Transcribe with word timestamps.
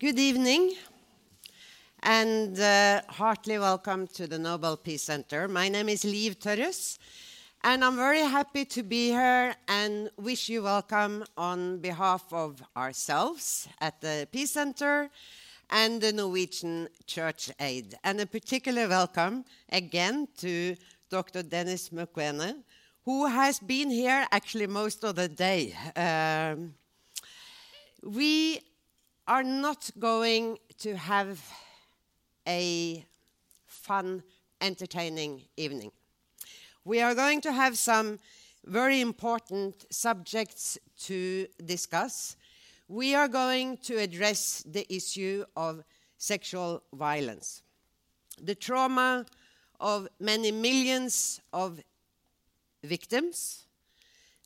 Good 0.00 0.20
evening, 0.20 0.74
and 2.04 2.56
uh, 2.60 3.02
heartily 3.08 3.58
welcome 3.58 4.06
to 4.14 4.28
the 4.28 4.38
Nobel 4.38 4.76
Peace 4.76 5.02
Center. 5.02 5.48
My 5.48 5.68
name 5.68 5.88
is 5.88 6.04
Liv 6.04 6.38
Tørres, 6.38 7.00
and 7.64 7.84
I'm 7.84 7.96
very 7.96 8.20
happy 8.20 8.64
to 8.66 8.84
be 8.84 9.08
here 9.08 9.56
and 9.66 10.08
wish 10.16 10.48
you 10.48 10.62
welcome 10.62 11.24
on 11.36 11.78
behalf 11.78 12.32
of 12.32 12.62
ourselves 12.76 13.66
at 13.80 14.00
the 14.00 14.28
Peace 14.30 14.52
Center 14.52 15.10
and 15.68 16.00
the 16.00 16.12
Norwegian 16.12 16.88
Church 17.04 17.50
Aid. 17.58 17.96
And 18.04 18.20
a 18.20 18.26
particular 18.26 18.86
welcome 18.86 19.44
again 19.68 20.28
to 20.36 20.76
Dr. 21.10 21.42
Denis 21.42 21.88
Mukwege, 21.88 22.54
who 23.04 23.26
has 23.26 23.58
been 23.58 23.90
here 23.90 24.24
actually 24.30 24.68
most 24.68 25.02
of 25.02 25.16
the 25.16 25.26
day. 25.28 25.74
Um, 25.96 26.74
we 28.04 28.60
are 29.28 29.42
not 29.42 29.90
going 29.98 30.56
to 30.78 30.96
have 30.96 31.38
a 32.48 33.04
fun, 33.66 34.22
entertaining 34.62 35.42
evening. 35.58 35.92
We 36.82 37.02
are 37.02 37.14
going 37.14 37.42
to 37.42 37.52
have 37.52 37.76
some 37.76 38.18
very 38.64 39.02
important 39.02 39.84
subjects 39.90 40.78
to 41.00 41.46
discuss. 41.62 42.36
We 42.88 43.14
are 43.14 43.28
going 43.28 43.76
to 43.84 43.98
address 43.98 44.64
the 44.66 44.90
issue 44.92 45.44
of 45.54 45.84
sexual 46.16 46.82
violence, 46.94 47.62
the 48.42 48.54
trauma 48.54 49.26
of 49.78 50.08
many 50.18 50.52
millions 50.52 51.38
of 51.52 51.82
victims, 52.82 53.66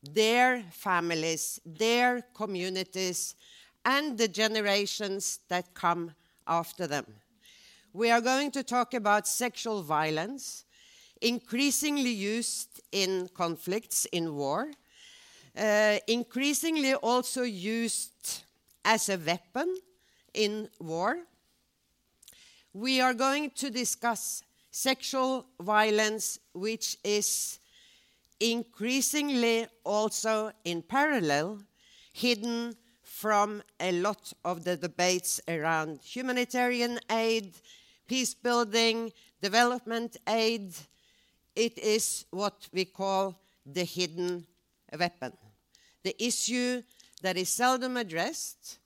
their 0.02 0.64
families, 0.72 1.60
their 1.64 2.22
communities, 2.34 3.36
and 3.84 4.18
the 4.18 4.28
generations 4.28 5.40
that 5.48 5.74
come 5.74 6.14
after 6.46 6.86
them. 6.86 7.06
We 7.92 8.10
are 8.10 8.20
going 8.20 8.50
to 8.52 8.62
talk 8.62 8.94
about 8.94 9.28
sexual 9.28 9.82
violence, 9.82 10.64
increasingly 11.20 12.10
used 12.10 12.80
in 12.90 13.28
conflicts 13.34 14.06
in 14.06 14.34
war, 14.34 14.70
uh, 15.56 15.98
increasingly 16.06 16.94
also 16.94 17.42
used 17.42 18.44
as 18.84 19.08
a 19.08 19.18
weapon 19.18 19.76
in 20.32 20.68
war. 20.80 21.18
We 22.72 23.00
are 23.00 23.14
going 23.14 23.50
to 23.56 23.70
discuss 23.70 24.42
sexual 24.70 25.46
violence, 25.60 26.38
which 26.54 26.96
is 27.04 27.58
increasingly 28.40 29.66
also 29.84 30.52
in 30.64 30.82
parallel 30.82 31.60
hidden 32.12 32.74
from 33.22 33.62
a 33.78 33.92
lot 33.92 34.32
of 34.44 34.64
the 34.64 34.76
debates 34.76 35.40
around 35.46 36.00
humanitarian 36.02 36.98
aid, 37.08 37.54
peace 38.08 38.34
building, 38.34 39.12
development 39.40 40.16
aid. 40.28 40.74
It 41.54 41.78
is 41.78 42.26
what 42.32 42.68
we 42.72 42.84
call 42.84 43.40
the 43.64 43.84
hidden 43.84 44.44
weapon. 44.98 45.34
The 46.02 46.20
issue 46.20 46.82
that 47.22 47.36
is 47.36 47.48
seldom 47.48 47.96
addressed, 47.96 48.80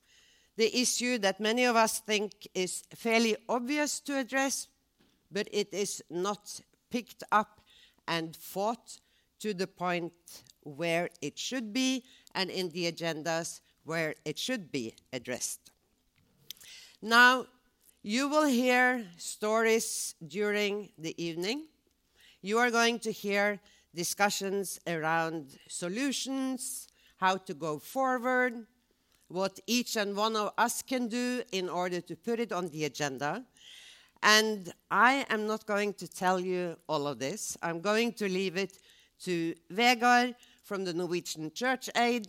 the 0.58 0.70
issue 0.82 1.16
that 1.16 1.40
many 1.40 1.64
of 1.64 1.74
us 1.74 2.00
think 2.00 2.46
is 2.54 2.82
fairly 2.94 3.38
obvious 3.48 4.00
to 4.00 4.18
address, 4.18 4.68
but 5.32 5.48
it 5.50 5.72
is 5.72 6.04
not 6.10 6.60
picked 6.90 7.22
up 7.32 7.62
and 8.06 8.36
fought 8.36 9.00
to 9.38 9.54
the 9.54 9.66
point 9.66 10.12
where 10.62 11.08
it 11.22 11.38
should 11.38 11.72
be 11.72 12.04
and 12.34 12.50
in 12.50 12.68
the 12.68 12.92
agendas 12.92 13.60
where 13.86 14.14
it 14.24 14.38
should 14.38 14.70
be 14.70 14.94
addressed. 15.12 15.70
Now, 17.00 17.46
you 18.02 18.28
will 18.28 18.46
hear 18.46 19.06
stories 19.16 20.14
during 20.26 20.90
the 20.98 21.14
evening. 21.22 21.66
You 22.42 22.58
are 22.58 22.70
going 22.70 22.98
to 23.00 23.12
hear 23.12 23.60
discussions 23.94 24.78
around 24.86 25.58
solutions, 25.68 26.88
how 27.16 27.38
to 27.38 27.54
go 27.54 27.78
forward, 27.78 28.66
what 29.28 29.58
each 29.66 29.96
and 29.96 30.16
one 30.16 30.36
of 30.36 30.52
us 30.58 30.82
can 30.82 31.08
do 31.08 31.42
in 31.52 31.68
order 31.68 32.00
to 32.00 32.14
put 32.14 32.38
it 32.38 32.52
on 32.52 32.68
the 32.68 32.84
agenda. 32.84 33.44
And 34.22 34.72
I 34.90 35.26
am 35.30 35.46
not 35.46 35.66
going 35.66 35.94
to 35.94 36.08
tell 36.08 36.38
you 36.40 36.76
all 36.88 37.06
of 37.06 37.18
this. 37.18 37.56
I'm 37.62 37.80
going 37.80 38.12
to 38.14 38.28
leave 38.28 38.56
it 38.56 38.78
to 39.24 39.54
Vegard 39.72 40.34
from 40.62 40.84
the 40.84 40.92
Norwegian 40.92 41.52
Church 41.52 41.88
Aid 41.96 42.28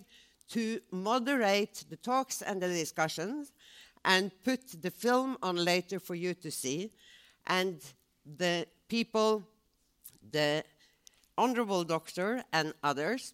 to 0.50 0.80
moderate 0.92 1.86
the 1.90 1.98
talks 1.98 2.42
and 2.42 2.62
the 2.62 2.68
discussions 2.68 3.52
and 4.06 4.32
put 4.44 4.82
the 4.82 4.92
film 4.92 5.38
on 5.42 5.56
later 5.58 6.00
for 6.00 6.16
you 6.16 6.34
to 6.34 6.52
see. 6.52 6.92
And 7.46 7.82
the 8.38 8.68
people, 8.88 9.44
the 10.32 10.64
honorable 11.38 11.84
doctor 11.84 12.44
and 12.54 12.74
others 12.84 13.34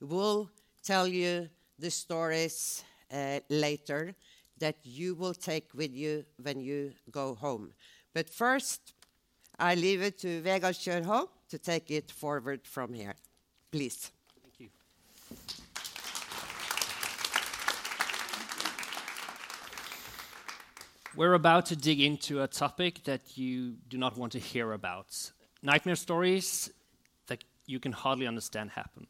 will 0.00 0.50
tell 0.82 1.06
you 1.06 1.48
the 1.78 1.90
stories 1.90 2.84
uh, 3.12 3.40
later 3.48 4.14
that 4.58 4.76
you 4.84 5.14
will 5.14 5.34
take 5.34 5.74
with 5.74 5.92
you 5.92 6.24
when 6.42 6.60
you 6.60 6.92
go 7.10 7.34
home. 7.34 7.72
But 8.12 8.30
first, 8.30 8.94
I 9.58 9.74
leave 9.74 10.02
it 10.02 10.18
to 10.18 10.42
Vegard 10.42 10.76
Kjørhol 10.76 11.28
to 11.50 11.58
take 11.58 11.90
it 11.90 12.10
forward 12.10 12.66
from 12.66 12.92
here. 12.92 13.14
Please. 13.70 14.10
We're 21.16 21.34
about 21.34 21.66
to 21.66 21.76
dig 21.76 22.00
into 22.00 22.42
a 22.42 22.48
topic 22.48 23.04
that 23.04 23.38
you 23.38 23.76
do 23.88 23.96
not 23.96 24.18
want 24.18 24.32
to 24.32 24.40
hear 24.40 24.72
about. 24.72 25.30
Nightmare 25.62 25.94
stories 25.94 26.70
that 27.28 27.44
you 27.66 27.78
can 27.78 27.92
hardly 27.92 28.26
understand 28.26 28.70
happen. 28.70 29.06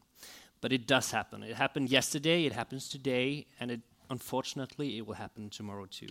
But 0.61 0.71
it 0.71 0.85
does 0.85 1.09
happen. 1.09 1.41
It 1.41 1.55
happened 1.55 1.89
yesterday, 1.89 2.45
it 2.45 2.53
happens 2.53 2.89
today, 2.89 3.47
and 3.59 3.71
it, 3.71 3.81
unfortunately, 4.11 4.99
it 4.99 5.07
will 5.07 5.15
happen 5.15 5.49
tomorrow 5.49 5.87
too. 5.87 6.09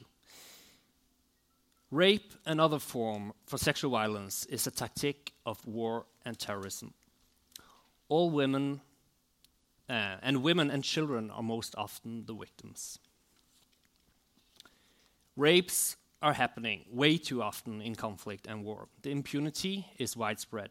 Rape, 1.92 2.32
another 2.44 2.80
form 2.80 3.32
for 3.46 3.56
sexual 3.56 3.92
violence, 3.92 4.46
is 4.46 4.66
a 4.66 4.72
tactic 4.72 5.32
of 5.46 5.64
war 5.64 6.06
and 6.24 6.36
terrorism. 6.36 6.92
All 8.08 8.30
women, 8.30 8.80
uh, 9.88 10.16
and 10.22 10.42
women 10.42 10.72
and 10.72 10.82
children, 10.82 11.30
are 11.30 11.42
most 11.42 11.76
often 11.78 12.24
the 12.26 12.34
victims. 12.34 12.98
Rapes 15.36 15.96
are 16.22 16.34
happening 16.34 16.84
way 16.90 17.18
too 17.18 17.42
often 17.42 17.82
in 17.82 17.96
conflict 17.96 18.46
and 18.46 18.64
war. 18.64 18.88
The 19.02 19.10
impunity 19.10 19.86
is 19.98 20.16
widespread, 20.16 20.70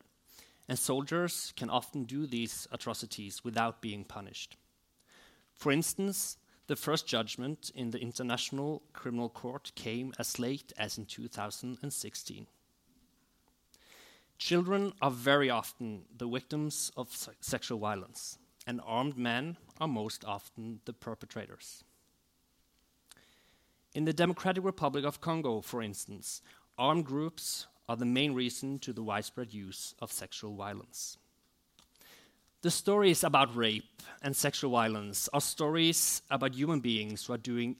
and 0.69 0.79
soldiers 0.79 1.53
can 1.57 1.69
often 1.69 2.05
do 2.05 2.25
these 2.25 2.67
atrocities 2.71 3.43
without 3.43 3.81
being 3.81 4.05
punished. 4.05 4.55
For 5.53 5.71
instance, 5.71 6.37
the 6.67 6.77
first 6.77 7.05
judgment 7.05 7.71
in 7.75 7.91
the 7.91 7.99
International 7.99 8.83
Criminal 8.93 9.27
Court 9.27 9.73
came 9.75 10.13
as 10.17 10.39
late 10.39 10.71
as 10.77 10.97
in 10.97 11.05
2016. 11.05 12.47
Children 14.37 14.93
are 15.01 15.11
very 15.11 15.49
often 15.49 16.05
the 16.17 16.27
victims 16.27 16.89
of 16.95 17.09
sexual 17.41 17.79
violence, 17.79 18.37
and 18.65 18.79
armed 18.85 19.17
men 19.17 19.57
are 19.81 19.89
most 19.89 20.23
often 20.23 20.79
the 20.85 20.93
perpetrators. 20.93 21.83
In 23.95 24.05
the 24.05 24.13
Democratic 24.13 24.63
Republic 24.63 25.05
of 25.05 25.21
Congo, 25.21 25.61
for 25.61 25.83
instance, 25.83 26.41
armed 26.79 27.05
groups 27.05 27.67
are 27.87 27.95
the 27.95 28.05
main 28.05 28.33
reason 28.33 28.79
to 28.79 28.91
the 28.91 29.03
widespread 29.03 29.53
use 29.53 29.93
of 29.99 30.11
sexual 30.11 30.55
violence. 30.55 31.17
The 32.63 32.71
stories 32.71 33.23
about 33.23 33.55
rape 33.55 34.01
and 34.23 34.35
sexual 34.35 34.71
violence 34.71 35.29
are 35.31 35.41
stories 35.41 36.23
about 36.31 36.55
human 36.55 36.79
beings 36.79 37.25
who 37.25 37.33
are 37.33 37.37
doing 37.37 37.75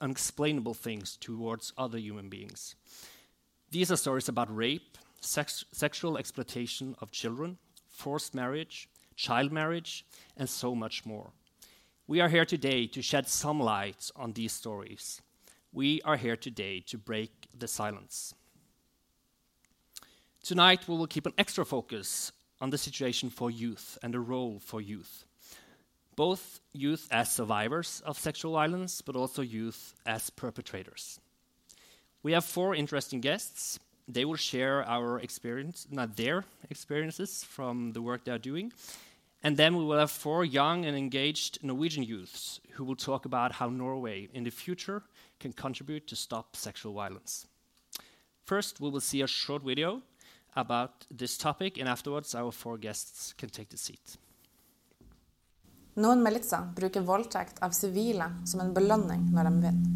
unexplainable 0.00 0.74
things 0.74 1.16
towards 1.18 1.72
other 1.78 1.98
human 1.98 2.28
beings. 2.28 2.74
These 3.70 3.92
are 3.92 3.96
stories 3.96 4.28
about 4.28 4.54
rape, 4.54 4.98
sex 5.20 5.64
sexual 5.70 6.18
exploitation 6.18 6.96
of 7.00 7.12
children, 7.12 7.58
forced 7.88 8.34
marriage, 8.34 8.88
child 9.14 9.52
marriage, 9.52 10.04
and 10.36 10.48
so 10.48 10.74
much 10.74 11.06
more. 11.06 11.30
We 12.08 12.20
are 12.20 12.28
here 12.28 12.44
today 12.44 12.88
to 12.88 13.02
shed 13.02 13.28
some 13.28 13.60
light 13.60 14.10
on 14.16 14.32
these 14.32 14.52
stories. 14.52 15.22
We 15.74 16.00
are 16.02 16.16
here 16.16 16.36
today 16.36 16.84
to 16.86 16.96
break 16.96 17.32
the 17.58 17.66
silence. 17.66 18.32
Tonight, 20.44 20.86
we 20.86 20.96
will 20.96 21.08
keep 21.08 21.26
an 21.26 21.32
extra 21.36 21.64
focus 21.64 22.30
on 22.60 22.70
the 22.70 22.78
situation 22.78 23.28
for 23.28 23.50
youth 23.50 23.98
and 24.00 24.14
the 24.14 24.20
role 24.20 24.60
for 24.60 24.80
youth. 24.80 25.24
Both 26.14 26.60
youth 26.72 27.08
as 27.10 27.32
survivors 27.32 28.00
of 28.06 28.20
sexual 28.20 28.52
violence, 28.52 29.02
but 29.02 29.16
also 29.16 29.42
youth 29.42 29.96
as 30.06 30.30
perpetrators. 30.30 31.18
We 32.22 32.30
have 32.34 32.44
four 32.44 32.76
interesting 32.76 33.20
guests. 33.20 33.80
They 34.06 34.24
will 34.24 34.36
share 34.36 34.88
our 34.88 35.18
experience, 35.18 35.88
not 35.90 36.16
their 36.16 36.44
experiences 36.70 37.42
from 37.42 37.94
the 37.94 38.02
work 38.02 38.22
they 38.24 38.30
are 38.30 38.38
doing. 38.38 38.72
And 39.42 39.56
then 39.56 39.76
we 39.76 39.84
will 39.84 39.98
have 39.98 40.12
four 40.12 40.44
young 40.44 40.84
and 40.84 40.96
engaged 40.96 41.64
Norwegian 41.64 42.04
youths 42.04 42.60
who 42.74 42.84
will 42.84 42.94
talk 42.94 43.24
about 43.24 43.50
how 43.50 43.68
Norway 43.68 44.28
in 44.32 44.44
the 44.44 44.50
future 44.50 45.02
can 45.40 45.52
contribute 45.52 46.06
to 46.06 46.16
stop 46.16 46.56
sexual 46.56 46.94
violence. 46.94 47.46
First, 48.44 48.80
we 48.80 48.90
will 48.90 49.00
see 49.00 49.22
a 49.22 49.26
short 49.26 49.62
video 49.62 50.02
about 50.56 51.06
this 51.10 51.36
topic, 51.36 51.78
and 51.78 51.88
afterwards, 51.88 52.34
our 52.34 52.52
four 52.52 52.78
guests 52.78 53.34
can 53.36 53.48
take 53.48 53.70
the 53.70 53.76
seat. 53.76 54.16
Noen 55.96 56.22
militser 56.22 56.58
bruker 56.74 57.00
voldtekt 57.06 57.58
av 57.62 57.70
sivile 57.70 58.26
som 58.50 58.60
en 58.60 58.74
belønning 58.74 59.30
når 59.30 59.42
de 59.46 59.50
vinner. 59.62 59.88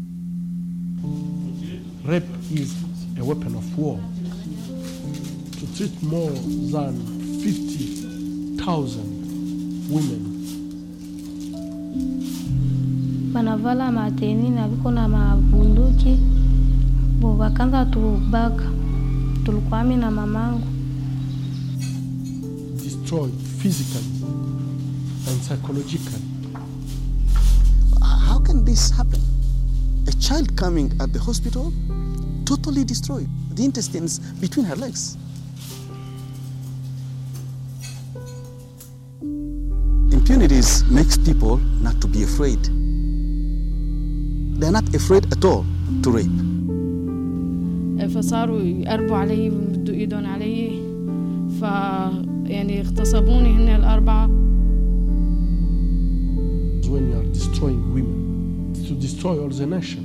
Rape 2.07 2.25
is 2.55 2.71
a 3.19 3.23
weapon 3.23 3.55
of 3.55 3.77
war. 3.77 3.99
To 5.59 5.65
treat 5.75 6.01
more 6.01 6.31
than 6.71 6.95
50,000 7.43 9.91
women 9.91 10.39
banavala 13.33 13.91
mateni 13.91 14.49
na 14.49 14.67
viko 14.67 14.91
na 14.91 15.07
mabunduki 15.07 16.17
bo 17.19 17.33
bakanza 17.33 17.85
tubaka 17.85 18.65
tulikuwa 19.43 19.83
mi 19.83 19.95
na 19.97 20.11
mamangu 20.11 20.67
destroyed 23.09 23.33
physically 23.61 24.05
and 25.27 25.41
psychologically. 25.41 26.21
How 28.01 28.39
can 28.39 28.63
this 28.63 28.91
happen? 28.91 29.19
A 30.07 30.11
child 30.13 30.55
coming 30.55 30.91
at 30.99 31.11
the 31.11 31.19
hospital, 31.19 31.73
totally 32.45 32.83
destroyed, 32.83 33.27
the 33.55 33.65
intestines 33.65 34.19
between 34.39 34.65
her 34.65 34.75
legs. 34.75 35.17
Impunities 40.11 40.83
makes 40.85 41.17
people 41.17 41.57
not 41.81 41.99
to 42.01 42.07
be 42.07 42.23
afraid 42.23 42.59
They're 44.58 44.72
not 44.72 44.94
afraid 44.94 45.24
at 45.32 45.44
all 45.44 45.64
to 46.02 46.10
rape. 46.10 46.40
فصاروا 48.14 48.60
يقربوا 48.60 49.16
علي 49.16 49.50
ويمدوا 49.50 49.94
ايدهم 49.94 50.26
علي 50.26 50.70
ف 51.60 51.62
يعني 52.50 52.80
اغتصبوني 52.80 53.48
هن 53.48 53.68
الأربعة 53.68 54.26
When 56.94 57.10
you 57.10 57.16
are 57.20 57.28
destroying 57.38 57.82
women, 57.94 58.70
it's 58.70 58.88
to 58.88 58.94
destroy 58.94 59.34
all 59.42 59.48
the 59.48 59.66
nation. 59.66 60.04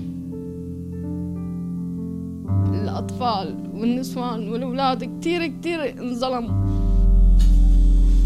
الأطفال 2.74 3.56
والنسوان 3.74 4.50
والأولاد 4.50 5.04
كتير 5.20 5.48
كتير 5.48 6.00
انظلموا 6.02 6.70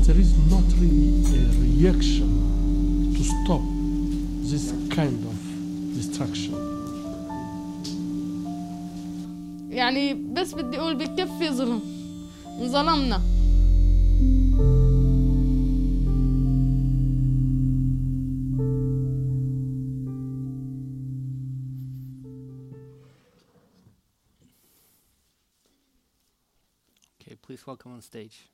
There 0.08 0.20
is 0.20 0.34
not 0.52 0.66
really 0.82 1.24
a 1.40 1.44
reaction 1.66 2.30
to 3.16 3.24
stop 3.24 3.62
this 4.52 4.66
kind 4.98 5.20
of 5.32 5.37
destruction. 5.98 6.54
يعني 9.70 10.14
بس 10.14 10.54
بدي 10.54 10.78
أقول 10.78 10.96
بكفي 10.96 11.50
ظلم 11.50 11.82
انظلمنا 12.62 13.22
Okay, 27.22 27.36
please 27.42 27.66
welcome 27.66 27.94
on 27.94 28.02
stage. 28.02 28.50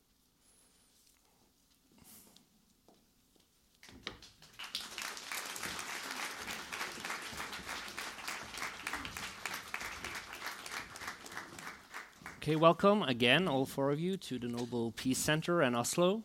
Okay, 12.44 12.56
welcome 12.56 13.02
again, 13.04 13.48
all 13.48 13.64
four 13.64 13.90
of 13.90 13.98
you, 13.98 14.18
to 14.18 14.38
the 14.38 14.48
Nobel 14.48 14.92
Peace 14.94 15.16
Center 15.16 15.62
in 15.62 15.74
Oslo. 15.74 16.22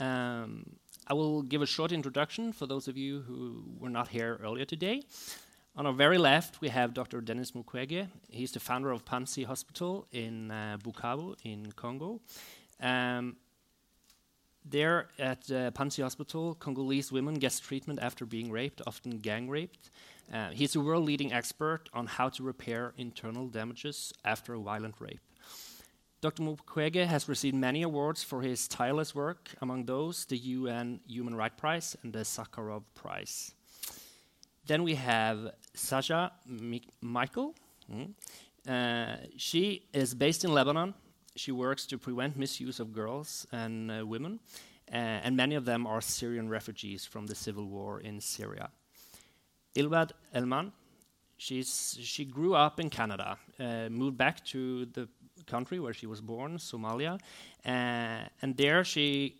Um, 0.00 0.66
I 1.06 1.14
will 1.14 1.42
give 1.42 1.62
a 1.62 1.66
short 1.66 1.92
introduction 1.92 2.52
for 2.52 2.66
those 2.66 2.88
of 2.88 2.96
you 2.96 3.20
who 3.20 3.62
were 3.78 3.88
not 3.88 4.08
here 4.08 4.40
earlier 4.42 4.64
today. 4.64 5.04
On 5.76 5.86
our 5.86 5.92
very 5.92 6.18
left, 6.18 6.60
we 6.60 6.70
have 6.70 6.92
Dr. 6.92 7.20
Denis 7.20 7.52
Mukwege. 7.52 8.08
He's 8.28 8.50
the 8.50 8.58
founder 8.58 8.90
of 8.90 9.04
Panzi 9.04 9.44
Hospital 9.44 10.08
in 10.10 10.50
uh, 10.50 10.78
Bukavu 10.82 11.36
in 11.44 11.70
Congo. 11.76 12.20
Um, 12.80 13.36
there 14.64 15.06
at 15.20 15.48
uh, 15.52 15.70
Panzi 15.70 16.02
Hospital, 16.02 16.56
Congolese 16.56 17.12
women 17.12 17.34
get 17.34 17.60
treatment 17.62 18.00
after 18.02 18.26
being 18.26 18.50
raped, 18.50 18.82
often 18.88 19.18
gang 19.18 19.48
raped. 19.48 19.90
Uh, 20.34 20.50
he's 20.50 20.74
a 20.74 20.80
world 20.80 21.04
leading 21.04 21.32
expert 21.32 21.88
on 21.92 22.06
how 22.06 22.28
to 22.28 22.42
repair 22.42 22.92
internal 22.96 23.46
damages 23.46 24.12
after 24.24 24.54
a 24.54 24.58
violent 24.58 24.96
rape. 24.98 25.20
Dr. 26.20 26.42
Mukwege 26.42 27.06
has 27.06 27.30
received 27.30 27.56
many 27.56 27.82
awards 27.82 28.22
for 28.22 28.42
his 28.42 28.68
tireless 28.68 29.14
work, 29.14 29.48
among 29.62 29.86
those 29.86 30.26
the 30.26 30.36
UN 30.36 31.00
Human 31.06 31.34
Rights 31.34 31.54
Prize 31.56 31.96
and 32.02 32.12
the 32.12 32.18
Sakharov 32.18 32.82
Prize. 32.94 33.54
Then 34.66 34.82
we 34.82 34.96
have 34.96 35.54
Saja 35.74 36.30
Mi- 36.46 36.82
Michael. 37.00 37.54
Mm. 37.90 38.12
Uh, 38.68 39.16
she 39.38 39.88
is 39.94 40.14
based 40.14 40.44
in 40.44 40.52
Lebanon. 40.52 40.92
She 41.36 41.52
works 41.52 41.86
to 41.86 41.96
prevent 41.96 42.36
misuse 42.36 42.80
of 42.80 42.92
girls 42.92 43.46
and 43.50 43.90
uh, 43.90 44.06
women, 44.06 44.40
uh, 44.92 45.24
and 45.24 45.34
many 45.34 45.54
of 45.54 45.64
them 45.64 45.86
are 45.86 46.02
Syrian 46.02 46.50
refugees 46.50 47.06
from 47.06 47.28
the 47.28 47.34
civil 47.34 47.64
war 47.64 47.98
in 47.98 48.20
Syria. 48.20 48.68
Ilwad 49.74 50.10
Elman, 50.34 50.72
she's, 51.38 51.96
she 52.02 52.26
grew 52.26 52.54
up 52.54 52.78
in 52.78 52.90
Canada, 52.90 53.38
uh, 53.58 53.88
moved 53.88 54.18
back 54.18 54.44
to 54.46 54.84
the 54.84 55.08
country 55.50 55.78
where 55.84 55.94
she 56.00 56.06
was 56.06 56.20
born, 56.20 56.58
Somalia, 56.58 57.14
uh, 57.66 58.28
and 58.42 58.56
there 58.56 58.82
she 58.84 59.36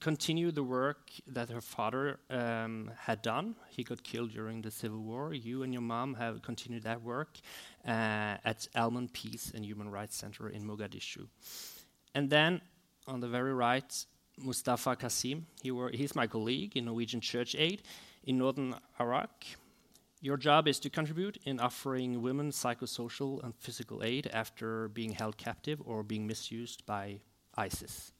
continued 0.00 0.54
the 0.54 0.62
work 0.62 1.10
that 1.26 1.48
her 1.48 1.60
father 1.60 2.18
um, 2.30 2.90
had 3.08 3.22
done. 3.22 3.56
He 3.68 3.82
got 3.82 4.02
killed 4.02 4.32
during 4.32 4.62
the 4.62 4.70
civil 4.70 5.00
war. 5.00 5.32
You 5.32 5.62
and 5.62 5.72
your 5.72 5.82
mom 5.82 6.14
have 6.14 6.42
continued 6.42 6.82
that 6.82 7.02
work 7.02 7.32
uh, 7.86 8.50
at 8.50 8.68
Elman 8.74 9.08
Peace 9.08 9.52
and 9.54 9.64
Human 9.64 9.88
Rights 9.90 10.16
Center 10.16 10.48
in 10.48 10.62
Mogadishu. 10.64 11.26
And 12.14 12.28
then 12.30 12.60
on 13.06 13.20
the 13.20 13.28
very 13.28 13.54
right, 13.54 14.06
Mustafa 14.38 14.96
Qasim. 14.96 15.42
He 15.62 15.70
were, 15.70 15.90
he's 15.90 16.14
my 16.14 16.26
colleague 16.26 16.76
in 16.76 16.84
Norwegian 16.84 17.20
Church 17.20 17.54
Aid 17.58 17.82
in 18.24 18.38
northern 18.38 18.74
Iraq. 19.00 19.44
Your 20.26 20.36
job 20.36 20.66
is 20.66 20.80
to 20.80 20.90
contribute 20.90 21.38
in 21.44 21.60
offering 21.60 22.20
women 22.20 22.50
psychosocial 22.50 23.40
and 23.44 23.54
physical 23.54 24.02
aid 24.02 24.28
after 24.32 24.88
being 24.88 25.12
held 25.12 25.36
captive 25.36 25.80
or 25.84 26.02
being 26.02 26.26
misused 26.26 26.84
by 26.84 27.20
ISIS. 27.56 28.10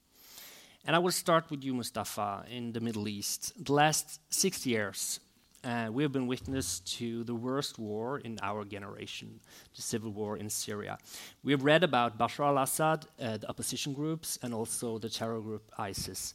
And 0.86 0.94
I 0.94 1.00
will 1.00 1.10
start 1.10 1.50
with 1.50 1.64
you, 1.64 1.74
Mustafa, 1.74 2.44
in 2.48 2.70
the 2.70 2.78
Middle 2.78 3.08
East. 3.08 3.40
The 3.58 3.72
last 3.72 4.20
six 4.30 4.64
years, 4.64 5.18
uh, 5.64 5.88
we 5.90 6.04
have 6.04 6.12
been 6.12 6.28
witness 6.28 6.78
to 6.98 7.24
the 7.24 7.34
worst 7.34 7.76
war 7.76 8.20
in 8.20 8.38
our 8.40 8.64
generation, 8.64 9.40
the 9.74 9.82
civil 9.82 10.12
war 10.12 10.36
in 10.36 10.48
Syria. 10.48 10.98
We 11.42 11.50
have 11.50 11.64
read 11.64 11.82
about 11.82 12.16
Bashar 12.16 12.46
al 12.46 12.58
Assad, 12.58 13.06
uh, 13.20 13.38
the 13.38 13.48
opposition 13.48 13.92
groups, 13.92 14.38
and 14.44 14.54
also 14.54 14.98
the 14.98 15.08
terror 15.08 15.40
group 15.40 15.72
ISIS. 15.76 16.34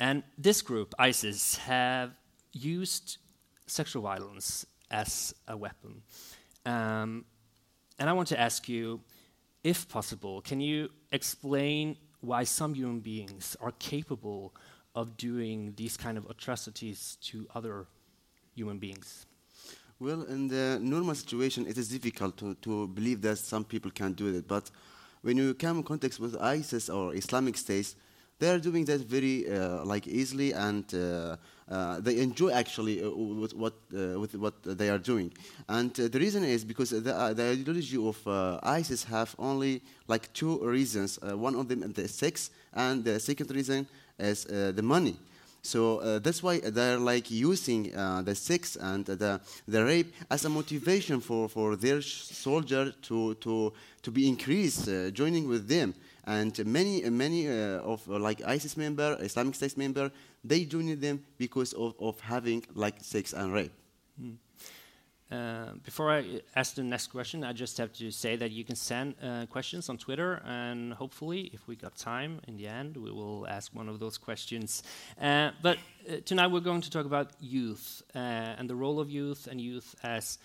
And 0.00 0.24
this 0.36 0.60
group, 0.60 0.92
ISIS, 0.98 1.58
have 1.58 2.10
used 2.52 3.18
sexual 3.68 4.02
violence 4.02 4.66
as 4.90 5.34
a 5.48 5.56
weapon. 5.56 6.02
Um, 6.66 7.24
and 7.98 8.10
I 8.10 8.12
want 8.12 8.28
to 8.28 8.40
ask 8.40 8.68
you, 8.68 9.00
if 9.62 9.88
possible, 9.88 10.40
can 10.40 10.60
you 10.60 10.90
explain 11.12 11.96
why 12.20 12.44
some 12.44 12.74
human 12.74 13.00
beings 13.00 13.56
are 13.60 13.72
capable 13.78 14.54
of 14.94 15.16
doing 15.16 15.74
these 15.76 15.96
kind 15.96 16.16
of 16.16 16.28
atrocities 16.30 17.18
to 17.22 17.46
other 17.54 17.86
human 18.54 18.78
beings? 18.78 19.26
Well, 20.00 20.22
in 20.22 20.48
the 20.48 20.78
normal 20.80 21.14
situation, 21.14 21.66
it 21.66 21.78
is 21.78 21.88
difficult 21.88 22.36
to, 22.38 22.54
to 22.56 22.88
believe 22.88 23.20
that 23.22 23.38
some 23.38 23.64
people 23.64 23.90
can 23.90 24.12
do 24.12 24.34
it. 24.34 24.46
But 24.46 24.70
when 25.22 25.36
you 25.36 25.54
come 25.54 25.78
in 25.78 25.82
contact 25.82 26.18
with 26.18 26.36
ISIS 26.40 26.90
or 26.90 27.14
Islamic 27.14 27.56
States, 27.56 27.96
they 28.38 28.50
are 28.50 28.58
doing 28.58 28.84
that 28.86 29.00
very 29.02 29.48
uh, 29.50 29.84
like 29.84 30.06
easily, 30.06 30.52
and 30.52 30.92
uh, 30.94 31.36
uh, 31.70 31.98
they 32.00 32.18
enjoy 32.18 32.50
actually 32.50 33.02
uh, 33.02 33.08
with 33.08 33.54
what 33.54 33.72
uh, 33.94 34.20
with 34.20 34.34
what 34.34 34.54
they 34.62 34.90
are 34.90 34.98
doing. 34.98 35.32
And 35.68 35.98
uh, 35.98 36.08
the 36.08 36.18
reason 36.18 36.44
is 36.44 36.64
because 36.64 36.90
the, 36.90 37.14
uh, 37.16 37.32
the 37.32 37.52
ideology 37.52 37.96
of 37.96 38.26
uh, 38.26 38.58
ISIS 38.62 39.04
have 39.04 39.34
only 39.38 39.80
like 40.06 40.32
two 40.34 40.58
reasons. 40.58 41.18
One 41.22 41.54
of 41.54 41.68
them 41.68 41.82
is 41.82 41.92
the 41.94 42.08
sex, 42.08 42.50
and 42.74 43.02
the 43.02 43.18
second 43.18 43.50
reason 43.50 43.86
is 44.18 44.44
the 44.44 44.82
money. 44.82 45.16
So 45.62 46.18
that's 46.18 46.42
why 46.42 46.60
they're 46.60 46.98
like 46.98 47.30
using 47.30 47.90
the 48.24 48.34
sex 48.34 48.76
and 48.76 49.06
the, 49.06 49.40
the 49.66 49.82
rape 49.82 50.14
as 50.30 50.44
a 50.44 50.50
motivation 50.50 51.20
for, 51.20 51.48
for 51.48 51.74
their 51.74 52.02
soldier 52.02 52.92
to, 53.00 53.34
to, 53.36 53.72
to 54.02 54.10
be 54.10 54.28
increased, 54.28 54.90
joining 55.14 55.48
with 55.48 55.66
them. 55.66 55.94
And 56.26 56.66
many 56.66 57.08
many 57.10 57.48
uh, 57.48 57.92
of 57.92 58.08
uh, 58.08 58.18
like 58.18 58.42
ISIS 58.46 58.76
member, 58.76 59.16
Islamic 59.20 59.54
State 59.54 59.76
member, 59.76 60.10
they 60.42 60.64
join 60.64 60.98
them 60.98 61.22
because 61.36 61.72
of, 61.74 61.94
of 62.00 62.18
having 62.20 62.64
like 62.74 62.96
sex 63.00 63.32
and 63.32 63.52
rape. 63.52 63.72
Uh, 65.30 65.72
before 65.82 66.12
I 66.12 66.40
ask 66.54 66.76
the 66.76 66.82
next 66.82 67.08
question, 67.08 67.42
I 67.44 67.52
just 67.52 67.78
have 67.78 67.92
to 67.94 68.10
say 68.10 68.36
that 68.36 68.52
you 68.52 68.62
can 68.62 68.76
send 68.76 69.14
uh, 69.22 69.46
questions 69.46 69.88
on 69.88 69.98
Twitter, 69.98 70.40
and 70.44 70.92
hopefully, 70.92 71.50
if 71.52 71.66
we 71.66 71.76
got 71.76 71.96
time 71.96 72.40
in 72.46 72.56
the 72.56 72.68
end, 72.68 72.96
we 72.96 73.10
will 73.10 73.46
ask 73.48 73.74
one 73.74 73.88
of 73.88 73.98
those 73.98 74.16
questions. 74.16 74.82
Uh, 75.20 75.50
but 75.62 75.78
uh, 76.08 76.16
tonight 76.24 76.48
we're 76.48 76.60
going 76.60 76.82
to 76.82 76.90
talk 76.90 77.06
about 77.06 77.32
youth 77.40 78.02
and 78.14 78.70
the 78.70 78.76
role 78.76 79.00
of 79.00 79.10
youth 79.10 79.48
and 79.50 79.60
youth 79.60 79.96
as 80.02 80.38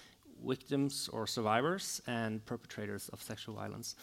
victims 0.46 1.10
or 1.12 1.28
survivors 1.28 2.02
and 2.08 2.44
perpetrators 2.46 3.10
of 3.10 3.22
sexual 3.22 3.56
violence. 3.56 3.96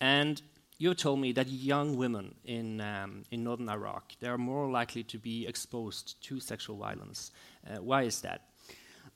And 0.00 0.42
you 0.82 0.94
told 0.94 1.20
me 1.20 1.30
that 1.32 1.48
young 1.48 1.96
women 1.96 2.34
in, 2.44 2.80
um, 2.80 3.22
in 3.30 3.44
northern 3.44 3.68
Iraq 3.68 4.04
they 4.20 4.26
are 4.26 4.38
more 4.38 4.68
likely 4.68 5.04
to 5.04 5.18
be 5.18 5.46
exposed 5.46 6.20
to 6.26 6.40
sexual 6.40 6.76
violence. 6.76 7.30
Uh, 7.64 7.80
why 7.80 8.02
is 8.02 8.20
that? 8.22 8.40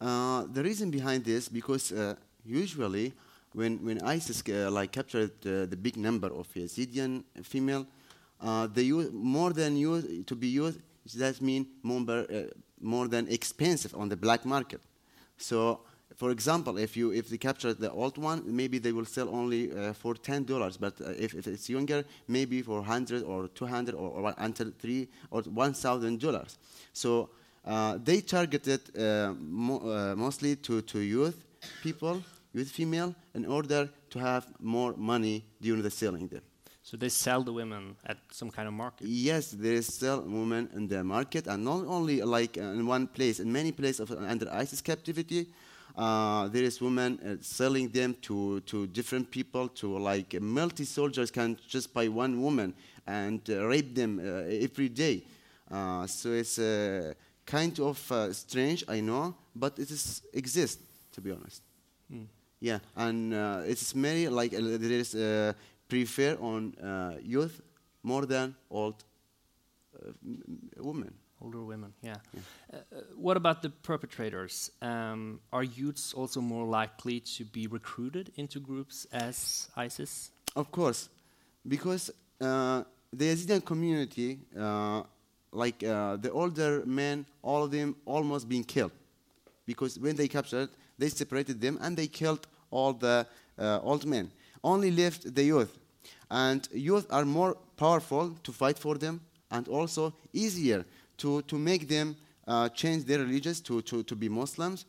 Uh, 0.00 0.44
the 0.52 0.62
reason 0.62 0.90
behind 0.90 1.24
this 1.24 1.48
because 1.48 1.90
uh, 1.90 2.14
usually 2.44 3.12
when 3.52 3.72
when 3.84 4.00
ISIS 4.02 4.42
uh, 4.48 4.70
like 4.70 4.92
captured 4.92 5.32
the 5.42 5.76
big 5.76 5.96
number 5.96 6.28
of 6.28 6.46
Yazidi 6.54 7.24
female, 7.42 7.86
uh, 8.40 8.66
they 8.66 8.82
use 8.82 9.10
more 9.12 9.52
than 9.52 9.76
used 9.76 10.26
to 10.26 10.34
be 10.36 10.48
used. 10.48 10.78
That 11.16 11.40
mean 11.40 11.66
more 11.82 12.02
uh, 12.10 12.50
more 12.80 13.08
than 13.08 13.26
expensive 13.28 13.94
on 13.94 14.08
the 14.08 14.16
black 14.16 14.44
market. 14.44 14.80
So, 15.38 15.80
for 16.14 16.30
example, 16.30 16.78
if 16.78 16.96
you 16.96 17.12
if 17.12 17.28
they 17.28 17.38
capture 17.38 17.74
the 17.74 17.90
old 17.90 18.16
one, 18.16 18.42
maybe 18.46 18.78
they 18.78 18.92
will 18.92 19.04
sell 19.04 19.28
only 19.28 19.70
for 19.94 20.14
ten 20.14 20.44
dollars. 20.44 20.76
But 20.76 20.94
if, 21.00 21.34
if 21.34 21.46
it's 21.46 21.68
younger, 21.68 22.04
maybe 22.28 22.62
for 22.62 22.82
hundred 22.82 23.24
or 23.24 23.48
two 23.48 23.66
hundred 23.66 23.94
or, 23.94 24.10
or 24.10 24.34
until 24.38 24.72
three 24.78 25.08
or 25.30 25.42
one 25.42 25.74
thousand 25.74 26.20
dollars. 26.20 26.58
So 26.92 27.30
uh, 27.64 27.98
they 28.02 28.20
targeted 28.20 28.80
uh, 28.96 29.34
mo 29.38 29.78
uh, 29.78 30.14
mostly 30.16 30.56
to, 30.56 30.82
to 30.82 31.00
youth 31.00 31.44
people, 31.82 32.22
youth 32.54 32.70
female, 32.70 33.14
in 33.34 33.44
order 33.44 33.90
to 34.10 34.18
have 34.18 34.46
more 34.60 34.94
money 34.96 35.44
during 35.60 35.82
the 35.82 35.90
selling 35.90 36.28
them. 36.28 36.42
So 36.82 36.96
they 36.96 37.08
sell 37.08 37.42
the 37.42 37.52
women 37.52 37.96
at 38.06 38.18
some 38.30 38.48
kind 38.48 38.68
of 38.68 38.74
market. 38.74 39.08
Yes, 39.08 39.50
they 39.50 39.80
sell 39.80 40.22
women 40.22 40.70
in 40.72 40.86
the 40.86 41.02
market, 41.02 41.48
and 41.48 41.64
not 41.64 41.84
only 41.88 42.22
like 42.22 42.56
in 42.56 42.86
one 42.86 43.08
place. 43.08 43.40
In 43.40 43.52
many 43.52 43.72
places 43.72 43.98
of, 43.98 44.12
under 44.12 44.48
ISIS 44.52 44.80
captivity, 44.80 45.48
uh, 45.96 46.48
there 46.48 46.64
is 46.64 46.80
women 46.80 47.18
uh, 47.18 47.36
selling 47.40 47.88
them 47.88 48.14
to, 48.22 48.60
to 48.60 48.86
different 48.88 49.30
people. 49.30 49.68
To 49.68 49.98
like 49.98 50.40
multi 50.40 50.84
soldiers 50.84 51.30
can 51.30 51.58
just 51.68 51.94
buy 51.94 52.08
one 52.08 52.40
woman 52.40 52.74
and 53.06 53.40
uh, 53.48 53.66
rape 53.66 53.94
them 53.94 54.20
every 54.20 54.88
day. 54.88 55.22
so 56.06 56.32
it's 56.32 56.58
kind 57.46 57.78
of 57.80 58.12
uh, 58.12 58.32
strange, 58.32 58.84
I 58.88 59.00
know, 59.00 59.34
but 59.54 59.78
it 59.78 59.90
is 59.90 60.22
exists 60.34 60.82
to 61.12 61.20
be 61.20 61.30
honest. 61.30 61.62
Mm. 62.12 62.26
Yeah, 62.60 62.78
and 62.96 63.32
uh, 63.32 63.62
it's 63.66 63.92
very 63.92 64.28
like 64.28 64.52
uh, 64.52 64.60
there 64.60 65.00
is 65.00 65.14
uh, 65.14 65.52
prefer 65.88 66.36
on 66.40 66.74
uh, 66.76 67.16
youth 67.22 67.60
more 68.02 68.26
than 68.26 68.54
old 68.70 69.04
uh, 69.94 70.12
women. 70.78 71.12
Older 71.46 71.62
women, 71.62 71.92
yeah. 72.02 72.16
yeah. 72.34 72.80
what 73.14 73.36
about 73.36 73.62
the 73.62 73.70
perpetrators? 73.70 74.72
Um, 74.82 75.38
are 75.52 75.62
youths 75.62 76.12
also 76.12 76.40
more 76.40 76.66
likely 76.66 77.20
to 77.20 77.44
be 77.44 77.68
recruited 77.68 78.32
into 78.34 78.58
groups 78.58 79.06
as 79.12 79.68
ISIS? 79.76 80.32
Of 80.56 80.72
course, 80.72 81.08
because 81.68 82.10
the 82.40 82.84
Yazidi 83.16 83.64
community 83.64 84.40
like 85.52 85.84
uh, 85.84 86.16
the 86.16 86.32
older 86.32 86.82
men, 86.84 87.24
all 87.42 87.62
of 87.62 87.70
them 87.70 87.94
almost 88.04 88.48
being 88.48 88.64
killed. 88.64 88.92
Because 89.66 90.00
when 90.00 90.16
they 90.16 90.26
captured, 90.26 90.70
they 90.98 91.08
separated 91.08 91.60
them 91.60 91.78
and 91.80 91.96
they 91.96 92.08
killed 92.08 92.46
all 92.72 92.92
the 92.92 93.24
uh, 93.56 93.78
old 93.82 94.04
men. 94.04 94.32
Only 94.64 94.90
left 94.90 95.32
the 95.32 95.44
youth. 95.44 95.78
And 96.28 96.68
youth 96.72 97.06
are 97.10 97.24
more 97.24 97.56
powerful 97.76 98.36
to 98.42 98.52
fight 98.52 98.78
for 98.78 98.96
them 98.96 99.20
and 99.50 99.68
also 99.68 100.12
easier 100.32 100.84
to, 101.18 101.42
to 101.42 101.58
make 101.58 101.88
them 101.88 102.16
uh, 102.46 102.68
change 102.70 103.04
their 103.04 103.20
religions 103.20 103.60
to, 103.60 103.82
to, 103.82 104.02
to 104.02 104.14
be 104.14 104.28
Muslims. 104.28 104.86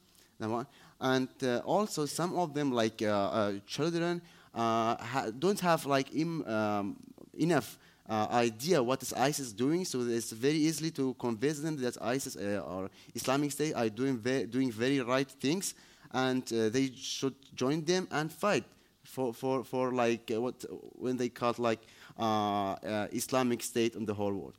And 0.99 1.29
uh, 1.43 1.57
also 1.59 2.05
some 2.05 2.35
of 2.35 2.53
them, 2.53 2.71
like 2.71 3.01
uh, 3.01 3.07
uh, 3.07 3.53
children, 3.65 4.21
ha 4.53 5.29
don't 5.37 5.59
have 5.59 5.85
like 5.85 6.13
Im, 6.15 6.45
um, 6.45 6.95
enough 7.37 7.77
uh, 8.09 8.27
idea 8.31 8.81
what 8.81 9.01
is 9.01 9.13
ISIS 9.13 9.51
doing, 9.51 9.85
so 9.85 10.01
it's 10.01 10.31
very 10.31 10.57
easily 10.57 10.91
to 10.91 11.13
convince 11.15 11.59
them 11.59 11.75
that 11.77 11.97
ISIS 12.01 12.35
uh, 12.37 12.63
or 12.65 12.89
Islamic 13.13 13.51
State 13.51 13.73
are 13.73 13.89
doing 13.89 14.17
very, 14.17 14.45
doing 14.45 14.71
very 14.71 15.01
right 15.01 15.29
things, 15.29 15.75
and 16.11 16.43
uh, 16.53 16.69
they 16.69 16.91
should 16.95 17.35
join 17.53 17.83
them 17.83 18.07
and 18.11 18.31
fight 18.31 18.63
for 19.03 19.33
for 19.33 19.63
for 19.63 19.91
like 19.91 20.31
uh, 20.33 20.41
what 20.41 20.63
when 20.93 21.17
they 21.17 21.29
call 21.29 21.53
like 21.57 21.81
uh, 22.17 22.73
uh, 22.73 23.07
Islamic 23.11 23.61
State 23.61 23.95
in 23.95 24.05
the 24.05 24.13
whole 24.13 24.33
world. 24.33 24.57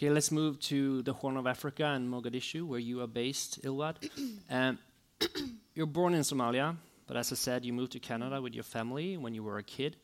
Okay, 0.00 0.08
let's 0.08 0.32
move 0.32 0.58
to 0.60 1.02
the 1.02 1.12
Horn 1.12 1.36
of 1.36 1.46
Africa 1.46 1.84
and 1.84 2.08
Mogadishu, 2.10 2.66
where 2.66 2.78
you 2.78 3.02
are 3.02 3.06
based, 3.06 3.60
Ilwad. 3.60 3.96
um, 4.50 4.78
you're 5.74 5.84
born 5.84 6.14
in 6.14 6.22
Somalia, 6.22 6.74
but 7.06 7.18
as 7.18 7.30
I 7.32 7.34
said, 7.34 7.66
you 7.66 7.74
moved 7.74 7.92
to 7.92 7.98
Canada 7.98 8.40
with 8.40 8.54
your 8.54 8.64
family 8.64 9.18
when 9.18 9.34
you 9.34 9.42
were 9.42 9.58
a 9.58 9.62
kid. 9.62 9.96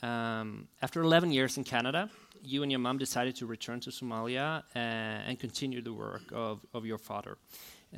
Um, 0.00 0.68
after 0.80 1.02
11 1.02 1.32
years 1.32 1.56
in 1.56 1.64
Canada, 1.64 2.08
you 2.40 2.62
and 2.62 2.70
your 2.70 2.78
mom 2.78 2.98
decided 2.98 3.34
to 3.34 3.46
return 3.46 3.80
to 3.80 3.90
Somalia 3.90 4.62
uh, 4.76 4.78
and 4.78 5.40
continue 5.40 5.82
the 5.82 5.92
work 5.92 6.22
of, 6.30 6.64
of 6.72 6.86
your 6.86 6.98
father. 6.98 7.36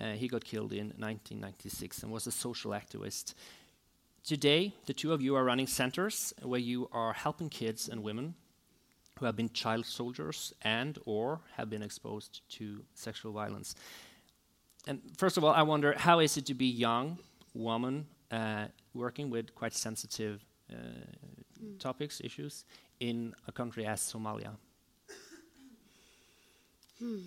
Uh, 0.00 0.12
he 0.12 0.28
got 0.28 0.46
killed 0.46 0.72
in 0.72 0.94
1996 0.96 2.04
and 2.04 2.10
was 2.10 2.26
a 2.26 2.32
social 2.32 2.70
activist. 2.70 3.34
Today, 4.22 4.72
the 4.86 4.94
two 4.94 5.12
of 5.12 5.20
you 5.20 5.36
are 5.36 5.44
running 5.44 5.66
centers 5.66 6.32
where 6.40 6.58
you 6.58 6.88
are 6.90 7.12
helping 7.12 7.50
kids 7.50 7.86
and 7.86 8.02
women 8.02 8.34
who 9.18 9.26
have 9.26 9.36
been 9.36 9.50
child 9.50 9.86
soldiers 9.86 10.52
and 10.62 10.98
or 11.04 11.40
have 11.56 11.70
been 11.70 11.82
exposed 11.82 12.40
to 12.48 12.84
sexual 12.94 13.32
violence. 13.32 13.74
And 14.86 15.00
first 15.16 15.36
of 15.36 15.44
all, 15.44 15.52
I 15.52 15.62
wonder 15.62 15.94
how 15.96 16.20
is 16.20 16.36
it 16.36 16.46
to 16.46 16.54
be 16.54 16.66
young 16.66 17.18
woman 17.54 18.06
uh, 18.30 18.66
working 18.92 19.30
with 19.30 19.54
quite 19.54 19.72
sensitive 19.72 20.44
uh, 20.70 20.76
mm. 21.62 21.78
topics, 21.78 22.20
issues 22.22 22.64
in 23.00 23.34
a 23.46 23.52
country 23.52 23.86
as 23.86 24.00
Somalia? 24.00 24.56
Hmm. 26.98 27.18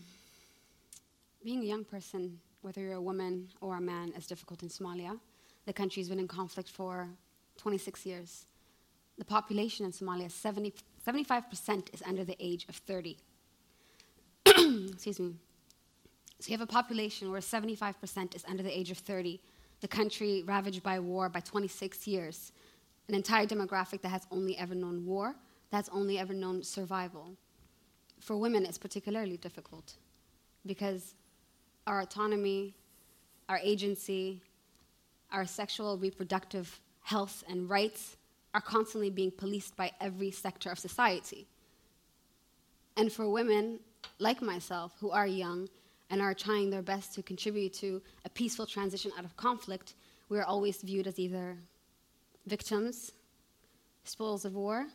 Being 1.43 1.61
a 1.61 1.65
young 1.65 1.83
person, 1.83 2.39
whether 2.61 2.81
you're 2.81 2.93
a 2.93 3.01
woman 3.01 3.49
or 3.61 3.77
a 3.77 3.81
man, 3.81 4.13
is 4.17 4.27
difficult 4.27 4.63
in 4.63 4.69
Somalia. 4.69 5.19
The 5.65 5.73
country's 5.73 6.09
been 6.09 6.19
in 6.19 6.27
conflict 6.27 6.69
for 6.69 7.09
26 7.57 8.05
years. 8.05 8.45
The 9.17 9.25
population 9.25 9.85
in 9.85 9.91
Somalia, 9.91 10.27
is 10.27 10.33
70, 10.33 10.73
75% 11.07 11.93
is 11.93 12.03
under 12.05 12.23
the 12.25 12.35
age 12.39 12.65
of 12.67 12.75
30. 12.75 13.17
Excuse 14.45 15.19
me. 15.19 15.35
So 16.39 16.49
you 16.51 16.57
have 16.57 16.67
a 16.67 16.71
population 16.71 17.31
where 17.31 17.41
75% 17.41 18.35
is 18.35 18.43
under 18.47 18.61
the 18.61 18.77
age 18.77 18.91
of 18.91 18.97
30. 18.97 19.39
The 19.81 19.87
country 19.87 20.43
ravaged 20.45 20.83
by 20.83 20.99
war 20.99 21.29
by 21.29 21.39
26 21.39 22.07
years 22.07 22.51
an 23.07 23.15
entire 23.15 23.45
demographic 23.45 24.01
that 24.01 24.09
has 24.09 24.27
only 24.31 24.57
ever 24.57 24.75
known 24.75 25.05
war, 25.05 25.33
that's 25.71 25.89
only 25.89 26.19
ever 26.19 26.33
known 26.33 26.61
survival. 26.61 27.35
For 28.19 28.35
women, 28.35 28.65
it's 28.65 28.77
particularly 28.77 29.37
difficult 29.37 29.93
because 30.65 31.15
our 31.85 32.01
autonomy, 32.01 32.75
our 33.47 33.59
agency, 33.63 34.41
our 35.31 35.45
sexual 35.45 35.97
reproductive 35.97 36.81
health 37.01 37.43
and 37.49 37.69
rights 37.69 38.17
are 38.53 38.61
constantly 38.61 39.09
being 39.09 39.31
policed 39.31 39.75
by 39.75 39.91
every 39.99 40.31
sector 40.31 40.69
of 40.69 40.79
society. 40.79 41.47
And 42.95 43.11
for 43.11 43.29
women 43.29 43.79
like 44.19 44.41
myself 44.41 44.93
who 44.99 45.11
are 45.11 45.27
young 45.27 45.69
and 46.09 46.21
are 46.21 46.33
trying 46.33 46.69
their 46.69 46.81
best 46.81 47.13
to 47.15 47.21
contribute 47.21 47.73
to 47.73 48.01
a 48.25 48.29
peaceful 48.29 48.65
transition 48.65 49.11
out 49.17 49.25
of 49.25 49.35
conflict, 49.35 49.95
we 50.29 50.39
are 50.39 50.43
always 50.43 50.81
viewed 50.81 51.07
as 51.07 51.19
either 51.19 51.57
victims, 52.45 53.11
spoils 54.03 54.45
of 54.45 54.55
war, 54.55 54.87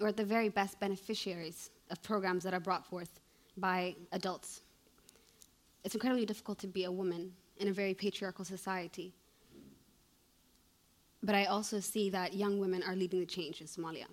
or 0.00 0.08
at 0.08 0.16
the 0.16 0.24
very 0.24 0.48
best, 0.48 0.80
beneficiaries 0.80 1.70
of 1.90 2.02
programs 2.02 2.42
that 2.44 2.52
are 2.52 2.60
brought 2.60 2.84
forth 2.84 3.20
by 3.56 3.94
adults. 4.12 4.62
It's 5.84 5.94
incredibly 5.94 6.26
difficult 6.26 6.58
to 6.60 6.66
be 6.66 6.84
a 6.84 6.92
woman 6.92 7.32
in 7.58 7.68
a 7.68 7.72
very 7.72 7.94
patriarchal 7.94 8.44
society. 8.44 9.14
But 11.22 11.34
I 11.34 11.44
also 11.44 11.80
see 11.80 12.10
that 12.10 12.34
young 12.34 12.58
women 12.58 12.82
are 12.82 12.96
leading 12.96 13.20
the 13.20 13.26
change 13.26 13.60
in 13.60 13.66
Somalia. 13.66 14.06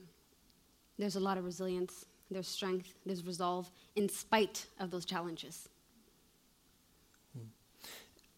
There's 0.98 1.16
a 1.16 1.20
lot 1.20 1.38
of 1.38 1.46
resilience, 1.46 2.06
there's 2.30 2.48
strength, 2.48 2.94
there's 3.06 3.26
resolve, 3.26 3.72
in 3.96 4.10
spite 4.10 4.66
of 4.80 4.92
those 4.92 5.06
challenges. 5.06 5.70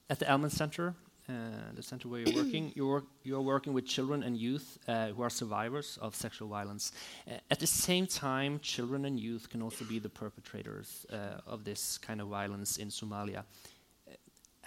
At 0.10 0.20
the 0.20 0.30
Elman 0.30 0.50
Center, 0.50 0.94
uh, 1.30 1.34
the 1.76 1.84
center 1.84 2.08
where 2.08 2.22
you're 2.22 2.44
working, 2.44 2.72
you're, 2.76 2.88
work, 2.88 3.06
you're 3.24 3.42
working 3.42 3.74
with 3.74 3.86
children 3.86 4.24
and 4.24 4.36
youth 4.38 4.78
uh, 4.88 5.08
who 5.08 5.22
are 5.22 5.30
survivors 5.30 5.98
of 6.02 6.16
sexual 6.16 6.48
violence. 6.48 6.92
Uh, 7.28 7.36
at 7.50 7.60
the 7.60 7.68
same 7.68 8.06
time, 8.08 8.60
children 8.60 9.06
and 9.06 9.20
youth 9.20 9.50
can 9.50 9.62
also 9.62 9.86
be 9.86 10.00
the 10.00 10.10
perpetrators 10.10 11.06
uh, 11.12 11.40
of 11.48 11.64
this 11.64 11.98
kind 11.98 12.20
of 12.20 12.28
violence 12.28 12.78
in 12.78 12.90
Somalia. 12.90 13.44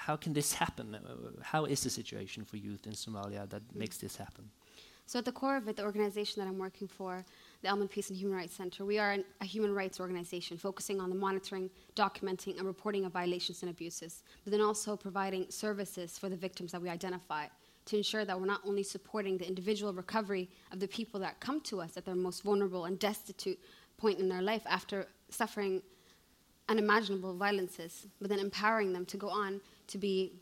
How 0.07 0.17
can 0.17 0.35
this 0.35 0.53
happen? 0.53 0.99
How 1.41 1.65
is 1.65 1.83
the 1.83 1.89
situation 1.89 2.45
for 2.45 2.59
youth 2.59 2.87
in 2.87 2.93
Somalia 2.93 3.49
that 3.49 3.63
hmm. 3.63 3.79
makes 3.79 3.97
this 3.97 4.17
happen? 4.17 4.51
So, 5.07 5.19
at 5.19 5.25
the 5.25 5.33
core 5.33 5.57
of 5.57 5.67
it, 5.69 5.77
the 5.77 5.85
organization 5.85 6.43
that 6.43 6.49
I'm 6.49 6.59
working 6.59 6.89
for, 6.89 7.25
the 7.63 7.69
Elman 7.69 7.89
Peace 7.89 8.11
and 8.11 8.19
Human 8.19 8.37
Rights 8.37 8.55
Center, 8.55 8.85
we 8.85 8.99
are 8.99 9.13
an, 9.13 9.25
a 9.41 9.47
human 9.47 9.75
rights 9.75 10.01
organization 10.01 10.59
focusing 10.59 11.01
on 11.01 11.09
the 11.09 11.17
monitoring, 11.17 11.71
documenting, 11.97 12.59
and 12.59 12.67
reporting 12.67 13.07
of 13.07 13.13
violations 13.13 13.63
and 13.63 13.71
abuses, 13.71 14.23
but 14.45 14.51
then 14.51 14.61
also 14.61 14.95
providing 14.95 15.47
services 15.51 16.19
for 16.19 16.29
the 16.29 16.37
victims 16.37 16.73
that 16.73 16.83
we 16.83 16.91
identify 16.91 17.47
to 17.87 17.97
ensure 17.97 18.27
that 18.27 18.39
we're 18.39 18.47
not 18.47 18.61
only 18.67 18.83
supporting 18.83 19.39
the 19.39 19.49
individual 19.49 19.93
recovery 19.95 20.51
of 20.71 20.81
the 20.81 20.89
people 20.89 21.19
that 21.21 21.41
come 21.41 21.63
to 21.63 21.81
us 21.81 21.97
at 21.97 22.05
their 22.05 22.15
most 22.15 22.43
vulnerable 22.43 22.85
and 22.85 22.99
destitute 22.99 23.59
point 23.97 24.19
in 24.19 24.29
their 24.29 24.43
life 24.43 24.63
after 24.67 25.07
suffering 25.31 25.83
unimaginable 26.69 27.35
violences, 27.35 28.07
but 28.21 28.31
then 28.31 28.39
empowering 28.39 28.93
them 28.93 29.05
to 29.07 29.17
go 29.17 29.29
on 29.29 29.61
to 29.89 29.99
be 29.99 30.33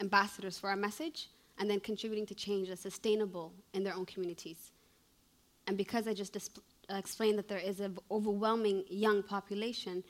ambassadors 0.00 0.58
for 0.58 0.68
our 0.70 0.76
message 0.76 1.28
and 1.58 1.68
then 1.68 1.80
contributing 1.80 2.26
to 2.26 2.34
change 2.34 2.68
that's 2.68 2.80
sustainable 2.80 3.52
in 3.72 3.84
their 3.84 3.94
own 3.94 4.06
communities. 4.06 4.72
And 5.66 5.76
because 5.76 6.08
I 6.08 6.14
just 6.14 6.32
disp- 6.32 6.58
uh, 6.90 6.96
explained 6.96 7.38
that 7.38 7.48
there 7.48 7.58
is 7.58 7.80
an 7.80 7.98
overwhelming 8.10 8.84
young 8.88 9.22
population, 9.22 10.02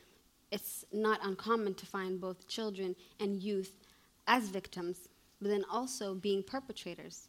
it's 0.51 0.85
not 0.93 1.21
uncommon 1.23 1.75
to 1.75 1.87
find 1.87 2.21
both 2.21 2.49
children 2.49 2.97
and 3.21 3.43
youth 3.43 3.75
as 4.27 4.49
victims, 4.49 5.09
but 5.41 5.49
then 5.49 5.65
also 5.71 6.15
being 6.15 6.43
perpetrators. 6.43 7.29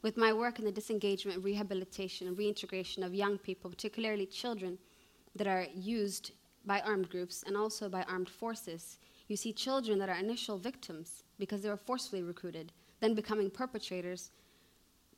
With 0.00 0.16
my 0.16 0.32
work 0.32 0.58
in 0.58 0.64
the 0.64 0.72
disengagement, 0.72 1.42
rehabilitation, 1.42 2.28
and 2.28 2.38
reintegration 2.38 3.02
of 3.02 3.14
young 3.14 3.36
people, 3.36 3.70
particularly 3.70 4.26
children 4.26 4.78
that 5.34 5.46
are 5.46 5.66
used 5.74 6.32
by 6.64 6.80
armed 6.80 7.10
groups 7.10 7.42
and 7.46 7.56
also 7.56 7.88
by 7.88 8.02
armed 8.02 8.28
forces, 8.28 8.98
you 9.28 9.36
see 9.36 9.52
children 9.52 9.98
that 9.98 10.08
are 10.08 10.16
initial 10.16 10.58
victims 10.58 11.22
because 11.38 11.62
they 11.62 11.68
were 11.68 11.76
forcefully 11.76 12.22
recruited, 12.22 12.72
then 13.00 13.14
becoming 13.14 13.50
perpetrators, 13.50 14.30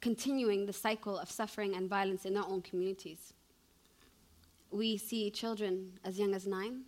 continuing 0.01 0.67
the 0.67 0.73
cycle 0.73 1.19
of 1.19 1.31
suffering 1.31 1.75
and 1.77 1.89
violence 1.89 2.25
in 2.25 2.35
their 2.35 2.45
own 2.47 2.61
communities. 2.63 3.33
We 4.71 4.97
see 4.97 5.31
children 5.31 5.93
as 6.05 6.19
young 6.19 6.35
as 6.35 6.47
nine 6.47 6.83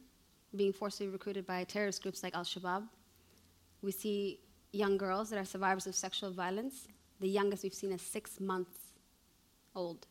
being 0.55 0.73
forcibly 0.73 1.09
recruited 1.09 1.47
by 1.47 1.65
terrorist 1.65 2.03
groups 2.03 2.23
like 2.23 2.35
Al 2.35 2.45
Shabaab. 2.45 2.85
We 3.81 3.93
see 3.93 4.41
young 4.73 4.97
girls 4.97 5.31
that 5.31 5.39
are 5.39 5.45
survivors 5.45 5.87
of 5.87 5.95
sexual 5.95 6.31
violence. 6.33 6.89
The 7.21 7.29
youngest 7.29 7.63
we've 7.63 7.75
seen 7.75 7.93
is 7.93 8.03
six 8.03 8.41
months 8.41 8.77
old. 9.75 10.07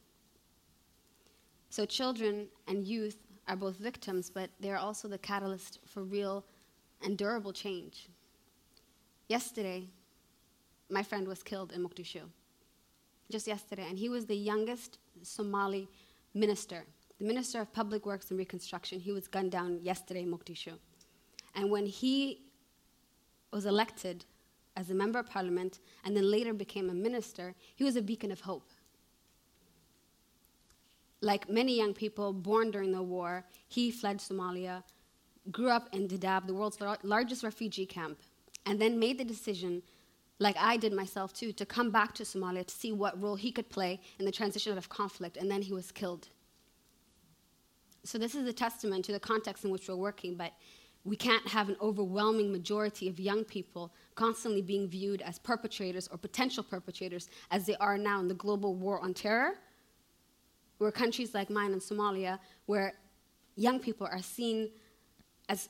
So, 1.69 1.85
children 1.85 2.47
and 2.67 2.83
youth 2.83 3.17
are 3.47 3.55
both 3.55 3.77
victims, 3.77 4.29
but 4.29 4.49
they're 4.59 4.77
also 4.77 5.07
the 5.07 5.17
catalyst 5.17 5.79
for 5.85 6.03
real 6.03 6.45
and 7.03 7.17
durable 7.17 7.53
change. 7.53 8.07
Yesterday, 9.27 9.87
my 10.89 11.03
friend 11.03 11.27
was 11.27 11.41
killed 11.41 11.71
in 11.71 11.83
Mogadishu. 11.83 12.21
Just 13.29 13.47
yesterday, 13.47 13.85
and 13.87 13.97
he 13.97 14.09
was 14.09 14.25
the 14.25 14.35
youngest 14.35 14.97
Somali 15.23 15.87
minister, 16.33 16.83
the 17.17 17.25
Minister 17.25 17.61
of 17.61 17.71
Public 17.71 18.05
Works 18.05 18.29
and 18.29 18.37
Reconstruction. 18.37 18.99
He 18.99 19.11
was 19.11 19.27
gunned 19.27 19.51
down 19.51 19.79
yesterday 19.81 20.23
in 20.23 20.31
Mogadishu. 20.31 20.73
And 21.55 21.69
when 21.69 21.85
he 21.85 22.41
was 23.51 23.65
elected 23.65 24.25
as 24.75 24.89
a 24.89 24.93
member 24.93 25.19
of 25.19 25.29
parliament 25.29 25.79
and 26.03 26.15
then 26.15 26.29
later 26.29 26.53
became 26.53 26.89
a 26.89 26.93
minister, 26.93 27.55
he 27.75 27.83
was 27.83 27.95
a 27.95 28.01
beacon 28.01 28.31
of 28.31 28.41
hope. 28.41 28.69
Like 31.21 31.49
many 31.49 31.77
young 31.77 31.93
people 31.93 32.33
born 32.33 32.71
during 32.71 32.91
the 32.91 33.03
war, 33.03 33.45
he 33.67 33.91
fled 33.91 34.17
Somalia, 34.17 34.83
grew 35.49 35.69
up 35.69 35.89
in 35.93 36.07
Dadaab, 36.07 36.45
the 36.45 36.53
world's 36.53 36.77
largest 37.03 37.43
refugee 37.43 37.85
camp, 37.85 38.19
and 38.65 38.79
then 38.79 38.99
made 38.99 39.17
the 39.17 39.23
decision, 39.23 39.81
like 40.39 40.55
I 40.59 40.77
did 40.77 40.93
myself 40.93 41.33
too, 41.33 41.51
to 41.53 41.65
come 41.65 41.89
back 41.89 42.13
to 42.15 42.23
Somalia 42.23 42.65
to 42.65 42.75
see 42.75 42.91
what 42.91 43.21
role 43.21 43.35
he 43.35 43.51
could 43.51 43.69
play 43.69 43.99
in 44.19 44.25
the 44.25 44.31
transition 44.31 44.71
out 44.71 44.77
of 44.77 44.89
conflict, 44.89 45.37
and 45.37 45.49
then 45.49 45.61
he 45.61 45.73
was 45.73 45.91
killed. 45.91 46.27
So, 48.03 48.17
this 48.17 48.35
is 48.35 48.47
a 48.47 48.53
testament 48.53 49.05
to 49.05 49.11
the 49.11 49.19
context 49.19 49.63
in 49.63 49.71
which 49.71 49.87
we're 49.87 49.95
working, 49.95 50.35
but 50.35 50.53
we 51.03 51.15
can't 51.15 51.47
have 51.47 51.69
an 51.69 51.75
overwhelming 51.81 52.51
majority 52.51 53.07
of 53.07 53.19
young 53.19 53.43
people 53.43 53.91
constantly 54.15 54.61
being 54.61 54.87
viewed 54.87 55.21
as 55.23 55.39
perpetrators 55.39 56.07
or 56.07 56.17
potential 56.17 56.63
perpetrators 56.63 57.29
as 57.49 57.65
they 57.65 57.75
are 57.77 57.97
now 57.97 58.19
in 58.19 58.27
the 58.27 58.35
global 58.35 58.75
war 58.75 58.99
on 59.01 59.13
terror, 59.13 59.53
where 60.77 60.91
countries 60.91 61.33
like 61.33 61.49
mine 61.49 61.73
in 61.73 61.79
Somalia, 61.79 62.39
where 62.65 62.93
young 63.55 63.79
people 63.79 64.07
are 64.11 64.21
seen 64.21 64.69
as 65.51 65.67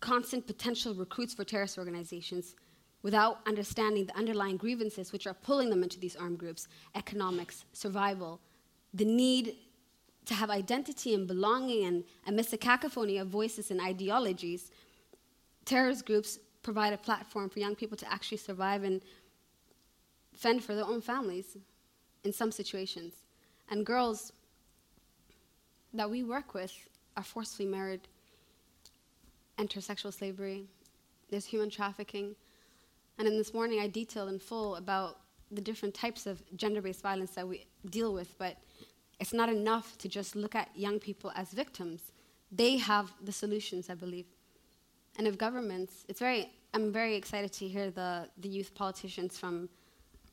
constant 0.00 0.46
potential 0.46 0.94
recruits 0.94 1.34
for 1.34 1.42
terrorist 1.42 1.76
organizations 1.76 2.54
without 3.02 3.40
understanding 3.46 4.06
the 4.06 4.16
underlying 4.16 4.56
grievances 4.56 5.12
which 5.12 5.26
are 5.26 5.34
pulling 5.34 5.70
them 5.70 5.82
into 5.82 5.98
these 5.98 6.14
armed 6.14 6.38
groups 6.38 6.68
economics, 6.94 7.64
survival, 7.72 8.40
the 8.94 9.04
need 9.04 9.56
to 10.24 10.34
have 10.34 10.50
identity 10.50 11.14
and 11.14 11.26
belonging, 11.26 11.84
and 11.86 12.04
amidst 12.26 12.52
a 12.52 12.56
cacophony 12.56 13.18
of 13.18 13.26
voices 13.28 13.70
and 13.72 13.80
ideologies, 13.80 14.70
terrorist 15.64 16.06
groups 16.06 16.38
provide 16.62 16.92
a 16.92 16.98
platform 16.98 17.48
for 17.48 17.58
young 17.58 17.74
people 17.74 17.96
to 17.96 18.12
actually 18.12 18.36
survive 18.36 18.84
and 18.84 19.02
fend 20.34 20.62
for 20.62 20.74
their 20.74 20.84
own 20.84 21.00
families 21.00 21.56
in 22.24 22.32
some 22.32 22.52
situations. 22.52 23.14
And 23.70 23.84
girls 23.84 24.32
that 25.94 26.08
we 26.08 26.22
work 26.22 26.54
with 26.54 26.74
are 27.16 27.24
forcibly 27.24 27.66
married 27.66 28.06
enter 29.58 29.80
sexual 29.80 30.12
slavery, 30.12 30.66
there's 31.30 31.44
human 31.44 31.70
trafficking. 31.70 32.36
And 33.18 33.26
in 33.26 33.36
this 33.36 33.52
morning, 33.52 33.80
I 33.80 33.88
detailed 33.88 34.28
in 34.28 34.38
full 34.38 34.76
about 34.76 35.18
the 35.50 35.60
different 35.60 35.94
types 35.94 36.26
of 36.26 36.42
gender 36.56 36.80
based 36.80 37.02
violence 37.02 37.32
that 37.32 37.46
we 37.46 37.66
deal 37.90 38.12
with, 38.12 38.36
but 38.38 38.56
it's 39.20 39.32
not 39.32 39.48
enough 39.48 39.98
to 39.98 40.08
just 40.08 40.36
look 40.36 40.54
at 40.54 40.68
young 40.74 40.98
people 40.98 41.32
as 41.34 41.50
victims. 41.50 42.12
They 42.52 42.76
have 42.76 43.12
the 43.22 43.32
solutions, 43.32 43.90
I 43.90 43.94
believe. 43.94 44.26
And 45.16 45.26
if 45.26 45.36
governments, 45.36 46.04
it's 46.08 46.20
very, 46.20 46.52
I'm 46.74 46.92
very 46.92 47.16
excited 47.16 47.52
to 47.54 47.66
hear 47.66 47.90
the, 47.90 48.28
the 48.38 48.48
youth 48.48 48.74
politicians 48.74 49.36
from 49.36 49.68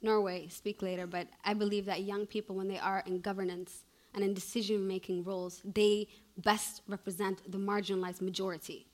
Norway 0.02 0.48
speak 0.50 0.82
later, 0.82 1.08
but 1.08 1.28
I 1.44 1.54
believe 1.56 1.86
that 1.86 2.04
young 2.04 2.26
people, 2.28 2.56
when 2.56 2.68
they 2.68 2.78
are 2.78 3.04
in 3.08 3.22
governance 3.22 3.86
and 4.14 4.24
in 4.24 4.34
decision 4.34 4.88
making 4.88 5.24
roles, 5.24 5.62
they 5.66 6.08
best 6.38 6.82
represent 6.88 7.52
the 7.52 7.58
marginalized 7.58 8.22
majority. 8.22 8.86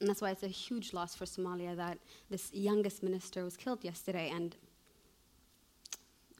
And 0.00 0.08
that's 0.08 0.20
why 0.20 0.30
it's 0.30 0.44
a 0.44 0.48
huge 0.48 0.92
loss 0.92 1.14
for 1.14 1.24
Somalia 1.24 1.76
that 1.76 1.98
this 2.30 2.52
youngest 2.52 3.02
minister 3.02 3.44
was 3.44 3.56
killed 3.56 3.82
yesterday. 3.82 4.30
And 4.32 4.54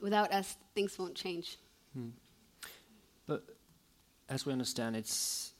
without 0.01 0.33
us, 0.33 0.57
things 0.75 0.99
won't 0.99 1.15
change. 1.15 1.57
Hmm. 1.93 2.11
But 3.27 3.43
as 4.29 4.47
we 4.47 4.53
understand, 4.53 4.97
it's 4.97 5.53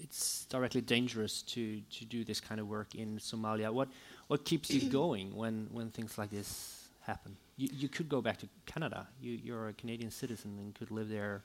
it's 0.00 0.44
directly 0.44 0.80
dangerous 0.80 1.42
to, 1.42 1.80
to 1.80 2.04
do 2.04 2.24
this 2.24 2.40
kind 2.40 2.60
of 2.60 2.68
work 2.68 2.94
in 2.94 3.18
Somalia. 3.18 3.72
What 3.72 3.88
what 4.28 4.44
keeps 4.44 4.70
you 4.70 4.88
going 5.00 5.34
when, 5.34 5.68
when 5.72 5.90
things 5.90 6.16
like 6.16 6.30
this 6.30 6.88
happen? 7.00 7.36
You, 7.56 7.68
you 7.72 7.88
could 7.88 8.08
go 8.08 8.20
back 8.22 8.38
to 8.38 8.48
Canada. 8.66 9.08
You, 9.20 9.32
you're 9.42 9.68
a 9.68 9.72
Canadian 9.72 10.10
citizen 10.10 10.56
and 10.58 10.74
could 10.74 10.90
live 10.90 11.08
there, 11.08 11.42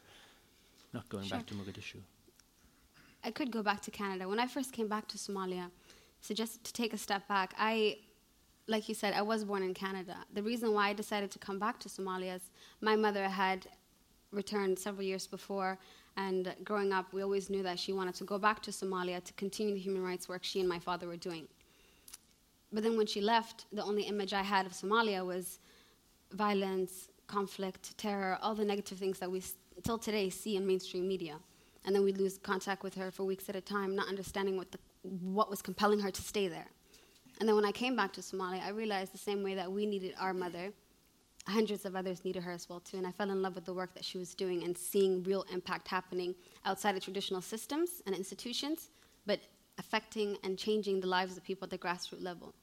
not 0.93 1.09
going 1.09 1.25
sure. 1.25 1.37
back 1.37 1.47
to 1.47 1.55
Mogadishu. 1.55 1.97
I 3.23 3.31
could 3.31 3.51
go 3.51 3.63
back 3.63 3.81
to 3.81 3.91
Canada. 3.91 4.27
When 4.27 4.39
I 4.39 4.47
first 4.47 4.73
came 4.73 4.87
back 4.87 5.07
to 5.09 5.17
Somalia, 5.17 5.71
so 6.19 6.33
just 6.33 6.63
to 6.63 6.73
take 6.73 6.93
a 6.93 6.97
step 6.97 7.27
back, 7.27 7.53
I, 7.57 7.97
like 8.67 8.89
you 8.89 8.95
said, 8.95 9.13
I 9.13 9.21
was 9.21 9.43
born 9.45 9.63
in 9.63 9.73
Canada. 9.73 10.17
The 10.33 10.43
reason 10.43 10.73
why 10.73 10.89
I 10.89 10.93
decided 10.93 11.31
to 11.31 11.39
come 11.39 11.57
back 11.57 11.79
to 11.81 11.89
Somalia 11.89 12.35
is 12.35 12.49
my 12.81 12.95
mother 12.95 13.27
had 13.29 13.67
returned 14.31 14.77
several 14.77 15.03
years 15.03 15.25
before, 15.27 15.77
and 16.17 16.53
growing 16.63 16.91
up, 16.91 17.13
we 17.13 17.23
always 17.23 17.49
knew 17.49 17.63
that 17.63 17.79
she 17.79 17.93
wanted 17.93 18.15
to 18.15 18.23
go 18.23 18.37
back 18.37 18.61
to 18.63 18.71
Somalia 18.71 19.23
to 19.23 19.33
continue 19.33 19.73
the 19.73 19.79
human 19.79 20.03
rights 20.03 20.27
work 20.27 20.43
she 20.43 20.59
and 20.59 20.67
my 20.67 20.79
father 20.79 21.07
were 21.07 21.17
doing. 21.17 21.47
But 22.71 22.83
then 22.83 22.97
when 22.97 23.07
she 23.07 23.21
left, 23.21 23.65
the 23.71 23.83
only 23.83 24.03
image 24.03 24.33
I 24.33 24.41
had 24.41 24.65
of 24.65 24.73
Somalia 24.73 25.25
was 25.25 25.59
violence, 26.31 27.09
conflict, 27.27 27.97
terror, 27.97 28.37
all 28.41 28.55
the 28.55 28.65
negative 28.65 28.97
things 28.97 29.19
that 29.19 29.31
we 29.31 29.39
still 29.39 29.97
today 29.97 30.29
see 30.29 30.55
in 30.55 30.65
mainstream 30.65 31.07
media 31.07 31.35
and 31.85 31.95
then 31.95 32.03
we'd 32.03 32.17
lose 32.17 32.37
contact 32.37 32.83
with 32.83 32.95
her 32.95 33.11
for 33.11 33.23
weeks 33.23 33.49
at 33.49 33.55
a 33.55 33.61
time, 33.61 33.95
not 33.95 34.07
understanding 34.07 34.57
what, 34.57 34.71
the, 34.71 34.79
what 35.03 35.49
was 35.49 35.61
compelling 35.61 35.99
her 35.99 36.11
to 36.11 36.21
stay 36.21 36.47
there. 36.47 36.67
And 37.39 37.47
then 37.47 37.55
when 37.55 37.65
I 37.65 37.71
came 37.71 37.95
back 37.95 38.13
to 38.13 38.21
Somalia, 38.21 38.63
I 38.63 38.69
realized 38.69 39.13
the 39.13 39.17
same 39.17 39.43
way 39.43 39.55
that 39.55 39.71
we 39.71 39.85
needed 39.85 40.13
our 40.19 40.33
mother, 40.33 40.71
hundreds 41.47 41.83
of 41.85 41.95
others 41.95 42.23
needed 42.23 42.43
her 42.43 42.51
as 42.51 42.69
well 42.69 42.79
too. 42.79 42.97
And 42.97 43.07
I 43.07 43.11
fell 43.11 43.29
in 43.29 43.41
love 43.41 43.55
with 43.55 43.65
the 43.65 43.73
work 43.73 43.93
that 43.95 44.05
she 44.05 44.17
was 44.17 44.33
doing 44.33 44.63
and 44.63 44.77
seeing 44.77 45.23
real 45.23 45.45
impact 45.51 45.87
happening 45.87 46.35
outside 46.65 46.95
of 46.95 47.03
traditional 47.03 47.41
systems 47.41 48.01
and 48.05 48.15
institutions, 48.15 48.89
but 49.25 49.39
affecting 49.77 50.37
and 50.43 50.57
changing 50.57 51.01
the 51.01 51.07
lives 51.07 51.35
of 51.35 51.43
people 51.43 51.65
at 51.65 51.71
the 51.71 51.77
grassroots 51.77 52.23
level. 52.23 52.53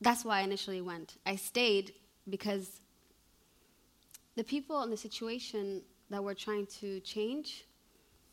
That's 0.00 0.24
why 0.24 0.38
I 0.38 0.42
initially 0.42 0.80
went. 0.80 1.16
I 1.26 1.36
stayed 1.36 1.92
because 2.28 2.80
the 4.36 4.44
people 4.44 4.82
in 4.82 4.90
the 4.90 4.96
situation 4.96 5.82
that 6.10 6.22
we're 6.22 6.34
trying 6.34 6.66
to 6.66 7.00
change 7.00 7.64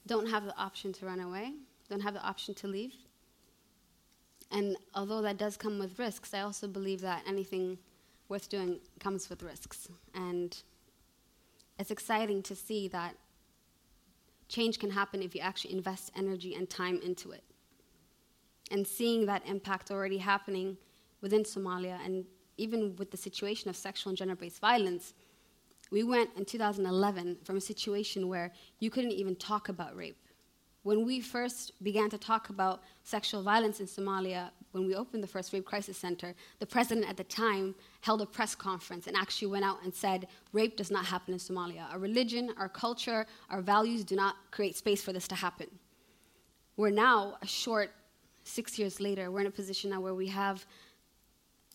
don't 0.07 0.27
have 0.27 0.45
the 0.45 0.57
option 0.57 0.93
to 0.93 1.05
run 1.05 1.19
away, 1.19 1.53
don't 1.89 2.01
have 2.01 2.13
the 2.13 2.25
option 2.25 2.55
to 2.55 2.67
leave. 2.67 2.93
And 4.51 4.77
although 4.95 5.21
that 5.21 5.37
does 5.37 5.57
come 5.57 5.77
with 5.77 5.99
risks, 5.99 6.33
I 6.33 6.41
also 6.41 6.67
believe 6.67 7.01
that 7.01 7.23
anything 7.27 7.77
worth 8.29 8.49
doing 8.49 8.79
comes 8.99 9.29
with 9.29 9.43
risks. 9.43 9.89
And 10.15 10.57
it's 11.77 11.91
exciting 11.91 12.41
to 12.43 12.55
see 12.55 12.87
that 12.87 13.15
change 14.47 14.79
can 14.79 14.91
happen 14.91 15.21
if 15.21 15.35
you 15.35 15.41
actually 15.41 15.73
invest 15.73 16.11
energy 16.15 16.55
and 16.55 16.69
time 16.69 17.01
into 17.03 17.31
it. 17.31 17.43
And 18.71 18.87
seeing 18.87 19.25
that 19.25 19.45
impact 19.45 19.91
already 19.91 20.17
happening 20.17 20.77
within 21.21 21.43
Somalia 21.43 21.97
and 22.05 22.25
even 22.57 22.95
with 22.95 23.11
the 23.11 23.17
situation 23.17 23.69
of 23.69 23.75
sexual 23.75 24.09
and 24.09 24.17
gender 24.17 24.35
based 24.35 24.59
violence, 24.59 25.13
we 25.91 26.03
went 26.03 26.29
in 26.35 26.45
2011 26.45 27.37
from 27.43 27.57
a 27.57 27.61
situation 27.61 28.27
where 28.27 28.51
you 28.79 28.89
couldn't 28.89 29.11
even 29.11 29.35
talk 29.35 29.69
about 29.69 29.95
rape. 29.95 30.17
When 30.83 31.05
we 31.05 31.19
first 31.19 31.71
began 31.83 32.09
to 32.11 32.17
talk 32.17 32.49
about 32.49 32.81
sexual 33.03 33.43
violence 33.43 33.81
in 33.81 33.87
Somalia, 33.87 34.51
when 34.71 34.85
we 34.85 34.95
opened 34.95 35.21
the 35.21 35.27
first 35.27 35.51
rape 35.51 35.65
crisis 35.65 35.97
center, 35.97 36.33
the 36.59 36.65
president 36.65 37.09
at 37.09 37.17
the 37.17 37.25
time 37.25 37.75
held 38.01 38.21
a 38.21 38.25
press 38.25 38.55
conference 38.55 39.07
and 39.07 39.17
actually 39.17 39.49
went 39.49 39.65
out 39.65 39.83
and 39.83 39.93
said, 39.93 40.27
Rape 40.53 40.77
does 40.77 40.89
not 40.89 41.05
happen 41.05 41.33
in 41.33 41.39
Somalia. 41.39 41.91
Our 41.91 41.99
religion, 41.99 42.53
our 42.57 42.69
culture, 42.69 43.25
our 43.49 43.61
values 43.61 44.05
do 44.05 44.15
not 44.15 44.35
create 44.51 44.77
space 44.77 45.01
for 45.01 45.11
this 45.11 45.27
to 45.27 45.35
happen. 45.35 45.67
We're 46.77 46.91
now, 46.91 47.37
a 47.41 47.47
short 47.47 47.91
six 48.43 48.79
years 48.79 49.01
later, 49.01 49.29
we're 49.29 49.41
in 49.41 49.47
a 49.47 49.51
position 49.51 49.89
now 49.89 49.99
where 49.99 50.15
we 50.15 50.27
have 50.27 50.65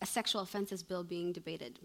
a 0.01 0.05
sexual 0.05 0.41
offenses 0.41 0.81
bill 0.81 1.03
being 1.03 1.31
debated 1.31 1.79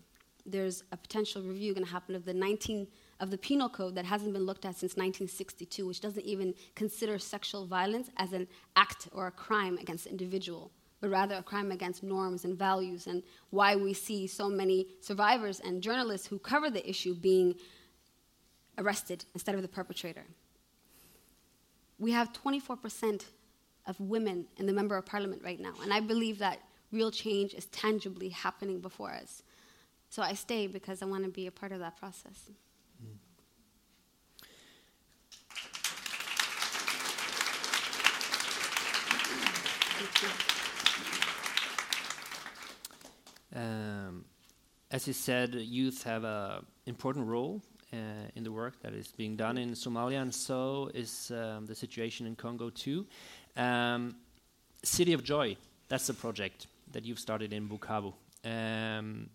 there's 0.51 0.83
a 0.93 0.97
potential 0.97 1.43
review 1.43 1.75
going 1.75 1.85
to 1.85 1.93
happen 1.93 2.15
of 2.15 2.25
the 2.25 2.35
19 2.35 2.87
of 3.21 3.31
the 3.31 3.39
penal 3.39 3.69
code 3.69 3.95
that 3.97 4.05
hasn't 4.05 4.33
been 4.33 4.45
looked 4.45 4.65
at 4.65 4.77
since 4.77 4.93
1962, 4.93 5.87
which 5.87 6.01
doesn't 6.01 6.25
even 6.25 6.55
consider 6.75 7.19
sexual 7.19 7.67
violence 7.67 8.11
as 8.17 8.33
an 8.33 8.47
act 8.77 9.09
or 9.13 9.27
a 9.27 9.31
crime 9.31 9.77
against 9.79 10.05
the 10.05 10.11
individual, 10.11 10.71
but 11.01 11.11
rather 11.11 11.35
a 11.35 11.43
crime 11.43 11.73
against 11.73 12.03
norms 12.03 12.45
and 12.45 12.57
values, 12.57 13.07
and 13.07 13.23
why 13.51 13.75
we 13.75 13.93
see 13.93 14.27
so 14.27 14.49
many 14.49 14.87
survivors 15.01 15.61
and 15.61 15.83
journalists 15.83 16.29
who 16.29 16.39
cover 16.39 16.71
the 16.71 16.89
issue 16.89 17.15
being 17.15 17.55
arrested 18.79 19.25
instead 19.35 19.57
of 19.57 19.63
the 19.63 19.69
perpetrator. 19.69 20.25
We 21.99 22.13
have 22.13 22.33
24% 22.33 23.25
of 23.87 23.99
women 23.99 24.47
in 24.59 24.67
the 24.67 24.73
member 24.73 24.97
of 24.97 25.05
parliament 25.07 25.43
right 25.45 25.59
now, 25.59 25.75
and 25.83 25.93
I 25.93 25.99
believe 25.99 26.39
that 26.39 26.61
real 26.93 27.11
change 27.11 27.55
is 27.55 27.67
tangibly 27.67 28.29
happening 28.29 28.81
before 28.81 29.11
us. 29.11 29.43
So 30.11 30.23
I 30.23 30.35
stay 30.35 30.67
because 30.67 31.03
I 31.03 31.07
want 31.07 31.25
to 31.25 31.31
be 31.31 31.47
a 31.47 31.51
part 31.51 31.73
of 31.73 31.81
that 31.81 31.99
process. 31.99 32.51
Um, 43.55 44.25
as 44.91 45.07
you 45.07 45.13
said, 45.13 45.55
youth 45.55 46.03
have 46.05 46.25
an 46.25 46.65
important 46.87 47.27
role 47.27 47.63
uh, 47.93 47.97
in 48.35 48.45
the 48.45 48.53
work 48.53 48.81
that 48.83 48.93
is 48.93 49.09
being 49.09 49.37
done 49.37 49.59
in 49.59 49.71
Somalia, 49.71 50.23
and 50.23 50.35
so 50.35 50.91
is 50.95 51.31
um, 51.31 51.67
the 51.67 51.75
situation 51.75 52.27
in 52.27 52.37
Congo 52.37 52.71
too. 52.71 53.07
Um, 53.57 54.15
City 54.83 55.13
of 55.13 55.25
Joy, 55.25 55.57
that's 55.89 56.07
the 56.07 56.15
project 56.15 56.67
that 56.93 57.05
you've 57.05 57.19
started 57.19 57.53
in 57.53 57.69
Bukavu. 57.69 58.15
Um, 58.45 59.29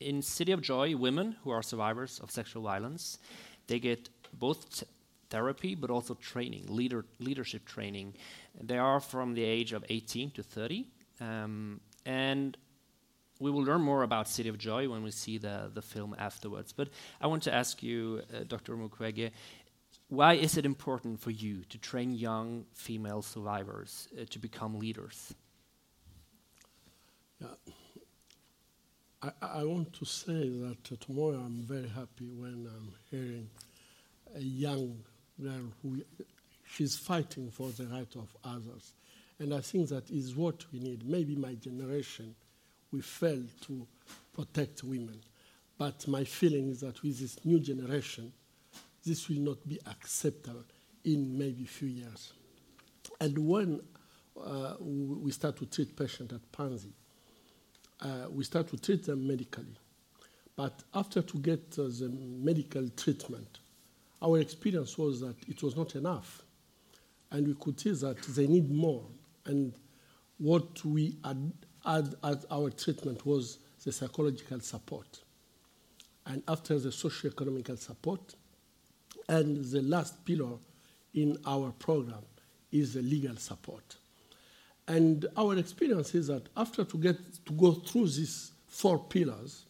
in 0.00 0.22
City 0.22 0.52
of 0.52 0.60
Joy, 0.60 0.96
women 0.96 1.36
who 1.42 1.50
are 1.50 1.62
survivors 1.62 2.20
of 2.20 2.30
sexual 2.30 2.62
violence, 2.62 3.18
they 3.66 3.78
get 3.78 4.08
both 4.32 4.84
therapy 5.30 5.74
but 5.74 5.90
also 5.90 6.14
training, 6.14 6.64
leader, 6.68 7.04
leadership 7.18 7.64
training. 7.64 8.14
They 8.60 8.78
are 8.78 9.00
from 9.00 9.34
the 9.34 9.42
age 9.42 9.72
of 9.72 9.84
18 9.88 10.30
to 10.32 10.42
30. 10.42 10.86
Um, 11.20 11.80
and 12.04 12.56
we 13.40 13.50
will 13.50 13.62
learn 13.62 13.80
more 13.80 14.02
about 14.02 14.28
City 14.28 14.48
of 14.48 14.58
Joy 14.58 14.88
when 14.88 15.02
we 15.02 15.10
see 15.10 15.38
the, 15.38 15.70
the 15.72 15.82
film 15.82 16.14
afterwards. 16.18 16.72
But 16.72 16.88
I 17.20 17.26
want 17.26 17.42
to 17.44 17.54
ask 17.54 17.82
you, 17.82 18.22
uh, 18.32 18.44
Dr. 18.46 18.76
Mukwege, 18.76 19.30
why 20.08 20.34
is 20.34 20.56
it 20.56 20.64
important 20.66 21.20
for 21.20 21.30
you 21.30 21.64
to 21.70 21.78
train 21.78 22.12
young 22.12 22.66
female 22.72 23.22
survivors 23.22 24.08
uh, 24.20 24.24
to 24.30 24.38
become 24.38 24.78
leaders? 24.78 25.34
Yeah. 27.40 27.48
I, 29.24 29.60
I 29.60 29.64
want 29.64 29.92
to 29.94 30.04
say 30.04 30.50
that 30.50 30.92
uh, 30.92 30.96
tomorrow 31.00 31.36
I'm 31.36 31.62
very 31.62 31.88
happy 31.88 32.28
when 32.36 32.68
I'm 32.68 32.92
hearing 33.10 33.48
a 34.34 34.40
young 34.40 34.98
girl 35.40 35.72
who 35.82 36.02
she's 36.66 36.96
fighting 36.96 37.50
for 37.50 37.70
the 37.70 37.86
right 37.86 38.14
of 38.16 38.28
others. 38.44 38.92
And 39.38 39.54
I 39.54 39.60
think 39.60 39.88
that 39.88 40.10
is 40.10 40.34
what 40.34 40.64
we 40.72 40.80
need. 40.80 41.08
Maybe 41.08 41.36
my 41.36 41.54
generation, 41.54 42.34
we 42.92 43.00
failed 43.00 43.48
to 43.62 43.86
protect 44.34 44.84
women. 44.84 45.20
But 45.78 46.06
my 46.06 46.24
feeling 46.24 46.68
is 46.68 46.80
that 46.80 47.02
with 47.02 47.18
this 47.18 47.44
new 47.44 47.60
generation, 47.60 48.32
this 49.04 49.28
will 49.28 49.40
not 49.40 49.66
be 49.66 49.78
acceptable 49.86 50.64
in 51.04 51.36
maybe 51.36 51.64
few 51.64 51.88
years. 51.88 52.32
And 53.20 53.38
when 53.38 53.80
uh, 54.42 54.74
we 54.80 55.30
start 55.32 55.56
to 55.58 55.66
treat 55.66 55.96
patients 55.96 56.34
at 56.34 56.52
Panzi, 56.52 56.92
uh, 58.00 58.26
we 58.30 58.44
start 58.44 58.68
to 58.68 58.76
treat 58.76 59.04
them 59.04 59.26
medically. 59.26 59.76
But 60.56 60.82
after 60.94 61.22
to 61.22 61.38
get 61.38 61.76
uh, 61.78 61.84
the 61.84 62.12
medical 62.42 62.88
treatment, 62.90 63.58
our 64.22 64.38
experience 64.38 64.96
was 64.96 65.20
that 65.20 65.36
it 65.48 65.62
was 65.62 65.76
not 65.76 65.94
enough. 65.96 66.42
And 67.30 67.46
we 67.46 67.54
could 67.54 67.78
see 67.80 67.92
that 67.92 68.22
they 68.22 68.46
need 68.46 68.70
more. 68.70 69.04
And 69.44 69.72
what 70.38 70.84
we 70.84 71.16
add, 71.24 71.52
add 71.84 72.14
as 72.22 72.46
our 72.50 72.70
treatment 72.70 73.26
was 73.26 73.58
the 73.84 73.92
psychological 73.92 74.60
support. 74.60 75.20
And 76.26 76.42
after 76.48 76.78
the 76.78 76.92
socio-economical 76.92 77.76
support, 77.76 78.34
and 79.28 79.64
the 79.64 79.82
last 79.82 80.24
pillar 80.24 80.56
in 81.14 81.38
our 81.46 81.70
program 81.72 82.22
is 82.72 82.94
the 82.94 83.02
legal 83.02 83.36
support. 83.36 83.96
And 84.86 85.26
our 85.36 85.56
experience 85.56 86.14
is 86.14 86.26
that 86.26 86.48
after 86.56 86.84
to 86.84 86.98
get 86.98 87.16
to 87.46 87.52
go 87.52 87.72
through 87.72 88.08
these 88.08 88.52
four 88.66 88.98
pillars, 88.98 89.64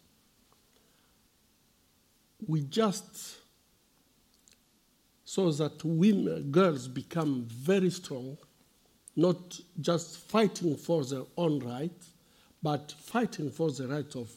we 2.46 2.62
just 2.62 3.38
saw 5.24 5.50
that 5.50 5.82
women, 5.84 6.50
girls 6.50 6.88
become 6.88 7.46
very 7.48 7.90
strong, 7.90 8.36
not 9.16 9.60
just 9.80 10.18
fighting 10.18 10.76
for 10.76 11.04
their 11.04 11.22
own 11.36 11.60
right, 11.60 12.04
but 12.62 12.92
fighting 12.98 13.50
for 13.50 13.70
the 13.70 13.86
right 13.86 14.16
of 14.16 14.30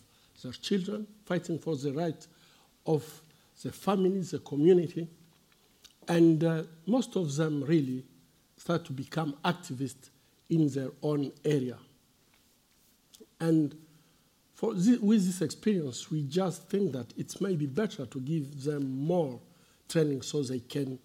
their 0.43 0.51
children, 0.51 1.07
fighting 1.25 1.57
for 1.57 1.75
the 1.75 1.91
right 1.91 2.27
of 2.85 3.21
the 3.63 3.71
families, 3.71 4.31
the 4.31 4.39
community. 4.39 5.07
And 6.07 6.43
uh, 6.43 6.63
most 6.85 7.15
of 7.15 7.35
them 7.35 7.63
really 7.63 8.05
start 8.57 8.85
to 8.85 8.93
become 8.93 9.35
activists 9.43 10.09
in 10.49 10.69
their 10.69 10.89
own 11.01 11.31
area. 11.43 11.77
And 13.39 13.75
for 14.53 14.73
this, 14.73 14.99
with 14.99 15.25
this 15.25 15.41
experience, 15.41 16.09
we 16.09 16.23
just 16.23 16.67
think 16.69 16.93
that 16.93 17.13
it 17.17 17.39
may 17.39 17.55
be 17.55 17.67
better 17.67 18.05
to 18.05 18.19
give 18.19 18.63
them 18.63 19.05
more 19.05 19.39
training 19.87 20.21
so 20.21 20.41
they 20.41 20.59
can 20.59 20.97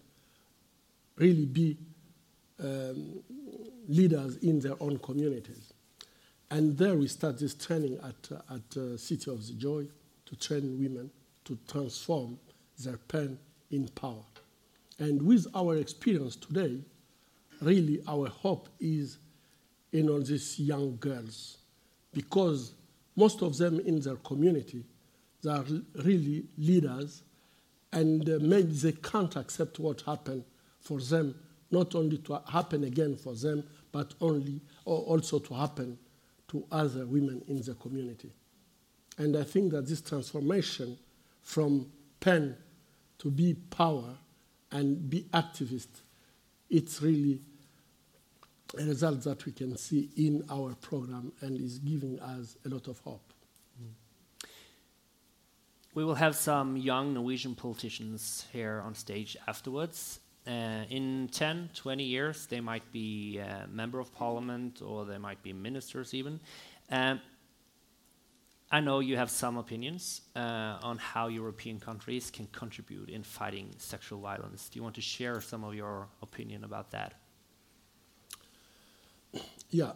really 1.17 1.45
be 1.45 1.77
um, 2.63 3.23
leaders 3.89 4.37
in 4.39 4.61
their 4.61 4.75
own 4.81 4.99
communities. 4.99 5.73
And 6.51 6.77
there 6.77 6.97
we 6.97 7.09
start 7.09 7.39
this 7.39 7.55
training 7.55 7.99
at, 8.03 8.37
uh, 8.37 8.55
at 8.55 8.77
uh, 8.77 8.97
City 8.97 9.31
of 9.31 9.47
the 9.47 9.55
Joy 9.55 9.87
to 10.27 10.37
train 10.37 10.79
women 10.79 11.11
to 11.45 11.59
transform 11.69 12.39
their 12.79 12.97
pain 12.97 13.39
in 13.71 13.89
power. 13.89 14.23
And 14.99 15.23
with 15.23 15.47
our 15.55 15.77
experience 15.77 16.37
today, 16.37 16.81
really 17.61 18.03
our 18.07 18.29
hope 18.29 18.69
is 18.81 19.19
in 19.93 20.09
all 20.09 20.21
these 20.21 20.59
young 20.59 20.97
girls. 20.99 21.59
Because 22.13 22.73
most 23.17 23.43
of 23.43 23.57
them 23.59 23.81
in 23.81 24.01
their 24.01 24.17
community 24.17 24.85
they 25.43 25.51
are 25.51 25.65
really 26.05 26.45
leaders 26.57 27.23
and 27.93 28.29
uh, 28.29 28.39
maybe 28.41 28.73
they 28.73 28.93
can't 28.93 29.37
accept 29.37 29.79
what 29.79 30.01
happened 30.03 30.45
for 30.81 31.01
them 31.01 31.35
not 31.71 31.95
only 31.95 32.19
to 32.19 32.41
happen 32.49 32.85
again 32.85 33.17
for 33.17 33.35
them 33.35 33.65
but 33.91 34.15
only 34.21 34.61
or 34.85 34.99
also 35.01 35.39
to 35.39 35.53
happen 35.55 35.99
to 36.49 36.65
other 36.71 37.07
women 37.07 37.43
in 37.49 37.61
the 37.63 37.75
community. 37.75 38.31
And 39.19 39.37
i 39.37 39.43
think 39.43 39.73
that 39.73 39.87
this 39.87 40.01
transformation 40.01 40.97
from 41.43 41.91
pen 42.21 42.57
to 43.19 43.31
be 43.31 43.55
power 43.55 44.17
and 44.71 45.11
be 45.11 45.23
activist 45.35 45.89
it's 46.71 47.03
really 47.03 47.41
a 48.79 48.85
result 48.85 49.23
that 49.23 49.45
we 49.45 49.53
can 49.53 49.77
see 49.77 50.11
in 50.17 50.45
our 50.51 50.75
program 50.75 51.33
and 51.41 51.61
is 51.61 51.79
giving 51.79 52.19
us 52.21 52.57
a 52.65 52.69
lot 52.69 52.89
of 52.89 52.99
hope. 53.01 53.33
We 55.95 56.05
will 56.07 56.15
have 56.15 56.35
some 56.35 56.79
young 56.79 57.13
Norwegian 57.13 57.55
politicians 57.55 58.47
here 58.51 58.83
on 58.83 58.95
stage 58.95 59.37
afterwards. 59.47 60.21
Uh, 60.47 60.85
in 60.89 61.29
10, 61.31 61.69
20 61.75 62.03
years, 62.03 62.47
they 62.47 62.61
might 62.61 62.91
be 62.93 63.39
a 63.39 63.69
member 63.71 64.01
of 64.01 64.13
parliament 64.15 64.81
or 64.81 65.05
they 65.05 65.19
might 65.19 65.43
be 65.43 65.53
ministers 65.53 66.15
even. 66.15 66.41
Um, 66.91 67.21
I 68.71 68.81
know 68.81 69.01
you 69.01 69.19
have 69.19 69.31
some 69.31 69.59
opinions 69.59 70.23
uh, 70.35 70.79
on 70.83 70.97
how 70.97 71.29
European 71.29 71.79
countries 71.79 72.31
can 72.31 72.47
contribute 72.53 73.11
in 73.11 73.23
fighting 73.23 73.69
sexual 73.77 74.19
violence. 74.19 74.71
Do 74.71 74.79
you 74.79 74.83
want 74.83 74.95
to 74.95 75.03
share 75.03 75.43
some 75.43 75.63
of 75.63 75.75
your 75.75 76.09
opinion 76.23 76.65
about 76.65 76.91
that? 76.93 77.22
Yeah, 79.71 79.93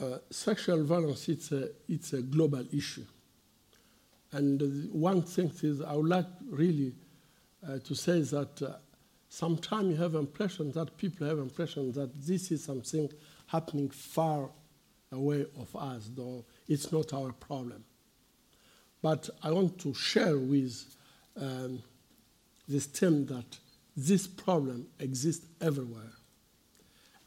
uh, 0.00 0.18
sexual 0.30 0.84
violence 0.84 1.28
it's 1.28 1.52
a 1.52 1.70
it's 1.88 2.12
a 2.12 2.22
global 2.22 2.64
issue, 2.72 3.04
and 4.32 4.90
one 4.92 5.22
thing 5.22 5.50
is 5.62 5.80
I 5.80 5.94
would 5.94 6.08
like 6.08 6.26
really 6.50 6.94
uh, 7.66 7.78
to 7.78 7.94
say 7.94 8.20
that 8.20 8.60
uh, 8.62 8.76
sometimes 9.28 9.90
you 9.90 9.96
have 9.96 10.14
impression 10.14 10.72
that 10.72 10.96
people 10.96 11.26
have 11.26 11.38
impression 11.38 11.92
that 11.92 12.10
this 12.26 12.50
is 12.50 12.62
something 12.64 13.10
happening 13.46 13.88
far 13.90 14.50
away 15.12 15.46
of 15.58 15.74
us, 15.76 16.10
though 16.14 16.44
it's 16.68 16.92
not 16.92 17.12
our 17.14 17.32
problem. 17.32 17.84
But 19.02 19.30
I 19.42 19.50
want 19.52 19.78
to 19.80 19.94
share 19.94 20.36
with 20.36 20.84
um, 21.40 21.82
this 22.68 22.86
team 22.86 23.26
that 23.26 23.58
this 23.96 24.26
problem 24.26 24.88
exists 24.98 25.46
everywhere. 25.60 26.12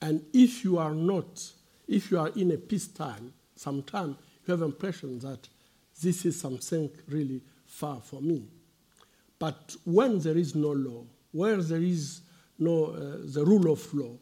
And 0.02 0.24
if 0.34 0.64
you 0.64 0.78
are 0.78 0.96
not 0.96 1.54
if 1.90 2.12
you 2.12 2.20
are 2.20 2.30
in 2.30 2.52
a 2.52 2.58
peacetime, 2.58 3.34
sometimes 3.56 4.16
you 4.46 4.52
have 4.52 4.62
impression 4.62 5.18
that 5.20 5.50
this 6.02 6.24
is 6.24 6.40
something 6.40 6.90
really 7.08 7.42
far 7.66 8.00
for 8.00 8.22
me. 8.22 8.48
But 9.40 9.76
when 9.86 10.20
there 10.20 10.38
is 10.38 10.54
no 10.54 10.70
law, 10.70 11.04
where 11.32 11.58
there 11.58 11.82
is 11.82 12.22
no 12.60 12.86
uh, 12.86 13.18
the 13.24 13.44
rule 13.44 13.72
of 13.72 13.94
law, 13.94 14.16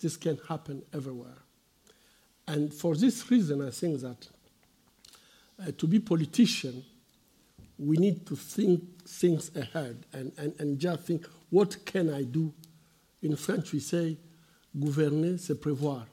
this 0.00 0.16
can 0.16 0.38
happen 0.48 0.82
everywhere. 0.92 1.38
And 2.46 2.72
for 2.72 2.94
this 2.94 3.30
reason, 3.30 3.66
I 3.66 3.70
think 3.70 4.00
that 4.02 4.28
uh, 5.60 5.72
to 5.76 5.86
be 5.86 5.98
politician, 5.98 6.84
we 7.78 7.96
need 7.96 8.26
to 8.26 8.36
think 8.36 8.82
things 9.06 9.50
ahead 9.56 10.04
and, 10.12 10.32
and, 10.36 10.54
and 10.58 10.78
just 10.78 11.02
think, 11.04 11.26
what 11.50 11.84
can 11.84 12.12
I 12.12 12.22
do? 12.22 12.52
In 13.22 13.34
French, 13.34 13.72
we 13.72 13.80
say, 13.80 14.16
gouverner, 14.78 15.38
c'est 15.38 15.60
prévoir. 15.60 16.06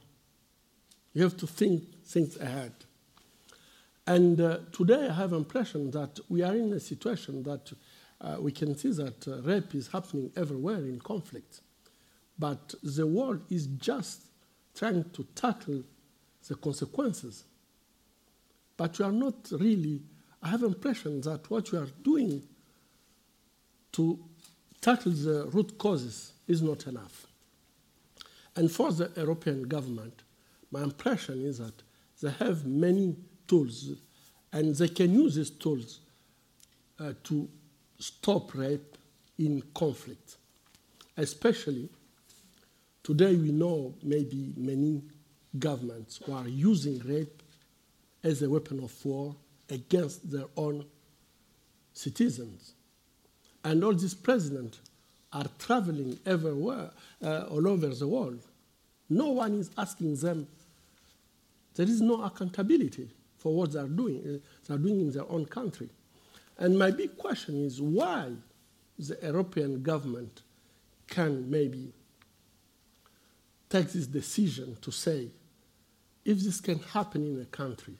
You 1.14 1.22
have 1.22 1.36
to 1.38 1.46
think 1.46 1.82
things 2.04 2.36
ahead. 2.36 2.72
And 4.06 4.40
uh, 4.40 4.58
today 4.70 5.08
I 5.08 5.14
have 5.14 5.32
impression 5.32 5.90
that 5.92 6.20
we 6.28 6.42
are 6.42 6.54
in 6.54 6.72
a 6.72 6.80
situation 6.80 7.42
that 7.44 7.72
uh, 8.20 8.36
we 8.38 8.52
can 8.52 8.76
see 8.76 8.92
that 8.92 9.26
uh, 9.26 9.40
rape 9.42 9.74
is 9.74 9.88
happening 9.88 10.30
everywhere 10.36 10.78
in 10.78 11.00
conflict. 11.00 11.60
But 12.38 12.74
the 12.82 13.06
world 13.06 13.40
is 13.50 13.66
just 13.66 14.22
trying 14.74 15.04
to 15.10 15.26
tackle 15.34 15.82
the 16.46 16.54
consequences. 16.54 17.44
But 18.76 18.98
you 18.98 19.06
are 19.06 19.12
not 19.12 19.34
really, 19.52 20.02
I 20.42 20.48
have 20.48 20.62
impression 20.62 21.20
that 21.22 21.50
what 21.50 21.72
you 21.72 21.78
are 21.78 21.88
doing 22.04 22.42
to 23.92 24.18
tackle 24.80 25.12
the 25.12 25.48
root 25.52 25.78
causes 25.78 26.32
is 26.46 26.62
not 26.62 26.86
enough. 26.86 27.25
And 28.56 28.72
for 28.72 28.90
the 28.90 29.10
European 29.16 29.64
government, 29.64 30.22
my 30.70 30.82
impression 30.82 31.44
is 31.44 31.58
that 31.58 31.82
they 32.20 32.30
have 32.30 32.66
many 32.66 33.14
tools 33.46 33.90
and 34.52 34.74
they 34.74 34.88
can 34.88 35.12
use 35.12 35.34
these 35.34 35.50
tools 35.50 36.00
uh, 36.98 37.12
to 37.24 37.48
stop 37.98 38.54
rape 38.54 38.96
in 39.38 39.62
conflict. 39.74 40.36
Especially 41.16 41.90
today, 43.02 43.36
we 43.36 43.52
know 43.52 43.94
maybe 44.02 44.54
many 44.56 45.02
governments 45.58 46.20
who 46.24 46.32
are 46.32 46.48
using 46.48 46.98
rape 47.00 47.42
as 48.24 48.42
a 48.42 48.48
weapon 48.48 48.82
of 48.82 49.04
war 49.04 49.36
against 49.68 50.30
their 50.30 50.46
own 50.56 50.84
citizens. 51.92 52.72
And 53.64 53.84
all 53.84 53.94
these 53.94 54.14
presidents 54.14 54.80
are 55.36 55.46
traveling 55.58 56.18
everywhere, 56.24 56.90
uh, 57.22 57.44
all 57.50 57.68
over 57.68 57.88
the 57.88 58.08
world. 58.08 58.40
No 59.08 59.30
one 59.30 59.54
is 59.54 59.70
asking 59.76 60.16
them 60.16 60.48
there 61.74 61.86
is 61.86 62.00
no 62.00 62.22
accountability 62.22 63.10
for 63.36 63.54
what 63.54 63.72
they 63.72 63.78
are 63.78 63.86
doing, 63.86 64.18
uh, 64.20 64.38
they 64.66 64.74
are 64.74 64.78
doing 64.78 65.00
in 65.00 65.12
their 65.12 65.30
own 65.30 65.44
country. 65.44 65.90
And 66.58 66.78
my 66.78 66.90
big 66.90 67.18
question 67.18 67.64
is 67.64 67.82
why 67.82 68.32
the 68.98 69.18
European 69.22 69.82
government 69.82 70.42
can 71.06 71.50
maybe 71.50 71.92
take 73.68 73.92
this 73.92 74.06
decision 74.06 74.78
to 74.80 74.90
say, 74.90 75.28
if 76.24 76.40
this 76.40 76.60
can 76.60 76.78
happen 76.78 77.26
in 77.26 77.40
a 77.42 77.44
country, 77.44 77.94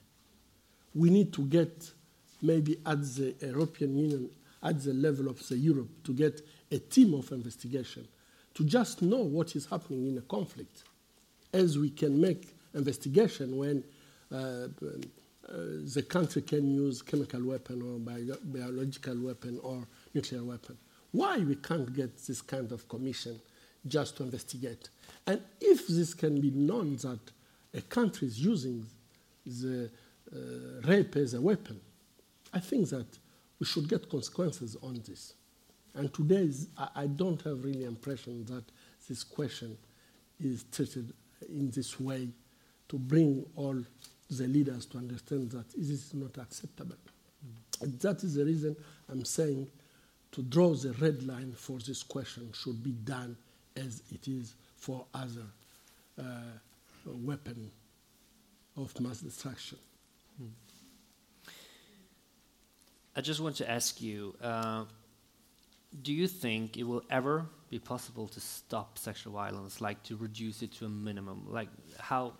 we 0.94 1.10
need 1.10 1.34
to 1.34 1.42
get 1.42 1.90
maybe 2.40 2.78
at 2.86 3.02
the 3.02 3.34
European 3.40 3.96
Union, 3.96 4.30
at 4.62 4.82
the 4.82 4.94
level 4.94 5.28
of 5.28 5.46
the 5.48 5.56
Europe, 5.56 5.90
to 6.04 6.14
get 6.14 6.40
a 6.70 6.78
team 6.78 7.14
of 7.14 7.30
investigation 7.32 8.06
to 8.54 8.64
just 8.64 9.02
know 9.02 9.18
what 9.18 9.54
is 9.54 9.66
happening 9.66 10.08
in 10.08 10.18
a 10.18 10.22
conflict, 10.22 10.84
as 11.52 11.78
we 11.78 11.90
can 11.90 12.20
make 12.20 12.54
investigation 12.74 13.56
when 13.56 13.84
uh, 14.32 14.36
uh, 14.36 14.68
the 15.94 16.04
country 16.08 16.42
can 16.42 16.74
use 16.74 17.02
chemical 17.02 17.42
weapon 17.44 17.80
or 17.82 17.98
bio- 17.98 18.38
biological 18.44 19.16
weapon 19.20 19.60
or 19.62 19.86
nuclear 20.14 20.42
weapon. 20.42 20.76
Why 21.12 21.38
we 21.38 21.54
can't 21.56 21.94
get 21.94 22.16
this 22.26 22.42
kind 22.42 22.72
of 22.72 22.88
commission 22.88 23.40
just 23.86 24.16
to 24.16 24.24
investigate? 24.24 24.88
And 25.26 25.40
if 25.60 25.86
this 25.86 26.14
can 26.14 26.40
be 26.40 26.50
known 26.50 26.96
that 26.96 27.20
a 27.74 27.80
country 27.82 28.28
is 28.28 28.40
using 28.40 28.86
the 29.46 29.90
uh, 30.34 30.88
rape 30.88 31.14
as 31.16 31.34
a 31.34 31.40
weapon, 31.40 31.80
I 32.52 32.60
think 32.60 32.88
that 32.90 33.06
we 33.60 33.66
should 33.66 33.88
get 33.88 34.10
consequences 34.10 34.76
on 34.82 35.02
this. 35.06 35.34
And 35.96 36.12
today, 36.12 36.50
I, 36.76 36.88
I 36.94 37.06
don't 37.06 37.40
have 37.42 37.64
really 37.64 37.84
impression 37.84 38.44
that 38.46 38.64
this 39.08 39.24
question 39.24 39.76
is 40.38 40.64
treated 40.70 41.12
in 41.48 41.70
this 41.70 41.98
way 41.98 42.28
to 42.88 42.98
bring 42.98 43.44
all 43.56 43.82
the 44.30 44.46
leaders 44.46 44.86
to 44.86 44.98
understand 44.98 45.50
that 45.52 45.68
this 45.70 45.90
is 45.90 46.14
not 46.14 46.36
acceptable. 46.38 46.96
Mm. 47.82 48.00
That 48.00 48.22
is 48.24 48.34
the 48.34 48.44
reason 48.44 48.76
I'm 49.08 49.24
saying 49.24 49.68
to 50.32 50.42
draw 50.42 50.74
the 50.74 50.92
red 50.94 51.22
line 51.22 51.52
for 51.52 51.78
this 51.78 52.02
question 52.02 52.50
should 52.52 52.82
be 52.82 52.92
done 52.92 53.36
as 53.76 54.02
it 54.12 54.28
is 54.28 54.54
for 54.76 55.06
other 55.14 55.46
uh, 56.18 56.22
weapon 57.06 57.70
of 58.76 58.98
mass 59.00 59.20
destruction. 59.20 59.78
Mm. 60.42 60.48
I 63.14 63.20
just 63.22 63.40
want 63.40 63.56
to 63.56 63.70
ask 63.70 64.02
you 64.02 64.34
uh, 64.42 64.84
do 66.02 66.12
you 66.12 66.28
think 66.28 66.76
it 66.76 66.84
will 66.84 67.02
ever 67.10 67.46
be 67.70 67.78
possible 67.78 68.28
to 68.28 68.40
stop 68.40 68.98
sexual 68.98 69.32
violence, 69.32 69.80
like 69.80 70.02
to 70.04 70.16
reduce 70.16 70.62
it 70.62 70.72
to 70.72 70.86
a 70.86 70.88
minimum? 70.88 71.46
Like, 71.48 71.68
how 71.98 72.32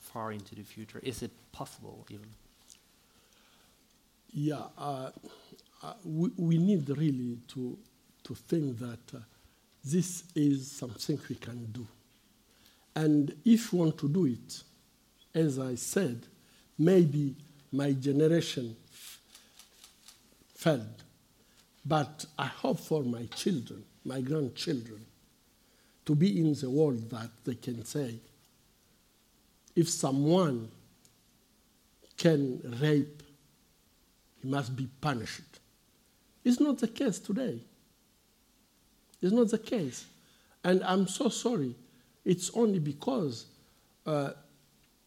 far 0.00 0.32
into 0.32 0.54
the 0.54 0.62
future? 0.62 1.00
Is 1.02 1.22
it 1.22 1.30
possible 1.52 2.06
even? 2.10 2.28
Yeah, 4.32 4.62
uh, 4.76 5.10
uh, 5.82 5.92
we, 6.04 6.30
we, 6.36 6.58
need 6.58 6.88
really 6.90 7.38
to, 7.48 7.78
to 8.24 8.34
think 8.34 8.78
that 8.78 9.14
uh, 9.14 9.18
this 9.84 10.24
is 10.34 10.70
something 10.70 11.18
we 11.28 11.36
can 11.36 11.64
do. 11.72 11.86
And 12.94 13.34
if 13.44 13.72
we 13.72 13.78
want 13.78 13.98
to 13.98 14.08
do 14.08 14.26
it, 14.26 14.62
as 15.34 15.58
I 15.58 15.76
said, 15.76 16.26
maybe 16.78 17.34
my 17.72 17.92
generation 17.92 18.76
failed. 20.54 21.04
But 21.88 22.26
I 22.38 22.46
hope 22.46 22.80
for 22.80 23.02
my 23.02 23.24
children, 23.34 23.82
my 24.04 24.20
grandchildren, 24.20 25.06
to 26.04 26.14
be 26.14 26.38
in 26.38 26.52
the 26.52 26.68
world 26.68 27.08
that 27.10 27.30
they 27.44 27.54
can 27.54 27.82
say, 27.84 28.16
if 29.74 29.88
someone 29.88 30.68
can 32.18 32.60
rape, 32.82 33.22
he 34.42 34.48
must 34.48 34.76
be 34.76 34.86
punished. 35.00 35.60
It's 36.44 36.60
not 36.60 36.78
the 36.78 36.88
case 36.88 37.18
today. 37.18 37.58
It's 39.22 39.32
not 39.32 39.50
the 39.50 39.58
case. 39.58 40.04
And 40.64 40.82
I'm 40.84 41.08
so 41.08 41.30
sorry. 41.30 41.74
It's 42.24 42.50
only 42.54 42.80
because 42.80 43.46
uh, 44.04 44.32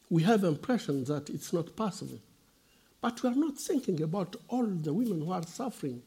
we 0.09 0.23
have 0.23 0.43
impression 0.43 1.03
that 1.05 1.29
it's 1.29 1.53
not 1.53 1.75
possible. 1.75 2.19
But 3.01 3.21
we 3.21 3.29
are 3.29 3.35
not 3.35 3.57
thinking 3.57 4.01
about 4.01 4.35
all 4.47 4.65
the 4.65 4.93
women 4.93 5.21
who 5.21 5.31
are 5.31 5.43
suffering 5.43 6.01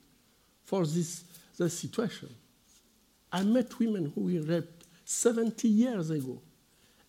for 0.65 0.87
this, 0.87 1.25
this 1.57 1.79
situation. 1.79 2.29
I 3.33 3.43
met 3.43 3.79
women 3.79 4.13
who 4.15 4.23
were 4.23 4.43
raped 4.43 4.85
70 5.05 5.69
years 5.69 6.11
ago. 6.11 6.41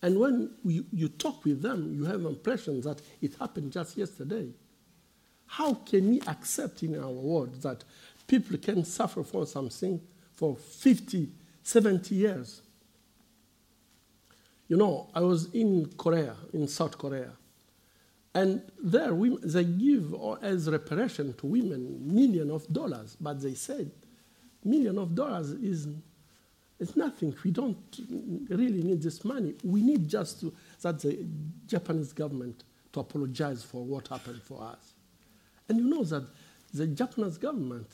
And 0.02 0.18
when 0.18 0.50
we, 0.62 0.84
you 0.92 1.08
talk 1.08 1.44
with 1.44 1.62
them, 1.62 1.94
you 1.94 2.04
have 2.04 2.20
an 2.20 2.26
impression 2.26 2.80
that 2.82 3.00
it 3.22 3.34
happened 3.38 3.72
just 3.72 3.96
yesterday. 3.96 4.48
How 5.46 5.74
can 5.74 6.10
we 6.10 6.20
accept 6.22 6.82
in 6.82 6.98
our 7.02 7.10
world 7.10 7.62
that 7.62 7.84
people 8.26 8.58
can 8.58 8.84
suffer 8.84 9.22
for 9.22 9.46
something 9.46 10.00
for 10.34 10.56
50, 10.56 11.28
70 11.62 12.14
years. 12.14 12.62
You 14.68 14.76
know, 14.76 15.08
I 15.14 15.20
was 15.20 15.52
in 15.54 15.86
Korea, 15.96 16.34
in 16.52 16.66
South 16.68 16.98
Korea, 16.98 17.30
and 18.36 18.60
there 18.82 19.14
we, 19.14 19.34
they 19.42 19.64
give 19.64 20.14
as 20.42 20.68
reparation 20.68 21.32
to 21.38 21.46
women 21.46 22.14
million 22.14 22.50
of 22.50 22.70
dollars, 22.70 23.16
but 23.18 23.40
they 23.40 23.54
said 23.54 23.90
million 24.62 24.98
of 24.98 25.14
dollars 25.14 25.52
is 25.52 25.88
it's 26.78 26.94
nothing. 26.96 27.34
We 27.42 27.50
don't 27.50 27.78
really 28.50 28.82
need 28.82 29.00
this 29.00 29.24
money. 29.24 29.54
We 29.64 29.80
need 29.80 30.06
just 30.06 30.40
to, 30.40 30.52
that 30.82 31.00
the 31.00 31.26
Japanese 31.66 32.12
government 32.12 32.64
to 32.92 33.00
apologize 33.00 33.62
for 33.62 33.82
what 33.82 34.08
happened 34.08 34.42
for 34.42 34.62
us. 34.62 34.92
And 35.70 35.78
you 35.78 35.84
know 35.86 36.04
that 36.04 36.26
the 36.74 36.86
Japanese 36.88 37.38
government 37.38 37.88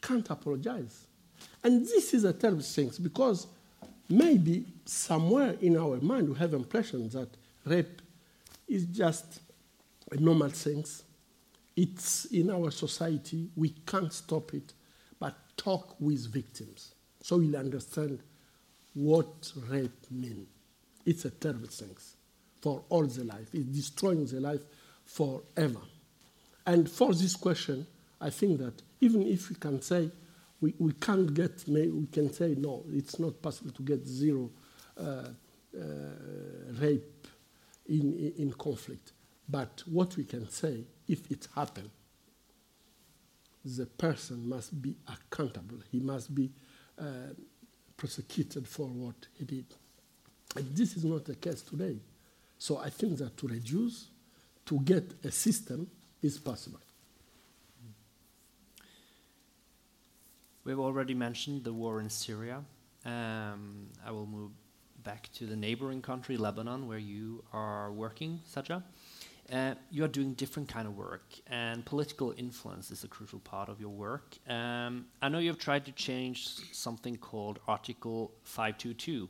can't 0.00 0.30
apologize. 0.30 1.08
And 1.64 1.84
this 1.84 2.14
is 2.14 2.22
a 2.22 2.32
terrible 2.32 2.62
thing 2.62 2.92
because 3.02 3.48
maybe 4.08 4.64
somewhere 4.84 5.56
in 5.60 5.76
our 5.76 6.00
mind 6.00 6.28
we 6.28 6.38
have 6.38 6.54
impression 6.54 7.08
that 7.08 7.30
rape 7.64 8.00
is 8.68 8.84
just 8.86 9.40
normal 10.14 10.50
thing. 10.50 10.84
It's 11.76 12.26
in 12.26 12.50
our 12.50 12.70
society. 12.70 13.50
We 13.56 13.70
can't 13.70 14.12
stop 14.12 14.54
it, 14.54 14.72
but 15.18 15.36
talk 15.56 15.96
with 16.00 16.32
victims 16.32 16.94
so 17.26 17.40
you'll 17.40 17.56
understand 17.56 18.20
what 18.94 19.52
rape 19.68 20.06
means. 20.12 20.46
It's 21.04 21.24
a 21.24 21.30
terrible 21.30 21.66
thing 21.66 21.96
for 22.62 22.84
all 22.88 23.04
the 23.04 23.24
life. 23.24 23.48
It's 23.52 23.64
destroying 23.64 24.26
the 24.26 24.38
life 24.38 24.60
forever. 25.04 25.80
And 26.64 26.88
for 26.88 27.12
this 27.12 27.34
question, 27.34 27.84
I 28.20 28.30
think 28.30 28.60
that 28.60 28.80
even 29.00 29.22
if 29.22 29.50
we 29.50 29.56
can 29.56 29.82
say 29.82 30.08
we, 30.60 30.74
we 30.78 30.92
can't 30.92 31.34
get, 31.34 31.64
we 31.66 32.06
can 32.12 32.32
say 32.32 32.54
no, 32.56 32.84
it's 32.92 33.18
not 33.18 33.42
possible 33.42 33.72
to 33.72 33.82
get 33.82 34.06
zero 34.06 34.48
uh, 34.96 35.02
uh, 35.02 35.30
rape 36.80 37.26
in, 37.88 38.32
in 38.38 38.52
conflict. 38.52 39.14
But 39.48 39.82
what 39.86 40.16
we 40.16 40.24
can 40.24 40.48
say, 40.48 40.84
if 41.06 41.30
it 41.30 41.48
happened, 41.54 41.90
the 43.64 43.86
person 43.86 44.48
must 44.48 44.80
be 44.80 44.96
accountable. 45.08 45.78
He 45.90 46.00
must 46.00 46.34
be 46.34 46.50
uh, 46.98 47.34
prosecuted 47.96 48.66
for 48.66 48.86
what 48.86 49.26
he 49.38 49.44
did. 49.44 49.66
And 50.54 50.76
this 50.76 50.96
is 50.96 51.04
not 51.04 51.24
the 51.24 51.34
case 51.34 51.62
today. 51.62 51.98
So 52.58 52.78
I 52.78 52.90
think 52.90 53.18
that 53.18 53.36
to 53.38 53.48
reduce, 53.48 54.08
to 54.66 54.80
get 54.80 55.12
a 55.24 55.30
system 55.30 55.90
is 56.22 56.38
possible. 56.38 56.80
We've 60.64 60.80
already 60.80 61.14
mentioned 61.14 61.62
the 61.62 61.72
war 61.72 62.00
in 62.00 62.10
Syria. 62.10 62.64
Um, 63.04 63.86
I 64.04 64.10
will 64.10 64.26
move 64.26 64.50
back 65.04 65.30
to 65.34 65.46
the 65.46 65.54
neighboring 65.54 66.02
country, 66.02 66.36
Lebanon, 66.36 66.88
where 66.88 66.98
you 66.98 67.44
are 67.52 67.92
working, 67.92 68.40
Saja. 68.52 68.82
Uh, 69.52 69.74
you 69.92 70.02
are 70.02 70.08
doing 70.08 70.32
different 70.34 70.68
kind 70.68 70.88
of 70.88 70.96
work, 70.96 71.22
and 71.46 71.84
political 71.84 72.34
influence 72.36 72.90
is 72.90 73.04
a 73.04 73.08
crucial 73.08 73.38
part 73.38 73.68
of 73.68 73.80
your 73.80 73.90
work. 73.90 74.36
Um, 74.48 75.06
I 75.22 75.28
know 75.28 75.38
you've 75.38 75.58
tried 75.58 75.84
to 75.84 75.92
change 75.92 76.48
something 76.72 77.16
called 77.16 77.60
Article 77.68 78.32
522. 78.42 79.28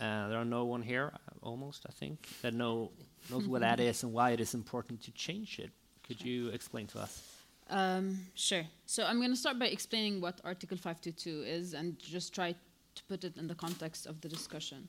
Uh, 0.00 0.28
there 0.28 0.38
are 0.38 0.44
no 0.44 0.64
one 0.64 0.80
here, 0.80 1.12
uh, 1.14 1.18
almost, 1.42 1.84
I 1.86 1.92
think, 1.92 2.28
that 2.40 2.54
know 2.54 2.92
knows 3.30 3.46
what 3.46 3.60
that 3.60 3.78
is 3.78 4.02
and 4.02 4.12
why 4.12 4.30
it 4.30 4.40
is 4.40 4.54
important 4.54 5.02
to 5.02 5.10
change 5.12 5.58
it. 5.58 5.70
Could 6.06 6.20
you 6.22 6.48
explain 6.48 6.86
to 6.88 7.00
us? 7.00 7.22
Um, 7.70 8.18
sure. 8.34 8.64
So 8.86 9.04
I'm 9.04 9.18
going 9.18 9.30
to 9.30 9.36
start 9.36 9.58
by 9.58 9.66
explaining 9.66 10.20
what 10.20 10.40
Article 10.44 10.76
522 10.76 11.44
is 11.46 11.74
and 11.74 11.98
just 11.98 12.34
try 12.34 12.52
to 12.94 13.02
put 13.04 13.24
it 13.24 13.36
in 13.36 13.46
the 13.46 13.54
context 13.54 14.06
of 14.06 14.20
the 14.20 14.28
discussion. 14.28 14.88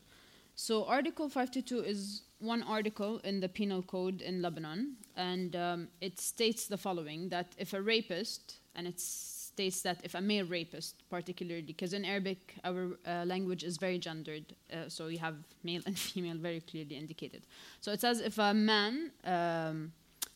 So 0.55 0.85
Article 0.85 1.29
522 1.29 1.79
is 1.79 2.21
one 2.39 2.61
article 2.63 3.19
in 3.23 3.39
the 3.39 3.49
penal 3.49 3.81
code 3.81 4.21
in 4.21 4.41
Lebanon, 4.41 4.97
and 5.15 5.55
um, 5.55 5.87
it 5.99 6.19
states 6.19 6.67
the 6.67 6.77
following: 6.77 7.29
that 7.29 7.53
if 7.57 7.73
a 7.73 7.81
rapist, 7.81 8.59
and 8.75 8.85
it 8.85 8.99
states 8.99 9.81
that 9.81 10.01
if 10.03 10.13
a 10.13 10.21
male 10.21 10.45
rapist, 10.45 11.03
particularly, 11.09 11.63
because 11.63 11.93
in 11.93 12.05
Arabic 12.05 12.55
our 12.63 12.99
uh, 13.07 13.23
language 13.25 13.63
is 13.63 13.77
very 13.77 13.97
gendered, 13.97 14.53
uh, 14.71 14.87
so 14.87 15.07
you 15.07 15.17
have 15.17 15.35
male 15.63 15.81
and 15.87 15.97
female 15.97 16.37
very 16.37 16.61
clearly 16.61 16.97
indicated. 16.97 17.43
So 17.81 17.91
it 17.91 18.01
says 18.01 18.19
if 18.19 18.37
a 18.37 18.53
man 18.53 19.11
um, 19.23 19.91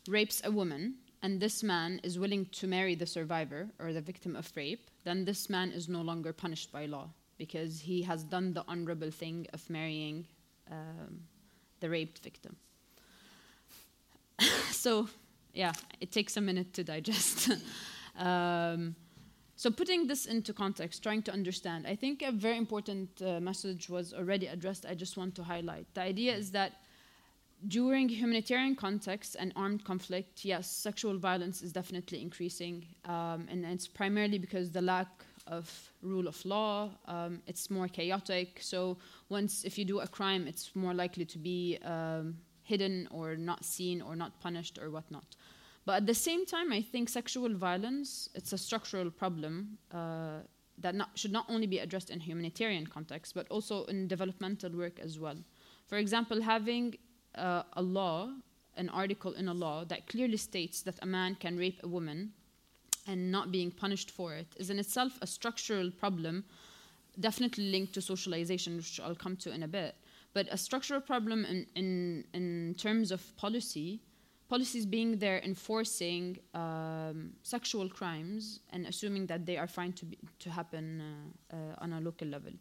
rapes 0.07 0.41
a 0.43 0.49
woman, 0.49 0.95
and 1.21 1.39
this 1.39 1.61
man 1.61 1.99
is 2.03 2.17
willing 2.17 2.45
to 2.53 2.67
marry 2.67 2.95
the 2.95 3.05
survivor 3.05 3.69
or 3.79 3.93
the 3.93 4.01
victim 4.01 4.35
of 4.35 4.51
rape, 4.55 4.89
then 5.03 5.25
this 5.25 5.49
man 5.49 5.71
is 5.71 5.87
no 5.87 6.01
longer 6.01 6.33
punished 6.33 6.71
by 6.71 6.87
law 6.87 7.09
because 7.37 7.79
he 7.79 8.01
has 8.03 8.23
done 8.23 8.53
the 8.53 8.63
honorable 8.67 9.11
thing 9.11 9.47
of 9.53 9.69
marrying 9.69 10.25
um, 10.71 11.21
the 11.79 11.89
raped 11.89 12.19
victim. 12.19 12.55
so, 14.71 15.07
yeah, 15.53 15.73
it 15.99 16.11
takes 16.11 16.37
a 16.37 16.41
minute 16.41 16.73
to 16.73 16.83
digest. 16.83 17.49
um, 18.17 18.95
so, 19.55 19.71
putting 19.71 20.05
this 20.05 20.27
into 20.27 20.53
context, 20.53 21.01
trying 21.01 21.23
to 21.23 21.33
understand, 21.33 21.87
I 21.87 21.95
think 21.95 22.21
a 22.21 22.31
very 22.31 22.57
important 22.57 23.09
uh, 23.21 23.39
message 23.39 23.89
was 23.89 24.13
already 24.13 24.47
addressed. 24.47 24.85
I 24.85 24.93
just 24.93 25.17
want 25.17 25.33
to 25.35 25.43
highlight. 25.43 25.87
The 25.95 26.01
idea 26.01 26.35
is 26.35 26.51
that 26.51 26.73
during 27.67 28.07
humanitarian 28.07 28.75
contexts 28.75 29.33
and 29.33 29.51
armed 29.55 29.83
conflict, 29.83 30.45
yes, 30.45 30.69
sexual 30.69 31.17
violence 31.17 31.63
is 31.63 31.73
definitely 31.73 32.21
increasing, 32.21 32.85
um, 33.05 33.47
and 33.49 33.65
it's 33.65 33.87
primarily 33.87 34.37
because 34.37 34.69
the 34.69 34.81
lack 34.81 35.25
of 35.47 35.91
rule 36.01 36.27
of 36.27 36.43
law. 36.45 36.91
Um, 37.07 37.41
it's 37.47 37.69
more 37.69 37.87
chaotic. 37.87 38.59
So 38.61 38.97
once 39.29 39.63
if 39.63 39.77
you 39.77 39.85
do 39.85 39.99
a 39.99 40.07
crime, 40.07 40.47
it's 40.47 40.75
more 40.75 40.93
likely 40.93 41.25
to 41.25 41.37
be 41.37 41.77
um, 41.83 42.37
hidden 42.63 43.07
or 43.11 43.35
not 43.35 43.63
seen 43.65 44.01
or 44.01 44.15
not 44.15 44.39
punished 44.41 44.77
or 44.81 44.89
whatnot. 44.89 45.35
But 45.85 45.95
at 45.95 46.05
the 46.05 46.13
same 46.13 46.45
time, 46.45 46.73
I 46.73 46.81
think 46.81 47.07
sexual 47.07 47.53
violence 47.53 48.29
it's 48.35 48.51
a 48.53 48.57
structural 48.57 49.09
problem 49.09 49.77
uh, 49.93 50.39
that 50.79 50.95
not, 50.95 51.09
should 51.15 51.31
not 51.31 51.45
only 51.49 51.65
be 51.65 51.79
addressed 51.79 52.09
in 52.09 52.19
humanitarian 52.19 52.85
context, 52.85 53.33
but 53.33 53.47
also 53.49 53.85
in 53.85 54.07
developmental 54.07 54.71
work 54.71 54.99
as 54.99 55.17
well. 55.17 55.37
For 55.87 55.97
example, 55.97 56.41
having 56.41 56.95
uh, 57.35 57.63
a 57.73 57.81
law, 57.81 58.33
an 58.75 58.89
article 58.89 59.33
in 59.33 59.47
a 59.47 59.53
law 59.53 59.85
that 59.85 60.07
clearly 60.07 60.37
states 60.37 60.81
that 60.81 60.95
a 61.01 61.05
man 61.05 61.35
can 61.35 61.57
rape 61.57 61.79
a 61.83 61.87
woman 61.87 62.33
and 63.07 63.31
not 63.31 63.51
being 63.51 63.71
punished 63.71 64.11
for 64.11 64.33
it 64.33 64.47
is 64.57 64.69
in 64.69 64.79
itself 64.79 65.17
a 65.21 65.27
structural 65.27 65.89
problem, 65.91 66.43
definitely 67.19 67.71
linked 67.71 67.93
to 67.93 68.01
socialization, 68.01 68.75
which 68.77 68.99
I'll 68.99 69.15
come 69.15 69.35
to 69.37 69.51
in 69.51 69.63
a 69.63 69.67
bit. 69.67 69.95
But 70.33 70.47
a 70.51 70.57
structural 70.57 71.01
problem 71.01 71.45
in, 71.45 71.65
in, 71.75 72.25
in 72.33 72.75
terms 72.77 73.11
of 73.11 73.35
policy, 73.37 74.01
policies 74.49 74.85
being 74.85 75.17
there 75.17 75.39
enforcing 75.43 76.37
um, 76.53 77.31
sexual 77.43 77.89
crimes 77.89 78.59
and 78.71 78.85
assuming 78.85 79.25
that 79.27 79.45
they 79.45 79.57
are 79.57 79.67
fine 79.67 79.93
to, 79.93 80.05
be, 80.05 80.17
to 80.39 80.49
happen 80.49 81.01
uh, 81.01 81.55
uh, 81.55 81.83
on 81.83 81.93
a 81.93 82.01
local 82.01 82.27
level. 82.27 82.51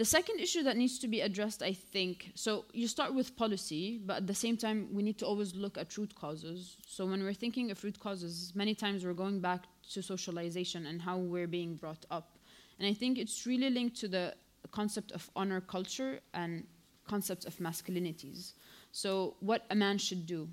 The 0.00 0.06
second 0.06 0.40
issue 0.40 0.62
that 0.62 0.78
needs 0.78 0.98
to 1.00 1.08
be 1.08 1.20
addressed, 1.20 1.62
I 1.62 1.74
think, 1.74 2.32
so 2.34 2.64
you 2.72 2.88
start 2.88 3.12
with 3.12 3.36
policy, 3.36 4.00
but 4.02 4.16
at 4.16 4.26
the 4.26 4.34
same 4.34 4.56
time, 4.56 4.88
we 4.94 5.02
need 5.02 5.18
to 5.18 5.26
always 5.26 5.54
look 5.54 5.76
at 5.76 5.94
root 5.98 6.14
causes. 6.14 6.78
So 6.86 7.04
when 7.04 7.22
we're 7.22 7.34
thinking 7.34 7.70
of 7.70 7.84
root 7.84 8.00
causes, 8.00 8.54
many 8.54 8.74
times 8.74 9.04
we're 9.04 9.12
going 9.12 9.40
back 9.40 9.64
to 9.92 10.02
socialization 10.02 10.86
and 10.86 11.02
how 11.02 11.18
we're 11.18 11.46
being 11.46 11.74
brought 11.74 12.06
up. 12.10 12.38
And 12.78 12.88
I 12.88 12.94
think 12.94 13.18
it's 13.18 13.46
really 13.46 13.68
linked 13.68 14.00
to 14.00 14.08
the 14.08 14.34
concept 14.70 15.12
of 15.12 15.28
honor 15.36 15.60
culture 15.60 16.20
and 16.32 16.66
concepts 17.06 17.44
of 17.44 17.58
masculinities. 17.58 18.54
So 18.92 19.36
what 19.40 19.66
a 19.68 19.74
man 19.74 19.98
should 19.98 20.24
do, 20.24 20.48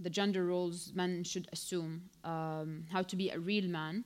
the 0.00 0.10
gender 0.10 0.44
roles 0.44 0.92
men 0.94 1.24
should 1.24 1.48
assume, 1.50 2.02
um, 2.24 2.84
how 2.92 3.00
to 3.00 3.16
be 3.16 3.30
a 3.30 3.38
real 3.38 3.68
man, 3.70 4.04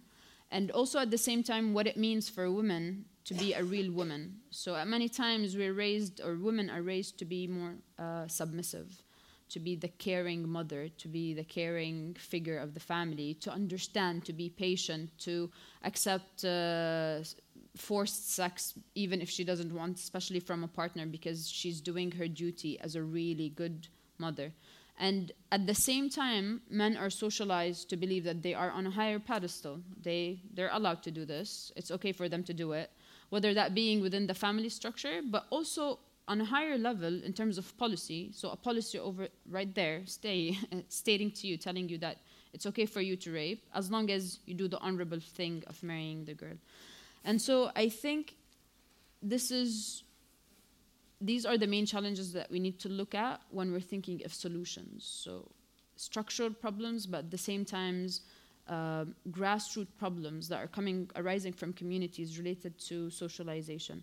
and 0.56 0.70
also 0.70 0.98
at 0.98 1.10
the 1.10 1.18
same 1.28 1.42
time 1.42 1.74
what 1.74 1.86
it 1.86 1.98
means 1.98 2.30
for 2.30 2.44
a 2.44 2.50
woman 2.60 3.04
to 3.26 3.34
be 3.34 3.52
a 3.52 3.62
real 3.62 3.92
woman. 3.92 4.22
So 4.50 4.74
at 4.74 4.88
many 4.88 5.08
times 5.08 5.54
we're 5.54 5.74
raised, 5.74 6.22
or 6.24 6.36
women 6.36 6.70
are 6.70 6.80
raised 6.80 7.18
to 7.18 7.26
be 7.26 7.46
more 7.46 7.74
uh, 7.98 8.26
submissive, 8.26 8.88
to 9.50 9.58
be 9.60 9.76
the 9.76 9.92
caring 10.06 10.48
mother, 10.48 10.88
to 11.02 11.08
be 11.08 11.34
the 11.34 11.44
caring 11.44 12.14
figure 12.32 12.56
of 12.56 12.72
the 12.72 12.80
family, 12.80 13.34
to 13.44 13.50
understand, 13.50 14.24
to 14.24 14.32
be 14.32 14.48
patient, 14.48 15.10
to 15.18 15.50
accept 15.84 16.44
uh, 16.44 17.18
forced 17.76 18.32
sex 18.34 18.72
even 18.94 19.20
if 19.20 19.28
she 19.28 19.44
doesn't 19.44 19.74
want, 19.74 19.98
especially 19.98 20.40
from 20.40 20.64
a 20.64 20.68
partner, 20.68 21.04
because 21.04 21.40
she's 21.58 21.82
doing 21.82 22.10
her 22.12 22.28
duty 22.28 22.80
as 22.80 22.96
a 22.96 23.02
really 23.02 23.50
good 23.50 23.88
mother. 24.18 24.48
And 24.98 25.32
at 25.52 25.66
the 25.66 25.74
same 25.74 26.08
time, 26.08 26.62
men 26.70 26.96
are 26.96 27.10
socialized 27.10 27.90
to 27.90 27.96
believe 27.96 28.24
that 28.24 28.42
they 28.42 28.54
are 28.54 28.70
on 28.70 28.86
a 28.86 28.90
higher 28.90 29.18
pedestal. 29.18 29.80
They, 30.02 30.40
they're 30.54 30.70
allowed 30.72 31.02
to 31.02 31.10
do 31.10 31.26
this. 31.26 31.70
It's 31.76 31.90
okay 31.90 32.12
for 32.12 32.28
them 32.28 32.42
to 32.44 32.54
do 32.54 32.72
it 32.72 32.90
whether 33.30 33.54
that 33.54 33.74
being 33.74 34.00
within 34.00 34.26
the 34.26 34.34
family 34.34 34.68
structure, 34.68 35.20
but 35.24 35.46
also 35.50 35.98
on 36.28 36.40
a 36.40 36.44
higher 36.44 36.78
level 36.78 37.22
in 37.22 37.32
terms 37.32 37.58
of 37.58 37.76
policy. 37.78 38.30
So 38.32 38.50
a 38.50 38.56
policy 38.56 38.98
over 38.98 39.28
right 39.48 39.72
there, 39.74 40.02
stay 40.06 40.58
stating 40.88 41.30
to 41.32 41.46
you, 41.46 41.56
telling 41.56 41.88
you 41.88 41.98
that 41.98 42.18
it's 42.52 42.66
okay 42.66 42.86
for 42.86 43.00
you 43.00 43.16
to 43.16 43.32
rape 43.32 43.64
as 43.74 43.90
long 43.90 44.10
as 44.10 44.38
you 44.46 44.54
do 44.54 44.68
the 44.68 44.78
honorable 44.78 45.20
thing 45.20 45.62
of 45.66 45.82
marrying 45.82 46.24
the 46.24 46.34
girl. 46.34 46.56
And 47.24 47.40
so 47.40 47.70
I 47.76 47.88
think 47.88 48.36
this 49.22 49.50
is 49.50 50.04
these 51.20 51.46
are 51.46 51.56
the 51.56 51.66
main 51.66 51.86
challenges 51.86 52.32
that 52.32 52.50
we 52.50 52.58
need 52.58 52.78
to 52.80 52.88
look 52.88 53.14
at 53.14 53.40
when 53.50 53.72
we're 53.72 53.80
thinking 53.80 54.22
of 54.24 54.34
solutions. 54.34 55.04
So 55.04 55.50
structural 55.96 56.50
problems, 56.50 57.06
but 57.06 57.18
at 57.18 57.30
the 57.30 57.38
same 57.38 57.64
times 57.64 58.20
um, 58.68 59.14
grassroots 59.30 59.88
problems 59.98 60.48
that 60.48 60.58
are 60.58 60.66
coming 60.66 61.08
arising 61.16 61.52
from 61.52 61.72
communities 61.72 62.38
related 62.38 62.78
to 62.80 63.10
socialization. 63.10 64.02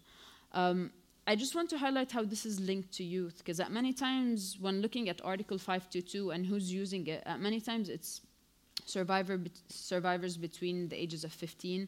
Um, 0.53 0.91
I 1.25 1.35
just 1.35 1.55
want 1.55 1.69
to 1.69 1.77
highlight 1.77 2.11
how 2.11 2.23
this 2.23 2.45
is 2.45 2.59
linked 2.59 2.91
to 2.93 3.03
youth, 3.03 3.37
because 3.37 3.59
at 3.59 3.71
many 3.71 3.93
times 3.93 4.57
when 4.59 4.81
looking 4.81 5.07
at 5.07 5.21
Article 5.23 5.57
522 5.57 6.31
and 6.31 6.45
who's 6.45 6.71
using 6.73 7.07
it, 7.07 7.23
at 7.25 7.39
many 7.39 7.61
times 7.61 7.89
it's 7.89 8.21
survivor 8.85 9.37
bet- 9.37 9.61
survivors 9.69 10.35
between 10.37 10.89
the 10.89 11.01
ages 11.01 11.23
of 11.23 11.31
15 11.31 11.87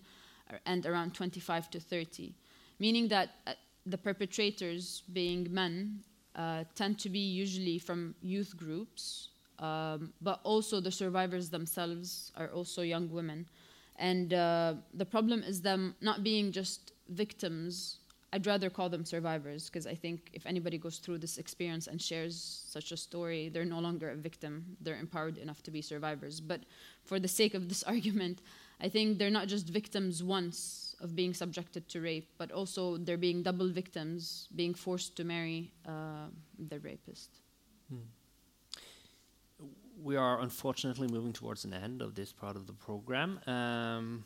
and 0.66 0.86
around 0.86 1.14
25 1.14 1.70
to 1.72 1.80
30, 1.80 2.34
meaning 2.80 3.08
that 3.10 3.30
uh, 3.48 3.54
the 3.86 3.98
perpetrators, 3.98 5.04
being 5.14 5.48
men, 5.52 6.00
uh, 6.36 6.64
tend 6.76 7.00
to 7.00 7.10
be 7.10 7.20
usually 7.20 7.80
from 7.80 8.16
youth 8.22 8.58
groups, 8.58 9.30
um, 9.60 10.12
but 10.22 10.40
also 10.44 10.82
the 10.82 10.92
survivors 10.92 11.50
themselves 11.50 12.32
are 12.36 12.50
also 12.50 12.82
young 12.82 13.10
women. 13.10 13.46
And 13.98 14.34
uh, 14.34 14.74
the 14.94 15.06
problem 15.06 15.44
is 15.44 15.62
them 15.62 15.96
not 16.02 16.24
being 16.24 16.52
just 16.52 16.92
victims. 17.10 18.00
I'd 18.34 18.46
rather 18.46 18.70
call 18.70 18.90
them 18.90 19.06
survivors 19.06 19.70
because 19.70 19.88
I 19.88 19.96
think 19.96 20.30
if 20.34 20.46
anybody 20.46 20.78
goes 20.78 20.98
through 20.98 21.20
this 21.20 21.38
experience 21.38 21.88
and 21.88 22.02
shares 22.02 22.66
such 22.68 22.92
a 22.92 22.98
story, 22.98 23.48
they're 23.48 23.64
no 23.64 23.80
longer 23.80 24.10
a 24.10 24.16
victim. 24.16 24.76
They're 24.82 25.00
empowered 25.00 25.38
enough 25.38 25.64
to 25.64 25.72
be 25.72 25.82
survivors. 25.82 26.42
But 26.42 26.62
for 27.06 27.18
the 27.18 27.30
sake 27.30 27.54
of 27.54 27.70
this 27.70 27.84
argument, 27.94 28.42
I 28.82 28.90
think 28.90 29.18
they're 29.18 29.30
not 29.30 29.48
just 29.48 29.68
victims 29.68 30.22
once 30.22 30.85
of 31.02 31.16
being 31.16 31.34
subjected 31.34 31.88
to 31.90 32.02
rape, 32.02 32.30
but 32.38 32.52
also 32.52 32.98
they're 32.98 33.18
being 33.18 33.44
double 33.44 33.70
victims, 33.70 34.48
being 34.56 34.74
forced 34.74 35.16
to 35.18 35.24
marry 35.24 35.72
uh, 35.88 36.28
the 36.70 36.80
rapist. 36.80 37.30
Hmm. 37.90 38.08
We 40.04 40.16
are 40.16 40.42
unfortunately 40.42 41.08
moving 41.08 41.34
towards 41.34 41.66
an 41.66 41.74
end 41.74 42.02
of 42.02 42.16
this 42.16 42.32
part 42.32 42.56
of 42.56 42.68
the 42.68 42.74
program. 42.74 43.40
Um, 43.48 44.26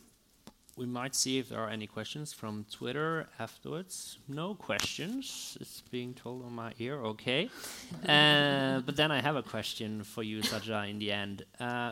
we 0.80 0.86
might 0.86 1.14
see 1.14 1.38
if 1.40 1.50
there 1.50 1.60
are 1.60 1.70
any 1.70 1.88
questions 1.88 2.32
from 2.32 2.66
Twitter 2.72 3.28
afterwards. 3.38 4.18
No 4.30 4.56
questions. 4.56 5.58
It's 5.60 5.82
being 5.82 6.14
told 6.14 6.46
on 6.46 6.54
my 6.54 6.72
ear. 6.80 7.02
Okay. 7.02 7.50
uh, 8.08 8.80
but 8.86 8.96
then 8.96 9.12
I 9.12 9.22
have 9.22 9.36
a 9.36 9.44
question 9.44 10.04
for 10.04 10.24
you, 10.24 10.42
Saja, 10.42 10.90
in 10.90 11.00
the 11.00 11.12
end. 11.12 11.44
Uh, 11.60 11.92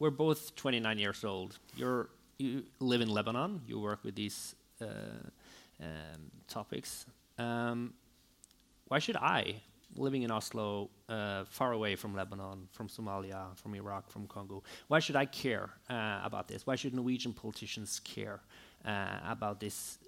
we're 0.00 0.10
both 0.10 0.56
29 0.56 0.98
years 0.98 1.24
old. 1.24 1.58
You're, 1.76 2.08
you 2.42 2.64
live 2.80 3.00
in 3.00 3.08
Lebanon. 3.08 3.60
You 3.66 3.80
work 3.80 4.00
with 4.04 4.14
these 4.14 4.54
uh, 4.80 4.86
um, 5.80 6.30
topics. 6.48 7.06
Um, 7.38 7.94
why 8.88 8.98
should 8.98 9.16
I 9.16 9.62
living 9.96 10.22
in 10.22 10.30
Oslo, 10.30 10.90
uh, 11.08 11.44
far 11.44 11.72
away 11.72 11.96
from 11.96 12.14
Lebanon, 12.14 12.68
from 12.72 12.88
Somalia, 12.88 13.56
from 13.56 13.74
Iraq, 13.74 14.10
from 14.10 14.26
Congo. 14.26 14.62
Why 14.88 15.00
should 15.00 15.16
I 15.16 15.26
care 15.26 15.70
uh, 15.90 16.20
about 16.24 16.48
this? 16.48 16.66
Why 16.66 16.76
should 16.76 16.94
Norwegian 16.94 17.32
politicians 17.32 18.00
care 18.00 18.40
uh, 18.84 19.18
about 19.28 19.60
this 19.60 19.98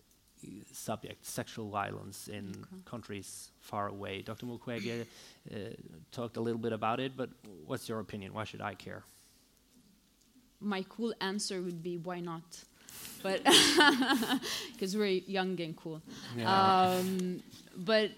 uh, 0.43 0.49
subject, 0.72 1.26
sexual 1.26 1.68
violence 1.70 2.28
in 2.28 2.51
okay. 2.51 2.82
countries 2.85 3.51
far 3.61 3.89
away? 3.89 4.22
Dr. 4.22 4.47
Mukwege 4.47 5.07
uh, 5.53 5.57
talked 6.12 6.37
a 6.37 6.41
little 6.41 6.61
bit 6.61 6.72
about 6.72 7.01
it, 7.01 7.16
but 7.16 7.30
what's 7.66 7.89
your 7.89 8.01
opinion? 8.01 8.32
Why 8.32 8.45
should 8.45 8.61
I 8.61 8.74
care? 8.74 9.03
My 10.64 10.84
cool 10.88 11.14
answer 11.20 11.60
would 11.62 11.82
be 11.82 11.98
why 11.98 12.20
not? 12.20 12.64
But 13.22 13.42
because 14.72 14.96
we're 14.96 15.20
young 15.26 15.60
and 15.60 15.76
cool. 15.76 16.02
Yeah. 16.36 16.92
Um, 16.92 17.42
but 17.76 18.10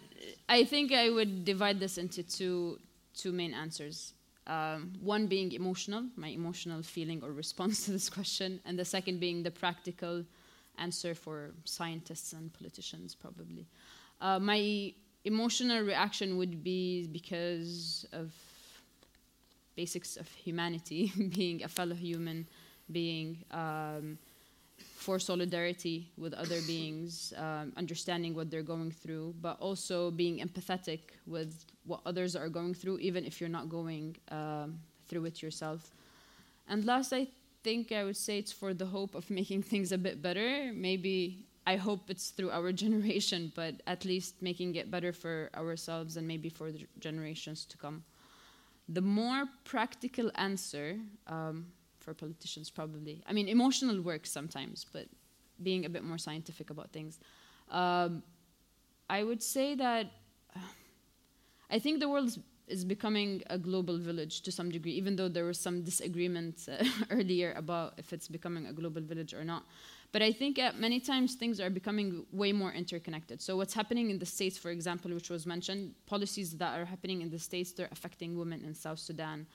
I 0.49 0.65
think 0.65 0.93
I 0.93 1.11
would 1.11 1.45
divide 1.45 1.81
this 1.81 1.99
into 1.99 2.23
two 2.23 2.79
two 3.15 3.33
main 3.33 3.55
answers. 3.55 4.13
Um, 4.47 4.93
one 5.01 5.27
being 5.27 5.53
emotional, 5.53 6.05
my 6.17 6.29
emotional 6.29 6.83
feeling 6.83 7.21
or 7.25 7.33
response 7.33 7.85
to 7.87 7.91
this 7.93 8.09
question, 8.09 8.61
and 8.65 8.79
the 8.79 8.85
second 8.85 9.19
being 9.19 9.43
the 9.43 9.51
practical 9.51 10.25
answer 10.79 11.15
for 11.15 11.51
scientists 11.65 12.33
and 12.33 12.53
politicians, 12.53 13.15
probably. 13.15 13.67
Uh, 14.21 14.39
my 14.39 14.93
emotional 15.25 15.83
reaction 15.83 16.39
would 16.39 16.63
be 16.63 17.09
because 17.09 18.07
of 18.13 18.33
basics 19.77 20.17
of 20.17 20.29
humanity, 20.29 21.13
being 21.37 21.63
a 21.63 21.69
fellow 21.69 21.95
human 21.95 22.47
being. 22.91 23.45
Um, 23.51 24.19
for 24.79 25.19
solidarity 25.19 26.11
with 26.19 26.35
other 26.35 26.61
beings, 26.67 27.33
um, 27.37 27.73
understanding 27.77 28.35
what 28.35 28.51
they're 28.51 28.63
going 28.63 28.91
through, 28.91 29.35
but 29.41 29.59
also 29.61 30.11
being 30.11 30.39
empathetic 30.41 31.01
with 31.27 31.65
what 31.85 32.01
others 32.05 32.35
are 32.37 32.49
going 32.49 32.75
through, 32.75 32.99
even 32.99 33.25
if 33.25 33.41
you're 33.41 33.49
not 33.49 33.69
going 33.69 34.17
um, 34.31 34.79
through 35.09 35.25
it 35.25 35.43
yourself. 35.43 35.91
And 36.69 36.85
last, 36.85 37.13
I 37.13 37.29
think 37.63 37.93
I 37.93 38.05
would 38.05 38.17
say 38.17 38.39
it's 38.39 38.53
for 38.53 38.75
the 38.75 38.87
hope 38.87 39.15
of 39.15 39.31
making 39.41 39.63
things 39.63 39.93
a 39.93 39.99
bit 39.99 40.21
better. 40.21 40.73
Maybe 40.75 41.47
I 41.67 41.77
hope 41.77 42.11
it's 42.11 42.31
through 42.31 42.51
our 42.51 42.73
generation, 42.85 43.53
but 43.55 43.75
at 43.87 44.05
least 44.05 44.43
making 44.43 44.75
it 44.75 44.91
better 44.91 45.13
for 45.13 45.51
ourselves 45.55 46.17
and 46.17 46.27
maybe 46.27 46.49
for 46.49 46.73
the 46.73 46.87
generations 46.99 47.65
to 47.67 47.77
come. 47.77 48.05
The 48.89 49.01
more 49.01 49.47
practical 49.65 50.31
answer, 50.37 50.99
um, 51.27 51.67
for 51.99 52.15
politicians, 52.15 52.71
probably. 52.71 53.23
I 53.27 53.33
mean, 53.33 53.49
emotional 53.49 54.01
works 54.01 54.31
sometimes, 54.31 54.87
but 54.93 55.07
being 55.63 55.85
a 55.85 55.89
bit 55.89 56.05
more 56.05 56.19
scientific 56.19 56.71
about 56.71 56.93
things. 56.93 57.19
Um, 57.71 58.23
I 59.11 59.25
would 59.25 59.43
say 59.43 59.75
that 59.75 60.07
uh, 60.55 60.61
I 61.71 61.79
think 61.81 61.99
the 61.99 62.09
world 62.09 62.39
is 62.69 62.85
becoming 62.85 63.43
a 63.51 63.59
global 63.59 63.99
village 63.99 64.41
to 64.43 64.53
some 64.53 64.71
degree, 64.71 64.93
even 64.93 65.17
though 65.17 65.29
there 65.29 65.45
was 65.45 65.59
some 65.59 65.83
disagreement 65.83 66.69
uh, 66.69 66.85
earlier 67.11 67.53
about 67.57 67.95
if 67.97 68.13
it's 68.13 68.29
becoming 68.29 68.67
a 68.67 68.73
global 68.73 69.03
village 69.03 69.35
or 69.35 69.45
not. 69.45 69.65
But 70.13 70.23
I 70.23 70.33
think 70.33 70.59
uh, 70.59 70.73
many 70.77 71.01
times 71.01 71.35
things 71.35 71.61
are 71.61 71.71
becoming 71.71 72.27
way 72.33 72.53
more 72.53 72.73
interconnected. 72.73 73.43
So 73.43 73.57
what's 73.57 73.75
happening 73.75 74.11
in 74.11 74.19
the 74.19 74.27
States, 74.27 74.57
for 74.57 74.71
example, 74.71 75.11
which 75.13 75.31
was 75.31 75.47
mentioned, 75.47 75.95
policies 76.07 76.53
that 76.57 76.79
are 76.79 76.85
happening 76.85 77.23
in 77.23 77.31
the 77.31 77.39
States, 77.39 77.73
they're 77.73 77.89
affecting 77.93 78.39
women 78.39 78.63
in 78.65 78.75
South 78.75 78.99
Sudan 78.99 79.47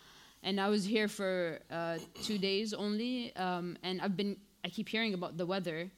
and 0.44 0.60
I 0.60 0.70
was 0.70 0.84
here 0.84 1.08
for 1.08 1.60
uh, 1.70 1.98
two 2.24 2.38
days 2.38 2.74
only, 2.74 3.36
um, 3.36 3.78
and 3.84 4.02
I've 4.02 4.18
been 4.18 4.38
I 4.64 4.70
keep 4.70 4.90
hearing 4.90 5.14
about 5.14 5.38
the 5.38 5.46
weather, 5.46 5.90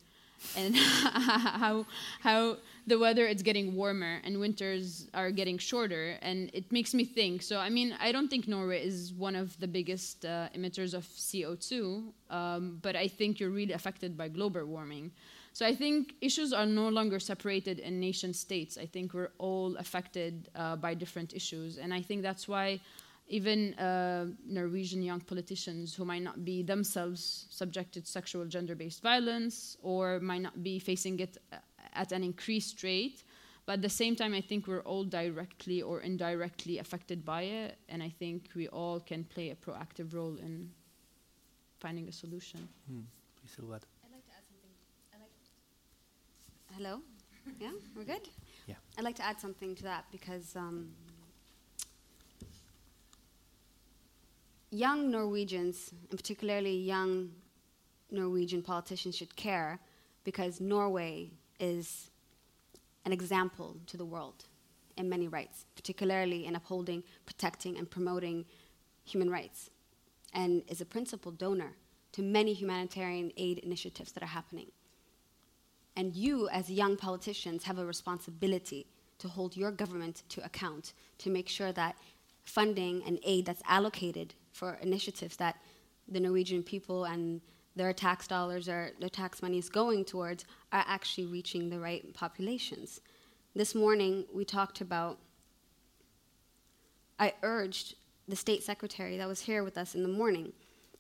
and 0.58 0.76
how 0.78 1.86
how 2.22 2.58
the 2.86 3.00
weather 3.00 3.26
is 3.26 3.42
getting 3.42 3.76
warmer 3.76 4.20
and 4.24 4.40
winters 4.40 5.08
are 5.14 5.32
getting 5.32 5.58
shorter, 5.58 6.18
and 6.22 6.50
it 6.54 6.72
makes 6.72 6.94
me 6.94 7.06
think. 7.06 7.42
So 7.42 7.60
I 7.60 7.70
mean, 7.70 7.96
I 8.00 8.12
don't 8.12 8.28
think 8.28 8.48
Norway 8.48 8.86
is 8.86 9.14
one 9.14 9.36
of 9.36 9.58
the 9.60 9.68
biggest 9.68 10.26
uh, 10.26 10.50
emitters 10.56 10.94
of 10.94 11.04
CO2, 11.06 12.04
um, 12.30 12.80
but 12.82 12.96
I 12.96 13.08
think 13.08 13.40
you're 13.40 13.50
really 13.50 13.74
affected 13.74 14.18
by 14.18 14.28
global 14.28 14.66
warming. 14.66 15.12
So 15.54 15.68
I 15.68 15.76
think 15.76 16.16
issues 16.20 16.52
are 16.52 16.66
no 16.66 16.90
longer 16.90 17.20
separated 17.20 17.78
in 17.78 18.00
nation 18.00 18.34
states. 18.34 18.76
I 18.76 18.88
think 18.88 19.14
we're 19.14 19.32
all 19.38 19.76
affected 19.78 20.50
uh, 20.56 20.76
by 20.78 20.96
different 20.96 21.34
issues, 21.34 21.78
and 21.78 21.94
I 21.94 22.02
think 22.02 22.24
that's 22.24 22.48
why 22.48 22.80
even 23.28 23.74
uh, 23.76 24.28
Norwegian 24.46 25.02
young 25.02 25.22
politicians 25.22 25.96
who 25.96 26.06
might 26.06 26.24
not 26.24 26.44
be 26.44 26.62
themselves 26.62 27.48
subjected 27.50 28.06
to 28.06 28.12
sexual 28.12 28.46
gender 28.46 28.76
based 28.76 29.02
violence 29.02 29.78
or 29.82 30.20
might 30.20 30.42
not 30.42 30.62
be 30.62 30.80
facing 30.80 31.20
it 31.20 31.38
uh, 31.52 31.58
at 31.94 32.12
an 32.12 32.24
increased 32.24 32.84
rate. 32.84 33.24
But 33.66 33.74
at 33.74 33.82
the 33.82 33.90
same 33.90 34.16
time, 34.16 34.34
I 34.34 34.42
think 34.42 34.68
we're 34.68 34.82
all 34.82 35.06
directly 35.06 35.82
or 35.82 36.02
indirectly 36.02 36.80
affected 36.80 37.24
by 37.24 37.44
it, 37.44 37.78
and 37.88 38.04
I 38.04 38.10
think 38.10 38.50
we 38.56 38.68
all 38.68 39.00
can 39.00 39.24
play 39.24 39.52
a 39.52 39.56
proactive 39.56 40.14
role 40.14 40.36
in 40.36 40.70
finding 41.80 42.10
a 42.10 42.12
solution. 42.12 42.68
Hmm. 42.90 43.02
Please, 43.40 43.56
I'd 43.58 43.70
like 43.70 44.26
to 44.26 44.32
add 44.38 44.44
something. 44.50 44.72
Like 45.14 45.32
Hello? 46.76 47.02
yeah, 47.60 47.72
we're 47.96 48.04
good? 48.04 48.28
Yeah. 48.68 48.76
I'd 48.98 49.06
like 49.06 49.16
to 49.16 49.26
add 49.26 49.40
something 49.40 49.76
to 49.76 49.84
that 49.84 50.06
because 50.12 50.56
um, 50.58 50.90
young 54.74 55.12
Norwegians, 55.12 55.94
and 56.10 56.18
particularly 56.18 56.76
young 56.76 57.32
Norwegian 58.12 58.62
politicians, 58.62 59.16
should 59.16 59.36
care 59.36 59.80
because 60.24 60.60
Norway 60.60 61.32
is 61.60 62.10
an 63.06 63.12
example 63.12 63.78
to 63.88 63.98
the 63.98 64.06
world 64.06 64.46
in 64.98 65.10
many 65.10 65.28
rights, 65.28 65.66
particularly 65.76 66.46
in 66.46 66.56
upholding, 66.56 67.04
protecting, 67.26 67.78
and 67.78 67.90
promoting 67.90 68.46
human 69.04 69.30
rights, 69.30 69.70
and 70.34 70.64
is 70.68 70.82
a 70.82 70.86
principal 70.86 71.32
donor 71.32 71.74
to 72.12 72.22
many 72.22 72.54
humanitarian 72.54 73.32
aid 73.38 73.60
initiatives 73.60 74.12
that 74.12 74.24
are 74.24 74.28
happening. 74.28 74.68
And 75.96 76.16
you, 76.16 76.48
as 76.50 76.70
young 76.70 76.96
politicians, 76.96 77.64
have 77.64 77.78
a 77.78 77.86
responsibility 77.86 78.88
to 79.20 79.28
hold 79.28 79.56
your 79.56 79.72
government 79.72 80.24
to 80.30 80.44
account 80.44 80.94
to 81.20 81.30
make 81.30 81.50
sure 81.50 81.72
that 81.72 81.96
funding 82.44 83.04
and 83.06 83.20
aid 83.24 83.46
that's 83.46 83.62
allocated 83.68 84.34
for 84.54 84.76
initiatives 84.82 85.36
that 85.38 85.58
the 86.08 86.20
Norwegian 86.20 86.64
people 86.64 87.06
and 87.06 87.42
their 87.76 87.92
tax 87.92 88.28
dollars 88.28 88.70
or 88.70 88.92
their 89.00 89.10
tax 89.10 89.42
money 89.42 89.58
is 89.58 89.68
going 89.68 90.06
towards 90.06 90.46
are 90.72 90.86
actually 90.88 91.26
reaching 91.26 91.70
the 91.70 91.80
right 91.80 92.14
populations. 92.14 93.02
This 93.56 93.76
morning, 93.76 94.26
we 94.34 94.46
talked 94.46 94.80
about, 94.80 95.18
I 97.20 97.34
urged 97.42 97.96
the 98.28 98.36
state 98.36 98.64
secretary 98.64 99.18
that 99.18 99.28
was 99.28 99.42
here 99.42 99.64
with 99.64 99.78
us 99.78 99.96
in 99.96 100.04
the 100.04 100.10
morning 100.10 100.54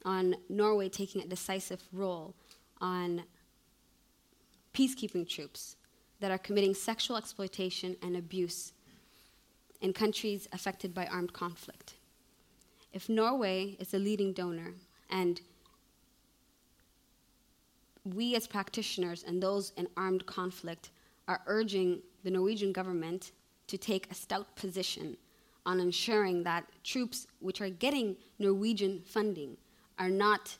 on 0.04 0.36
Norway 0.50 0.90
taking 0.90 1.22
a 1.22 1.28
decisive 1.28 1.82
role 1.94 2.36
on 2.82 3.24
peacekeeping 4.74 5.30
troops 5.30 5.78
that 6.20 6.32
are 6.32 6.38
committing 6.38 6.74
sexual 6.74 7.18
exploitation 7.18 7.96
and 8.02 8.18
abuse 8.18 8.74
in 9.82 9.94
countries 9.94 10.48
affected 10.52 10.94
by 10.94 11.06
armed 11.08 11.34
conflict. 11.34 11.96
If 12.94 13.10
Norway 13.10 13.76
is 13.80 13.94
a 13.96 14.00
leading 14.00 14.34
donor 14.34 14.76
and 15.10 15.42
we 18.06 18.36
as 18.36 18.48
practitioners 18.48 19.24
and 19.24 19.42
those 19.42 19.72
in 19.78 19.88
armed 19.98 20.26
conflict 20.26 20.92
are 21.28 21.42
urging 21.48 22.02
the 22.24 22.30
Norwegian 22.30 22.72
government 22.72 23.32
to 23.68 23.78
take 23.78 24.12
a 24.12 24.14
stout 24.14 24.56
position 24.56 25.18
on 25.66 25.80
ensuring 25.80 26.44
that 26.44 26.66
troops 26.84 27.26
which 27.40 27.62
are 27.62 27.70
getting 27.70 28.16
Norwegian 28.38 29.02
funding 29.02 29.58
are 29.98 30.10
not 30.10 30.58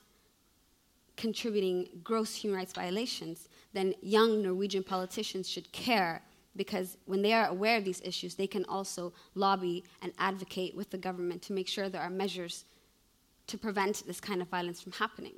contributing 1.18 1.88
gross 2.04 2.34
human 2.34 2.58
rights 2.58 2.74
violations, 2.74 3.50
then 3.74 3.94
young 4.02 4.42
Norwegian 4.42 4.84
politicians 4.84 5.48
should 5.50 5.72
care 5.72 6.24
because 6.56 6.98
when 7.06 7.22
they 7.22 7.34
are 7.34 7.48
aware 7.48 7.78
of 7.78 7.86
these 7.86 8.02
issues, 8.02 8.36
they 8.36 8.48
can 8.48 8.66
also 8.66 9.14
lobby 9.36 9.84
and 10.02 10.14
advocate 10.18 10.76
with 10.76 10.90
the 10.92 10.98
government 10.98 11.42
to 11.44 11.54
make 11.54 11.68
sure 11.68 11.90
there 11.90 12.02
are 12.02 12.10
measures 12.10 12.66
to 13.48 13.58
prevent 13.58 14.06
this 14.06 14.20
kind 14.20 14.42
of 14.42 14.48
violence 14.48 14.82
from 14.82 14.94
happening. 14.94 15.34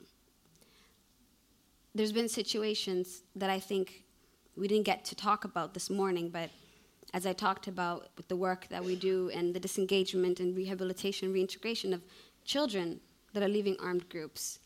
There's 1.93 2.11
been 2.11 2.27
situations 2.27 3.23
that 3.35 3.49
I 3.49 3.59
think 3.59 4.03
we 4.57 4.67
didn't 4.67 4.85
get 4.85 5.05
to 5.05 5.15
talk 5.15 5.45
about 5.45 5.73
this 5.73 5.89
morning, 5.89 6.29
but 6.29 6.49
as 7.13 7.25
I 7.25 7.33
talked 7.33 7.67
about 7.67 8.09
with 8.17 8.27
the 8.27 8.35
work 8.35 8.67
that 8.69 8.83
we 8.83 8.95
do 8.95 9.29
and 9.33 9.53
the 9.53 9.59
disengagement 9.59 10.39
and 10.39 10.55
rehabilitation, 10.55 11.31
reintegration 11.31 11.93
of 11.93 12.01
children 12.43 12.99
that 13.33 13.41
are 13.41 13.47
leaving 13.47 13.77
armed 13.79 14.09
groups. 14.09 14.59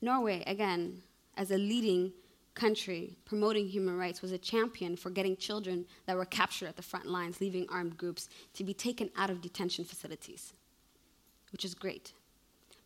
Norway, 0.00 0.44
again, 0.46 1.02
as 1.36 1.50
a 1.50 1.58
leading 1.58 2.12
country 2.58 3.16
promoting 3.24 3.68
human 3.68 3.96
rights, 3.96 4.20
was 4.20 4.32
a 4.32 4.38
champion 4.38 4.96
for 4.96 5.10
getting 5.10 5.36
children 5.36 5.86
that 6.06 6.16
were 6.16 6.24
captured 6.24 6.66
at 6.66 6.76
the 6.76 6.82
front 6.82 7.06
lines, 7.06 7.40
leaving 7.40 7.66
armed 7.70 7.96
groups, 7.96 8.28
to 8.54 8.64
be 8.64 8.74
taken 8.74 9.10
out 9.16 9.30
of 9.30 9.40
detention 9.40 9.84
facilities, 9.84 10.52
which 11.52 11.64
is 11.64 11.74
great. 11.74 12.12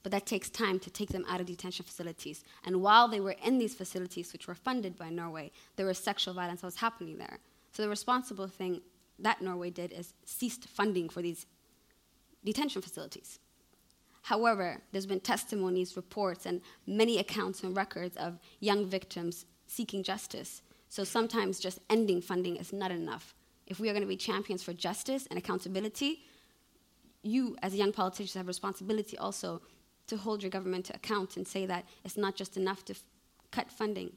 But 0.02 0.12
that 0.12 0.26
takes 0.26 0.50
time 0.50 0.78
to 0.80 0.90
take 0.90 1.08
them 1.08 1.24
out 1.28 1.40
of 1.40 1.46
detention 1.46 1.86
facilities. 1.86 2.44
And 2.64 2.82
while 2.82 3.08
they 3.08 3.20
were 3.20 3.36
in 3.42 3.58
these 3.58 3.74
facilities, 3.74 4.32
which 4.32 4.46
were 4.46 4.54
funded 4.54 4.96
by 4.96 5.08
Norway, 5.08 5.50
there 5.76 5.86
was 5.86 5.98
sexual 5.98 6.34
violence 6.34 6.60
that 6.60 6.66
was 6.66 6.76
happening 6.76 7.18
there. 7.18 7.38
So 7.72 7.82
the 7.82 7.88
responsible 7.88 8.48
thing 8.48 8.82
that 9.18 9.40
Norway 9.40 9.70
did 9.70 9.92
is 9.92 10.12
ceased 10.24 10.68
funding 10.68 11.08
for 11.08 11.22
these 11.22 11.46
detention 12.44 12.82
facilities. 12.82 13.38
However, 14.22 14.82
there's 14.92 15.06
been 15.06 15.20
testimonies, 15.20 15.96
reports, 15.96 16.46
and 16.46 16.60
many 16.86 17.18
accounts 17.18 17.62
and 17.62 17.76
records 17.76 18.16
of 18.16 18.38
young 18.60 18.86
victims 18.86 19.46
seeking 19.72 20.02
justice. 20.02 20.62
So 20.88 21.04
sometimes 21.04 21.58
just 21.58 21.78
ending 21.88 22.20
funding 22.20 22.56
is 22.56 22.72
not 22.72 22.90
enough. 22.90 23.34
If 23.66 23.80
we 23.80 23.88
are 23.88 23.92
going 23.92 24.02
to 24.02 24.08
be 24.08 24.16
champions 24.16 24.62
for 24.62 24.74
justice 24.74 25.26
and 25.30 25.38
accountability, 25.38 26.24
you, 27.22 27.56
as 27.62 27.74
young 27.74 27.92
politicians, 27.92 28.34
have 28.34 28.48
responsibility 28.48 29.16
also 29.16 29.62
to 30.08 30.16
hold 30.16 30.42
your 30.42 30.50
government 30.50 30.84
to 30.86 30.94
account 30.94 31.36
and 31.36 31.46
say 31.48 31.64
that 31.66 31.84
it's 32.04 32.16
not 32.16 32.34
just 32.34 32.56
enough 32.56 32.84
to 32.84 32.92
f- 32.92 33.02
cut 33.50 33.70
funding, 33.70 34.12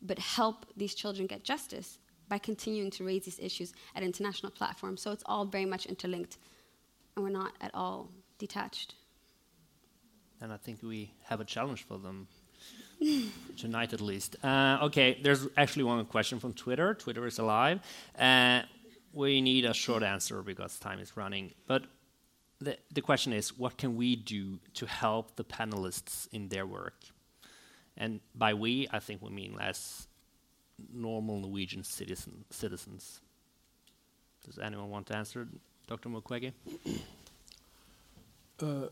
but 0.00 0.18
help 0.18 0.66
these 0.76 0.94
children 0.94 1.26
get 1.26 1.42
justice 1.42 1.98
by 2.28 2.38
continuing 2.38 2.90
to 2.90 3.04
raise 3.04 3.24
these 3.24 3.40
issues 3.40 3.72
at 3.96 4.02
international 4.02 4.52
platforms. 4.52 5.00
So 5.00 5.10
it's 5.10 5.24
all 5.26 5.44
very 5.46 5.64
much 5.64 5.86
interlinked, 5.86 6.38
and 7.16 7.24
we're 7.24 7.30
not 7.30 7.52
at 7.60 7.74
all 7.74 8.10
detached. 8.38 8.94
And 10.40 10.52
I 10.52 10.58
think 10.58 10.82
we 10.82 11.10
have 11.24 11.40
a 11.40 11.44
challenge 11.44 11.82
for 11.84 11.98
them 11.98 12.28
tonight, 13.56 13.92
at 13.92 14.00
least. 14.00 14.36
Uh, 14.44 14.78
okay, 14.82 15.18
there's 15.22 15.46
actually 15.56 15.84
one 15.84 16.04
question 16.06 16.38
from 16.38 16.52
Twitter. 16.52 16.94
Twitter 16.94 17.26
is 17.26 17.38
alive. 17.38 17.80
Uh, 18.18 18.62
we 19.12 19.40
need 19.40 19.64
a 19.64 19.74
short 19.74 20.02
answer 20.02 20.42
because 20.42 20.78
time 20.78 20.98
is 20.98 21.16
running. 21.16 21.52
But 21.66 21.84
the, 22.60 22.76
the 22.92 23.00
question 23.00 23.32
is 23.32 23.56
what 23.56 23.76
can 23.76 23.96
we 23.96 24.16
do 24.16 24.58
to 24.74 24.86
help 24.86 25.36
the 25.36 25.44
panelists 25.44 26.28
in 26.32 26.48
their 26.48 26.66
work? 26.66 27.04
And 27.96 28.20
by 28.34 28.54
we, 28.54 28.88
I 28.92 28.98
think 28.98 29.22
we 29.22 29.30
mean 29.30 29.56
as 29.60 30.08
normal 30.92 31.40
Norwegian 31.40 31.84
citizen, 31.84 32.44
citizens. 32.50 33.20
Does 34.44 34.58
anyone 34.58 34.90
want 34.90 35.06
to 35.06 35.16
answer, 35.16 35.46
Dr. 35.86 36.08
Mukwege? 36.08 36.52
Uh, 38.60 38.88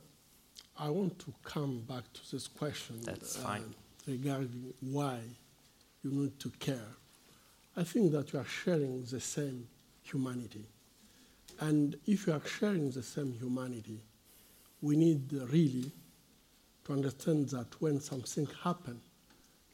I 0.78 0.88
want 0.88 1.18
to 1.20 1.34
come 1.42 1.80
back 1.80 2.04
to 2.14 2.30
this 2.30 2.48
question 2.48 3.00
That's 3.02 3.38
uh, 3.38 3.46
fine. 3.46 3.74
Regarding 4.06 4.72
why 4.80 5.18
you 6.02 6.10
need 6.10 6.38
to 6.40 6.50
care. 6.58 6.88
I 7.76 7.84
think 7.84 8.12
that 8.12 8.32
you 8.32 8.38
are 8.38 8.44
sharing 8.44 9.04
the 9.04 9.20
same 9.20 9.66
humanity. 10.02 10.64
And 11.60 11.96
if 12.06 12.26
you 12.26 12.32
are 12.32 12.46
sharing 12.46 12.90
the 12.90 13.02
same 13.02 13.32
humanity, 13.32 14.00
we 14.80 14.96
need 14.96 15.32
really 15.32 15.90
to 16.84 16.92
understand 16.92 17.48
that 17.50 17.80
when 17.80 18.00
something 18.00 18.48
happens, 18.64 19.02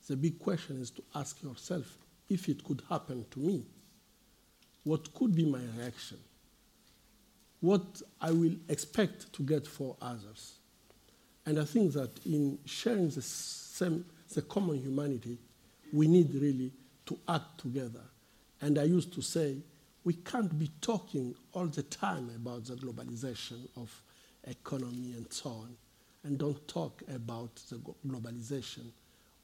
the 0.06 0.16
big 0.16 0.38
question 0.38 0.80
is 0.80 0.90
to 0.90 1.02
ask 1.14 1.42
yourself 1.42 1.98
if 2.28 2.48
it 2.48 2.62
could 2.64 2.82
happen 2.88 3.24
to 3.30 3.40
me, 3.40 3.64
what 4.84 5.12
could 5.14 5.34
be 5.34 5.44
my 5.44 5.60
reaction? 5.76 6.18
What 7.60 8.02
I 8.20 8.30
will 8.30 8.54
expect 8.68 9.32
to 9.32 9.42
get 9.42 9.66
for 9.66 9.96
others. 10.00 10.54
And 11.46 11.58
I 11.58 11.64
think 11.64 11.92
that 11.94 12.10
in 12.24 12.58
sharing 12.64 13.08
the 13.08 13.22
same, 13.22 14.04
the 14.34 14.42
common 14.42 14.76
humanity, 14.78 15.38
we 15.92 16.06
need 16.06 16.34
really 16.34 16.72
to 17.06 17.18
act 17.28 17.58
together. 17.58 18.02
And 18.60 18.78
I 18.78 18.84
used 18.84 19.12
to 19.14 19.22
say, 19.22 19.56
we 20.04 20.14
can't 20.14 20.58
be 20.58 20.70
talking 20.80 21.34
all 21.52 21.66
the 21.66 21.82
time 21.82 22.30
about 22.34 22.64
the 22.64 22.74
globalization 22.74 23.68
of 23.76 24.02
economy 24.44 25.12
and 25.16 25.26
so 25.32 25.50
on, 25.50 25.76
and 26.24 26.38
don't 26.38 26.66
talk 26.68 27.02
about 27.14 27.54
the 27.68 27.76
globalization 28.06 28.90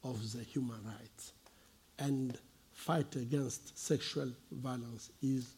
of 0.03 0.31
the 0.31 0.43
human 0.43 0.83
rights. 0.85 1.33
And 1.99 2.37
fight 2.73 3.15
against 3.15 3.77
sexual 3.77 4.29
violence 4.51 5.11
is 5.21 5.53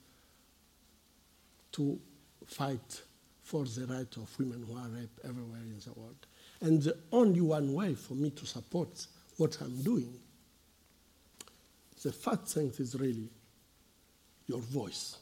to 1.71 1.99
fight 2.45 3.01
for 3.43 3.65
the 3.65 3.86
right 3.88 4.17
of 4.17 4.39
women 4.39 4.65
who 4.67 4.78
are 4.78 4.88
raped 4.89 5.19
everywhere 5.23 5.61
in 5.61 5.80
the 5.84 5.99
world. 5.99 6.28
And 6.61 6.82
the 6.82 6.97
only 7.11 7.41
one 7.41 7.73
way 7.73 7.93
for 7.95 8.13
me 8.13 8.30
to 8.32 8.45
support 8.45 9.07
what 9.38 9.60
I'm 9.62 9.82
doing, 9.82 10.20
the 12.04 12.12
first 12.12 12.54
thing 12.54 12.72
is 12.78 12.96
really 12.96 13.30
your 14.48 14.60
voice. 14.60 15.18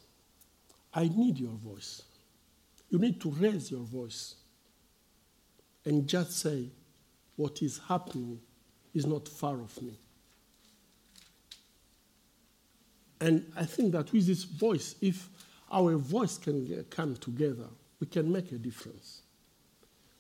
I 0.94 1.08
need 1.08 1.40
your 1.40 1.54
voice. 1.54 2.04
You 2.90 3.00
need 3.00 3.20
to 3.22 3.32
raise 3.32 3.72
your 3.72 3.84
voice 3.84 4.36
and 5.84 6.08
just 6.08 6.40
say 6.40 6.70
what 7.36 7.62
is 7.62 7.80
happening 7.88 8.40
is 8.94 9.06
not 9.06 9.28
far 9.28 9.60
of 9.60 9.82
me. 9.82 9.98
And 13.20 13.52
I 13.56 13.66
think 13.66 13.92
that 13.94 14.12
with 14.12 14.28
this 14.28 14.44
voice, 14.44 14.96
if 15.02 15.30
our 15.72 15.96
voice 15.98 16.38
can 16.38 16.86
come 16.90 17.16
together, 17.16 17.68
we 18.00 18.08
can 18.08 18.32
make 18.32 18.52
a 18.52 18.58
difference. 18.58 19.22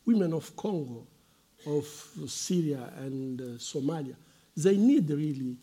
Women 0.06 0.34
of 0.34 0.56
Congo, 0.56 1.08
of 1.66 1.86
Syria 2.28 2.92
and 2.98 3.42
uh, 3.42 3.44
Somalia, 3.58 4.16
they 4.56 4.78
need 4.78 5.10
really 5.10 5.58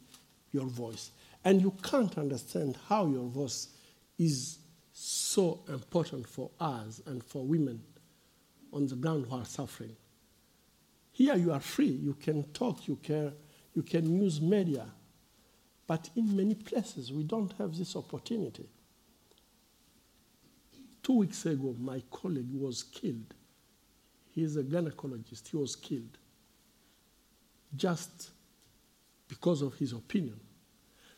your 0.52 0.66
voice. 0.66 1.10
And 1.44 1.60
you 1.60 1.74
can't 1.82 2.16
understand 2.18 2.76
how 2.88 3.06
your 3.06 3.28
voice 3.28 3.68
is 4.18 4.58
so 4.92 5.60
important 5.68 6.28
for 6.28 6.50
us 6.60 7.00
and 7.06 7.22
for 7.24 7.44
women 7.44 7.82
on 8.72 8.86
the 8.86 8.94
ground 8.94 9.26
who 9.28 9.36
are 9.36 9.44
suffering. 9.44 9.96
Here 11.12 11.36
you 11.36 11.52
are 11.52 11.60
free, 11.60 11.86
you 11.86 12.14
can 12.14 12.44
talk, 12.52 12.86
you 12.88 12.96
can, 13.02 13.32
you 13.74 13.82
can 13.82 14.20
use 14.22 14.40
media. 14.40 14.86
But 15.86 16.08
in 16.16 16.36
many 16.36 16.54
places, 16.54 17.12
we 17.12 17.24
don't 17.24 17.52
have 17.58 17.76
this 17.76 17.96
opportunity. 17.96 18.68
Two 21.02 21.14
weeks 21.18 21.44
ago, 21.44 21.74
my 21.78 22.02
colleague 22.10 22.54
was 22.54 22.84
killed. 22.84 23.34
He's 24.34 24.56
a 24.56 24.62
gynecologist, 24.62 25.48
he 25.48 25.56
was 25.56 25.76
killed 25.76 26.18
just 27.76 28.30
because 29.28 29.62
of 29.62 29.74
his 29.74 29.92
opinion. 29.92 30.38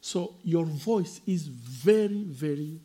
So, 0.00 0.34
your 0.42 0.66
voice 0.66 1.20
is 1.26 1.46
very, 1.46 2.24
very 2.24 2.78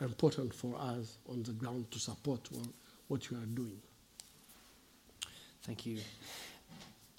important 0.00 0.52
for 0.54 0.76
us 0.76 1.18
on 1.28 1.42
the 1.42 1.52
ground 1.52 1.90
to 1.92 1.98
support 1.98 2.48
what 3.06 3.30
you 3.30 3.36
are 3.36 3.46
doing. 3.46 3.80
Thank 5.62 5.86
you. 5.86 5.98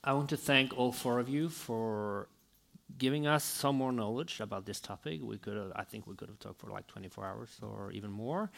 I 0.03 0.13
want 0.13 0.29
to 0.29 0.37
thank 0.37 0.77
all 0.77 0.91
four 0.91 1.19
of 1.19 1.29
you 1.29 1.49
for 1.49 2.27
giving 2.97 3.27
us 3.27 3.43
some 3.43 3.75
more 3.75 3.91
knowledge 3.91 4.39
about 4.39 4.65
this 4.65 4.79
topic. 4.79 5.21
We 5.23 5.37
could, 5.37 5.55
have, 5.55 5.71
I 5.75 5.83
think, 5.83 6.07
we 6.07 6.15
could 6.15 6.29
have 6.29 6.39
talked 6.39 6.59
for 6.59 6.69
like 6.69 6.87
24 6.87 7.25
hours 7.25 7.57
or 7.61 7.91
even 7.91 8.11
more, 8.11 8.49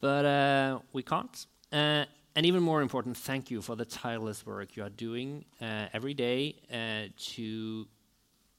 but 0.00 0.24
uh, 0.24 0.78
we 0.92 1.02
can't. 1.02 1.46
Uh, 1.72 2.04
and 2.36 2.46
even 2.46 2.62
more 2.62 2.82
important, 2.82 3.16
thank 3.16 3.50
you 3.50 3.60
for 3.60 3.76
the 3.76 3.84
tireless 3.84 4.46
work 4.46 4.76
you 4.76 4.84
are 4.84 4.90
doing 4.90 5.44
uh, 5.60 5.86
every 5.92 6.14
day 6.14 6.56
uh, 6.72 7.08
to 7.34 7.86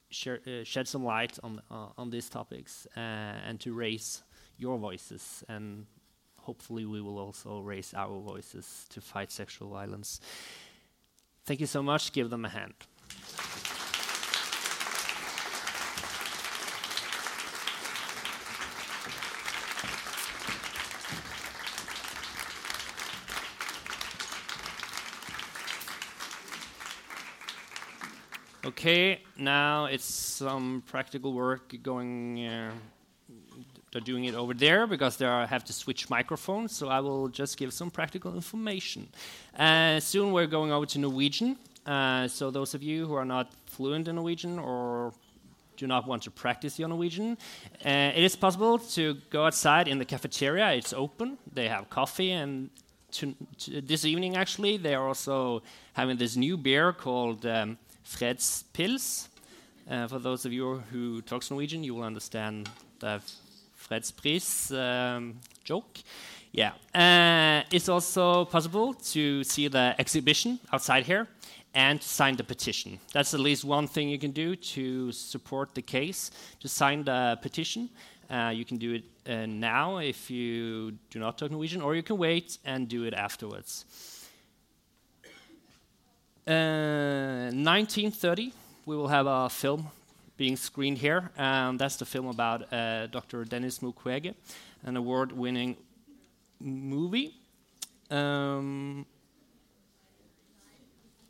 share, 0.09 0.39
uh, 0.45 0.63
shed 0.63 0.87
some 0.87 1.03
light 1.03 1.39
on 1.43 1.61
uh, 1.71 1.87
on 1.97 2.09
these 2.09 2.29
topics 2.29 2.85
and 2.95 3.59
to 3.61 3.73
raise 3.73 4.23
your 4.57 4.77
voices. 4.77 5.43
And 5.47 5.85
hopefully, 6.37 6.85
we 6.85 7.01
will 7.01 7.17
also 7.17 7.59
raise 7.61 7.93
our 7.93 8.19
voices 8.19 8.85
to 8.89 9.01
fight 9.01 9.31
sexual 9.31 9.69
violence. 9.69 10.19
Thank 11.45 11.59
you 11.59 11.67
so 11.67 11.81
much. 11.81 12.11
Give 12.11 12.29
them 12.29 12.45
a 12.45 12.49
hand. 12.49 12.73
Okay, 28.81 29.19
now 29.37 29.85
it's 29.85 30.05
some 30.05 30.81
practical 30.87 31.33
work 31.33 31.71
going. 31.83 32.47
Uh, 32.47 32.71
they're 33.91 34.01
doing 34.01 34.25
it 34.25 34.33
over 34.33 34.55
there 34.55 34.87
because 34.87 35.17
they 35.17 35.27
are, 35.27 35.45
have 35.45 35.63
to 35.65 35.71
switch 35.71 36.09
microphones. 36.09 36.75
So 36.75 36.89
I 36.89 36.99
will 36.99 37.27
just 37.27 37.59
give 37.59 37.73
some 37.73 37.91
practical 37.91 38.33
information. 38.33 39.07
Uh, 39.55 39.99
soon 39.99 40.31
we're 40.31 40.47
going 40.47 40.71
over 40.71 40.87
to 40.87 40.97
Norwegian. 40.97 41.57
Uh, 41.85 42.27
so 42.27 42.49
those 42.49 42.73
of 42.73 42.81
you 42.81 43.05
who 43.05 43.13
are 43.13 43.23
not 43.23 43.51
fluent 43.67 44.07
in 44.07 44.15
Norwegian 44.15 44.57
or 44.57 45.13
do 45.77 45.85
not 45.85 46.07
want 46.07 46.23
to 46.23 46.31
practice 46.31 46.79
your 46.79 46.89
Norwegian, 46.89 47.37
uh, 47.85 48.17
it 48.17 48.23
is 48.23 48.35
possible 48.35 48.79
to 48.79 49.15
go 49.29 49.45
outside 49.45 49.87
in 49.87 49.99
the 49.99 50.05
cafeteria. 50.05 50.71
It's 50.71 50.91
open. 50.91 51.37
They 51.53 51.67
have 51.67 51.87
coffee 51.91 52.31
and. 52.31 52.71
To, 53.15 53.35
to 53.57 53.81
this 53.81 54.05
evening, 54.05 54.37
actually, 54.37 54.77
they 54.77 54.95
are 54.95 55.05
also 55.05 55.63
having 55.91 56.15
this 56.15 56.37
new 56.37 56.55
beer 56.55 56.93
called 56.93 57.45
um, 57.45 57.77
Fredspils. 58.11 59.27
Uh, 59.89 60.07
for 60.07 60.19
those 60.19 60.45
of 60.45 60.53
you 60.53 60.83
who 60.91 61.21
talk 61.21 61.49
Norwegian, 61.49 61.83
you 61.83 61.95
will 61.95 62.03
understand 62.03 62.69
the 62.99 63.21
Fredspris 63.77 64.71
um, 64.77 65.39
joke. 65.63 65.99
Yeah. 66.51 66.73
Uh, 66.93 67.63
it's 67.71 67.89
also 67.89 68.45
possible 68.45 68.93
to 68.93 69.43
see 69.43 69.67
the 69.67 69.95
exhibition 69.97 70.59
outside 70.71 71.05
here 71.05 71.27
and 71.73 72.01
sign 72.03 72.35
the 72.35 72.43
petition. 72.43 72.99
That's 73.13 73.33
at 73.33 73.39
least 73.39 73.63
one 73.63 73.87
thing 73.87 74.09
you 74.09 74.19
can 74.19 74.31
do 74.31 74.55
to 74.55 75.11
support 75.11 75.73
the 75.73 75.81
case, 75.81 76.31
to 76.59 76.67
sign 76.67 77.05
the 77.05 77.39
petition. 77.41 77.89
Uh, 78.29 78.51
you 78.53 78.65
can 78.65 78.77
do 78.77 78.93
it 78.93 79.03
uh, 79.29 79.45
now 79.45 79.97
if 79.97 80.29
you 80.29 80.91
do 81.09 81.19
not 81.19 81.37
talk 81.37 81.51
Norwegian, 81.51 81.81
or 81.81 81.95
you 81.95 82.03
can 82.03 82.17
wait 82.17 82.57
and 82.65 82.87
do 82.87 83.03
it 83.03 83.13
afterwards. 83.13 83.85
1930, 86.45 88.47
uh, 88.47 88.51
we 88.85 88.95
will 88.95 89.07
have 89.07 89.27
a 89.27 89.49
film 89.49 89.89
being 90.37 90.55
screened 90.55 90.97
here. 90.97 91.31
and 91.37 91.79
that's 91.79 91.97
the 91.97 92.05
film 92.05 92.27
about 92.27 92.71
uh, 92.73 93.07
Dr. 93.07 93.45
Denis 93.45 93.79
Mukwege, 93.79 94.33
an 94.83 94.97
award-winning 94.97 95.77
movie. 96.59 97.35
Um, 98.09 99.05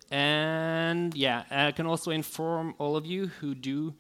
and 0.09 1.15
yeah, 1.15 1.43
I 1.49 1.71
can 1.71 1.85
also 1.85 2.11
inform 2.11 2.75
all 2.77 2.95
of 2.95 3.05
you 3.05 3.27
who 3.27 3.55
do 3.55 3.93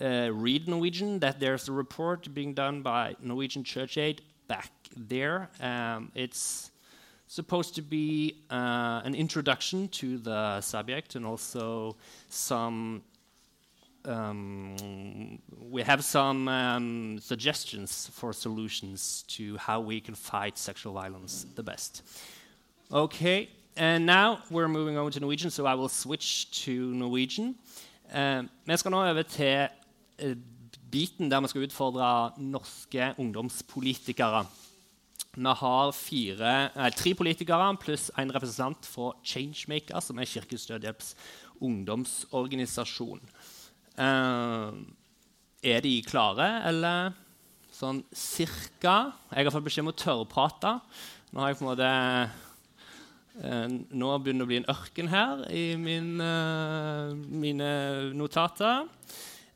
uh, 0.00 0.30
read 0.32 0.68
Norwegian 0.68 1.18
that 1.20 1.40
there's 1.40 1.68
a 1.68 1.72
report 1.72 2.32
being 2.32 2.54
done 2.54 2.82
by 2.82 3.16
Norwegian 3.20 3.64
Church 3.64 3.98
Aid 3.98 4.22
back 4.48 4.70
there. 4.96 5.50
Um, 5.60 6.10
it's 6.14 6.69
supposed 7.30 7.76
to 7.76 7.82
be 7.82 8.42
uh, 8.50 9.00
an 9.04 9.14
introduction 9.14 9.86
to 9.86 10.18
the 10.18 10.60
subject 10.60 11.14
and 11.14 11.24
also 11.24 11.96
some. 12.28 13.02
Um, 14.04 15.38
we 15.70 15.82
have 15.82 16.02
some 16.02 16.48
um, 16.48 17.18
suggestions 17.20 18.10
for 18.14 18.32
solutions 18.32 19.24
to 19.28 19.58
how 19.58 19.78
we 19.80 20.00
can 20.00 20.14
fight 20.14 20.58
sexual 20.58 20.94
violence 20.94 21.46
the 21.54 21.62
best. 21.62 22.02
Okay, 22.90 23.50
and 23.76 24.06
now 24.06 24.40
we're 24.50 24.68
moving 24.68 24.96
over 24.96 25.10
to 25.10 25.20
Norwegian, 25.20 25.50
so 25.50 25.66
I 25.66 25.74
will 25.74 25.90
switch 25.90 26.50
to 26.64 26.72
Norwegian. 26.94 27.54
Skal 28.10 28.90
nå 28.90 29.04
uh, 29.04 30.34
biten 30.90 31.30
der 31.30 31.46
skal 31.46 31.62
utfordre 31.62 32.32
norske 32.38 33.14
ungdomspolitikere. 33.18 34.46
Vi 35.36 35.46
har 35.46 35.92
fire, 35.92 36.70
eh, 36.74 36.90
tre 36.90 37.14
politikere 37.14 37.76
pluss 37.78 38.10
en 38.18 38.32
representant 38.32 38.84
for 38.84 39.14
Changemaker, 39.22 40.00
som 40.00 40.18
er 40.18 40.24
Kirkens 40.24 40.66
Dødhjelps 40.66 41.14
ungdomsorganisasjon. 41.62 43.20
Eh, 43.96 44.72
er 45.62 45.80
de 45.80 46.02
klare, 46.02 46.62
eller 46.64 47.12
sånn 47.72 48.02
cirka? 48.12 49.12
Jeg 49.30 49.44
har 49.44 49.52
fått 49.54 49.64
beskjed 49.64 49.86
om 49.86 49.92
å 49.92 49.96
tørrprate. 49.96 50.80
Nå 51.32 51.40
har 51.40 51.52
jeg 51.52 51.58
på 51.60 51.64
en 51.64 51.70
måte 51.70 51.90
eh, 53.40 53.68
Nå 53.94 54.18
begynner 54.18 54.42
det 54.42 54.46
å 54.46 54.50
bli 54.50 54.58
en 54.58 54.72
ørken 54.72 55.08
her 55.12 55.44
i 55.54 55.76
min, 55.78 56.20
eh, 56.20 57.14
mine 57.14 57.70
notater. 58.18 58.88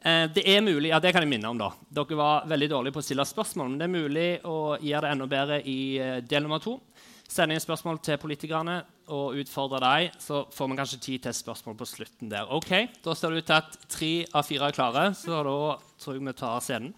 Eh, 0.05 0.27
det 0.37 0.45
er 0.45 0.61
mulig, 0.61 0.91
ja, 0.93 0.99
det 1.01 1.15
kan 1.17 1.25
jeg 1.25 1.33
minne 1.33 1.49
om 1.49 1.61
da. 1.61 1.71
Dere 1.89 2.19
var 2.19 2.49
veldig 2.51 2.69
dårlige 2.75 2.93
på 2.97 3.01
å 3.01 3.07
stille 3.07 3.25
spørsmål. 3.25 3.71
Men 3.73 3.81
det 3.81 3.87
er 3.87 3.95
mulig 3.95 4.27
å 4.45 4.57
gjøre 4.77 5.07
det 5.07 5.13
enda 5.17 5.29
bedre 5.31 5.61
i 5.65 5.79
eh, 5.97 6.19
del 6.29 6.45
nummer 6.45 6.61
to. 6.61 6.77
Sende 7.25 7.57
inn 7.57 7.63
spørsmål 7.63 8.03
til 8.05 8.21
politikerne 8.21 8.83
og 9.15 9.39
utfordre 9.41 9.81
dem. 9.81 10.19
Så 10.21 10.43
får 10.53 10.69
vi 10.71 10.77
kanskje 10.83 11.01
tid 11.07 11.25
til 11.25 11.37
spørsmål 11.39 11.79
på 11.81 11.89
slutten 11.89 12.29
der. 12.33 12.53
Ok, 12.53 12.75
Da 13.01 13.17
ser 13.17 13.33
det 13.33 13.45
ut 13.45 13.49
til 13.49 13.57
at 13.57 13.79
tre 13.97 14.13
av 14.29 14.45
fire 14.45 14.69
er 14.69 14.77
klare, 14.77 15.07
så 15.17 15.41
da 15.41 15.57
tror 16.05 16.19
jeg 16.19 16.27
vi 16.29 16.37
tar 16.37 16.61
scenen. 16.61 16.93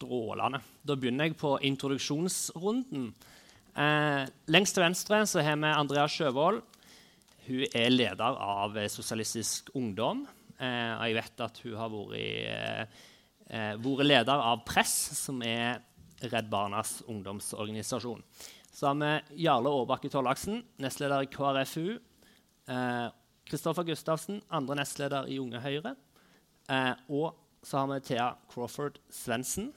Strålende. 0.00 0.62
Da 0.80 0.94
begynner 0.96 1.28
jeg 1.28 1.36
på 1.36 1.58
introduksjonsrunden. 1.68 3.10
Eh, 3.76 4.22
lengst 4.48 4.72
til 4.72 4.84
venstre 4.86 5.18
så 5.28 5.42
har 5.44 5.58
vi 5.60 5.68
Andrea 5.76 6.06
Sjøvold. 6.08 6.62
Hun 7.44 7.66
er 7.76 7.90
leder 7.92 8.38
av 8.40 8.78
Sosialistisk 8.88 9.68
Ungdom. 9.76 10.22
Eh, 10.56 10.92
og 10.94 11.04
jeg 11.04 11.18
vet 11.18 11.42
at 11.44 11.60
hun 11.64 11.74
har 11.76 11.92
vært, 11.92 12.88
eh, 13.50 13.76
vært 13.76 14.06
leder 14.06 14.40
av 14.40 14.64
Press, 14.64 14.94
som 15.20 15.42
er 15.42 15.82
Redd 16.22 16.48
Barnas 16.48 17.02
ungdomsorganisasjon. 17.06 18.22
Så 18.72 18.86
har 18.86 18.94
vi 18.94 19.44
Jarle 19.44 19.68
Aabakke 19.68 20.08
Tollaksen, 20.08 20.64
nestleder 20.78 21.20
i 21.20 21.26
KrFU. 21.26 21.98
Kristoffer 23.44 23.84
Gustavsen, 23.84 24.40
andre 24.50 24.76
nestleder 24.76 25.28
i 25.28 25.38
Unge 25.38 25.60
Høyre. 25.60 25.96
og 27.10 27.34
så 27.62 27.78
har 27.78 27.86
vi 27.86 28.00
Thea 28.00 28.36
Crawford 28.48 28.98
Svendsen, 29.10 29.72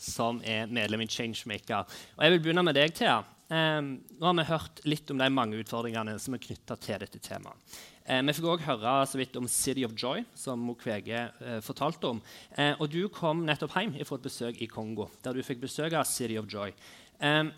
som 0.00 0.40
er 0.44 0.70
medlem 0.72 1.04
i 1.04 1.08
Changemaker. 1.10 1.88
Og 2.16 2.24
jeg 2.24 2.34
vil 2.34 2.44
begynne 2.44 2.64
med 2.66 2.76
deg, 2.78 2.94
Thea. 2.96 3.22
Um, 3.44 3.98
nå 4.16 4.24
har 4.24 4.36
vi 4.38 4.44
hørt 4.48 4.80
litt 4.88 5.10
om 5.12 5.20
de 5.20 5.26
mange 5.30 5.58
utfordringene 5.60 6.16
som 6.22 6.34
er 6.34 6.40
knytta 6.42 6.78
til 6.80 7.02
dette 7.02 7.20
temaet. 7.22 7.76
Uh, 8.04 8.20
vi 8.24 8.34
fikk 8.36 8.48
òg 8.54 8.64
høre 8.64 8.94
så 9.08 9.20
vidt 9.20 9.36
om 9.40 9.48
City 9.48 9.84
of 9.86 9.92
Joy, 10.00 10.24
som 10.38 10.64
Mukwege 10.64 11.26
uh, 11.42 11.58
fortalte 11.64 12.14
om. 12.14 12.22
Uh, 12.56 12.72
og 12.78 12.88
du 12.92 13.02
kom 13.12 13.44
nettopp 13.46 13.76
hjem 13.76 13.98
fra 14.00 14.18
et 14.18 14.26
besøk 14.30 14.64
i 14.64 14.70
Kongo, 14.70 15.10
der 15.24 15.36
du 15.36 15.44
fikk 15.44 15.62
besøk 15.66 15.96
av 15.96 16.08
City 16.08 16.40
of 16.40 16.48
Joy. 16.50 16.72
Um, 17.20 17.52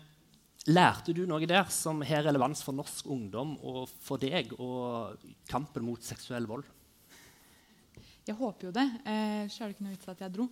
lærte 0.67 1.15
du 1.15 1.23
noe 1.27 1.47
der 1.47 1.69
som 1.71 2.03
har 2.05 2.25
relevans 2.27 2.63
for 2.65 2.75
norsk 2.75 3.07
ungdom 3.11 3.55
og 3.63 3.85
for 4.03 4.19
deg 4.19 4.51
og 4.59 5.23
kampen 5.47 5.87
mot 5.87 6.03
seksuell 6.03 6.47
vold? 6.49 6.67
Jeg 8.27 8.35
håper 8.35 8.67
jo 8.67 8.73
det. 8.75 8.87
Eh, 9.07 9.47
så 9.47 9.63
er 9.63 9.69
det 9.69 9.77
ikke 9.77 9.85
noe 9.85 9.95
vits 9.95 10.11
at 10.11 10.23
jeg 10.25 10.33
dro. 10.35 10.49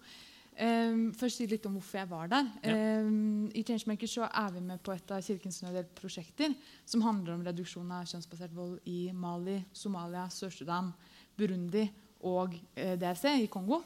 Um, 0.56 1.10
først 1.12 1.42
si 1.42 1.46
litt 1.52 1.66
om 1.68 1.74
hvorfor 1.76 2.00
jeg 2.00 2.08
var 2.08 2.30
der. 2.32 2.46
Ja. 2.64 2.76
Um, 3.04 3.50
I 3.52 3.64
Changemaker 3.68 4.08
så 4.08 4.30
er 4.30 4.54
vi 4.56 4.62
med 4.64 4.80
på 4.86 4.94
et 4.94 5.12
av 5.12 5.24
Kirkens 5.26 5.60
Nødhjelp-prosjekter 5.66 6.54
som 6.88 7.04
handler 7.04 7.36
om 7.36 7.44
reduksjon 7.44 7.92
av 7.92 8.08
kjønnsbasert 8.08 8.56
vold 8.56 8.78
i 8.88 9.10
Mali, 9.12 9.58
Somalia, 9.76 10.30
Sør-Sudan, 10.32 10.94
Burundi 11.36 11.84
og 12.24 12.56
eh, 12.80 12.96
DRC 13.00 13.34
i 13.44 13.50
Kongo. 13.52 13.82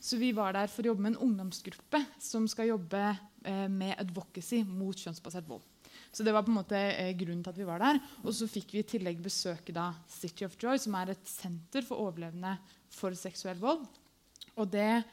Så 0.00 0.16
vi 0.20 0.30
var 0.36 0.56
der 0.56 0.70
for 0.72 0.84
å 0.84 0.92
jobbe 0.92 1.04
med 1.04 1.14
en 1.14 1.22
ungdomsgruppe 1.28 2.00
som 2.22 2.48
skal 2.48 2.70
jobbe 2.72 3.02
eh, 3.10 3.66
med 3.68 3.96
advocacy 4.00 4.62
mot 4.64 4.96
kjønnsbasert 4.96 5.48
vold. 5.50 5.64
Så 6.12 6.24
det 6.24 6.32
var 6.32 6.46
på 6.46 6.52
en 6.52 6.58
måte 6.62 6.80
eh, 6.80 7.12
grunnen 7.18 7.44
til 7.44 7.52
at 7.52 7.60
vi 7.60 7.68
var 7.68 7.84
der. 7.84 8.00
Og 8.24 8.32
så 8.36 8.48
fikk 8.48 8.72
vi 8.72 8.80
i 8.80 8.88
tillegg 8.88 9.20
besøke 9.20 9.74
da 9.76 9.90
City 10.08 10.48
of 10.48 10.56
Joy, 10.60 10.80
som 10.80 10.96
er 10.96 11.12
et 11.12 11.28
senter 11.28 11.84
for 11.84 12.08
overlevende 12.08 12.56
for 12.96 13.16
seksuell 13.18 13.60
vold. 13.60 13.84
Og 14.56 14.72
det 14.72 15.04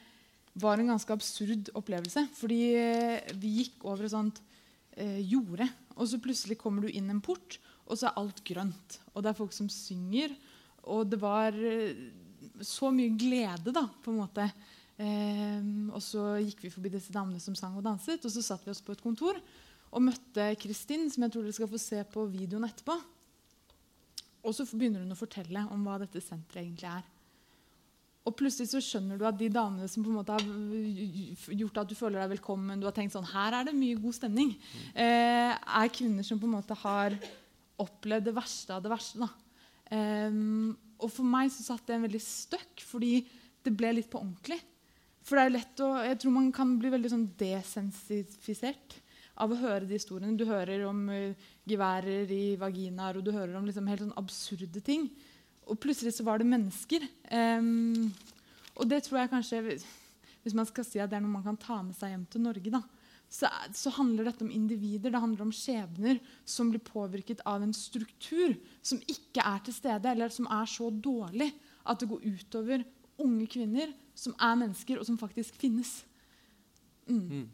var 0.54 0.78
en 0.78 0.92
ganske 0.92 1.14
absurd 1.14 1.70
opplevelse. 1.76 2.26
Fordi 2.38 2.60
eh, 2.78 3.32
vi 3.40 3.56
gikk 3.60 3.86
over 3.88 4.06
et 4.06 4.14
sånt 4.14 4.40
eh, 4.96 5.20
jorde, 5.26 5.68
og 5.94 6.08
så 6.10 6.20
plutselig 6.22 6.58
kommer 6.60 6.84
du 6.84 6.92
inn 6.94 7.10
en 7.12 7.22
port, 7.24 7.58
og 7.84 7.98
så 7.98 8.08
er 8.08 8.20
alt 8.20 8.42
grønt. 8.46 9.00
Og 9.12 9.24
det 9.24 9.32
er 9.32 9.38
folk 9.38 9.54
som 9.54 9.68
synger. 9.72 10.34
Og 10.90 11.06
det 11.10 11.20
var 11.22 11.56
eh, 11.56 12.06
så 12.64 12.90
mye 12.94 13.12
glede, 13.18 13.74
da, 13.74 13.86
på 14.04 14.12
en 14.12 14.22
måte. 14.22 14.48
Eh, 14.94 15.60
og 15.90 16.00
så 16.04 16.36
gikk 16.44 16.66
vi 16.66 16.72
forbi 16.72 16.94
disse 16.94 17.14
damene 17.14 17.42
som 17.42 17.56
sang 17.58 17.78
og 17.78 17.86
danset, 17.86 18.22
og 18.22 18.32
så 18.32 18.44
satt 18.44 18.66
vi 18.66 18.74
oss 18.74 18.84
på 18.84 18.94
et 18.94 19.02
kontor 19.04 19.40
og 19.94 20.02
møtte 20.02 20.48
Kristin, 20.58 21.06
som 21.10 21.24
jeg 21.24 21.34
tror 21.34 21.44
dere 21.46 21.54
skal 21.54 21.70
få 21.70 21.78
se 21.78 22.00
på 22.10 22.26
videoen 22.30 22.66
etterpå. 22.66 22.96
Og 24.44 24.52
så 24.56 24.66
begynner 24.74 25.04
hun 25.04 25.14
å 25.14 25.18
fortelle 25.18 25.62
om 25.72 25.86
hva 25.86 26.00
dette 26.02 26.22
senteret 26.22 26.64
egentlig 26.64 26.90
er. 26.90 27.04
Og 28.24 28.32
plutselig 28.38 28.70
så 28.70 28.80
skjønner 28.80 29.20
du 29.20 29.26
at 29.28 29.36
de 29.36 29.50
damene 29.52 29.86
som 29.90 30.04
på 30.04 30.08
en 30.08 30.16
måte 30.16 30.32
har 30.32 31.56
gjort 31.60 31.82
at 31.82 31.90
du 31.90 31.96
føler 31.98 32.22
deg 32.22 32.38
velkommen, 32.38 32.80
du 32.80 32.86
har 32.88 32.94
tenkt 32.96 33.12
sånn, 33.12 33.26
her 33.28 33.58
er 33.58 33.66
det 33.68 33.74
mye 33.76 33.98
god 34.00 34.16
stemning, 34.16 34.54
eh, 34.96 35.52
er 35.52 35.92
kvinner 35.92 36.24
som 36.24 36.40
på 36.40 36.48
en 36.48 36.56
måte 36.56 36.76
har 36.86 37.18
opplevd 37.84 38.30
det 38.30 38.36
verste 38.36 38.72
av 38.72 38.84
det 38.84 38.92
verste. 38.92 39.28
Um, 39.90 40.72
og 40.96 41.10
for 41.12 41.28
meg 41.28 41.50
så 41.52 41.66
satt 41.66 41.84
det 41.84 41.98
en 41.98 42.06
veldig 42.06 42.22
støkk, 42.24 42.84
fordi 42.86 43.12
det 43.64 43.74
ble 43.76 43.92
litt 43.98 44.08
på 44.08 44.22
ordentlig. 44.22 44.60
For 45.24 45.36
det 45.36 45.44
er 45.44 45.54
lett 45.58 45.84
å, 45.84 45.90
jeg 46.04 46.20
tror 46.22 46.36
man 46.38 46.50
kan 46.54 46.74
bli 46.80 46.92
veldig 46.92 47.12
sånn 47.12 47.28
desensifisert 47.40 48.98
av 49.40 49.52
å 49.52 49.58
høre 49.58 49.84
de 49.88 49.98
historiene. 49.98 50.38
Du 50.38 50.46
hører 50.48 50.86
om 50.88 51.04
uh, 51.12 51.52
geværer 51.68 52.32
i 52.32 52.56
vaginaer, 52.60 53.20
og 53.20 53.26
du 53.26 53.34
hører 53.34 53.56
om 53.58 53.68
liksom, 53.68 53.88
helt 53.90 54.06
sånn 54.06 54.18
absurde 54.20 54.84
ting. 54.84 55.10
Og 55.70 55.78
plutselig 55.80 56.14
så 56.16 56.26
var 56.26 56.40
det 56.40 56.48
mennesker. 56.48 57.06
Um, 57.30 58.10
og 58.74 58.88
det 58.90 59.04
tror 59.06 59.22
jeg 59.22 59.30
kanskje 59.32 59.60
Hvis 60.42 60.56
man 60.56 60.66
skal 60.68 60.84
si 60.84 61.00
at 61.00 61.08
det 61.08 61.16
er 61.16 61.24
noe 61.24 61.38
man 61.38 61.46
kan 61.46 61.56
ta 61.60 61.78
med 61.82 61.96
seg 61.96 62.12
hjem 62.12 62.26
til 62.28 62.42
Norge, 62.44 62.72
da, 62.74 62.82
så, 63.34 63.48
så, 63.72 63.90
handler 63.96 64.28
dette 64.28 64.44
om 64.44 64.50
individer, 64.52 65.10
det 65.10 65.20
handler 65.22 65.46
om 65.46 65.54
skjebner 65.54 66.20
som 66.44 66.68
blir 66.70 66.82
påvirket 66.84 67.40
av 67.48 67.64
en 67.64 67.72
struktur 67.74 68.52
som 68.84 69.00
ikke 69.08 69.40
er 69.40 69.64
til 69.64 69.74
stede, 69.74 70.10
eller 70.12 70.30
som 70.30 70.46
er 70.52 70.68
så 70.70 70.90
dårlig 70.92 71.48
at 71.88 72.00
det 72.00 72.10
går 72.12 72.28
utover 72.28 72.84
unge 73.24 73.48
kvinner 73.50 73.94
som 74.14 74.36
er 74.36 74.60
mennesker, 74.60 75.00
og 75.00 75.08
som 75.08 75.18
faktisk 75.18 75.56
finnes. 75.58 76.02
Mm. 77.08 77.24
Mm. 77.40 77.48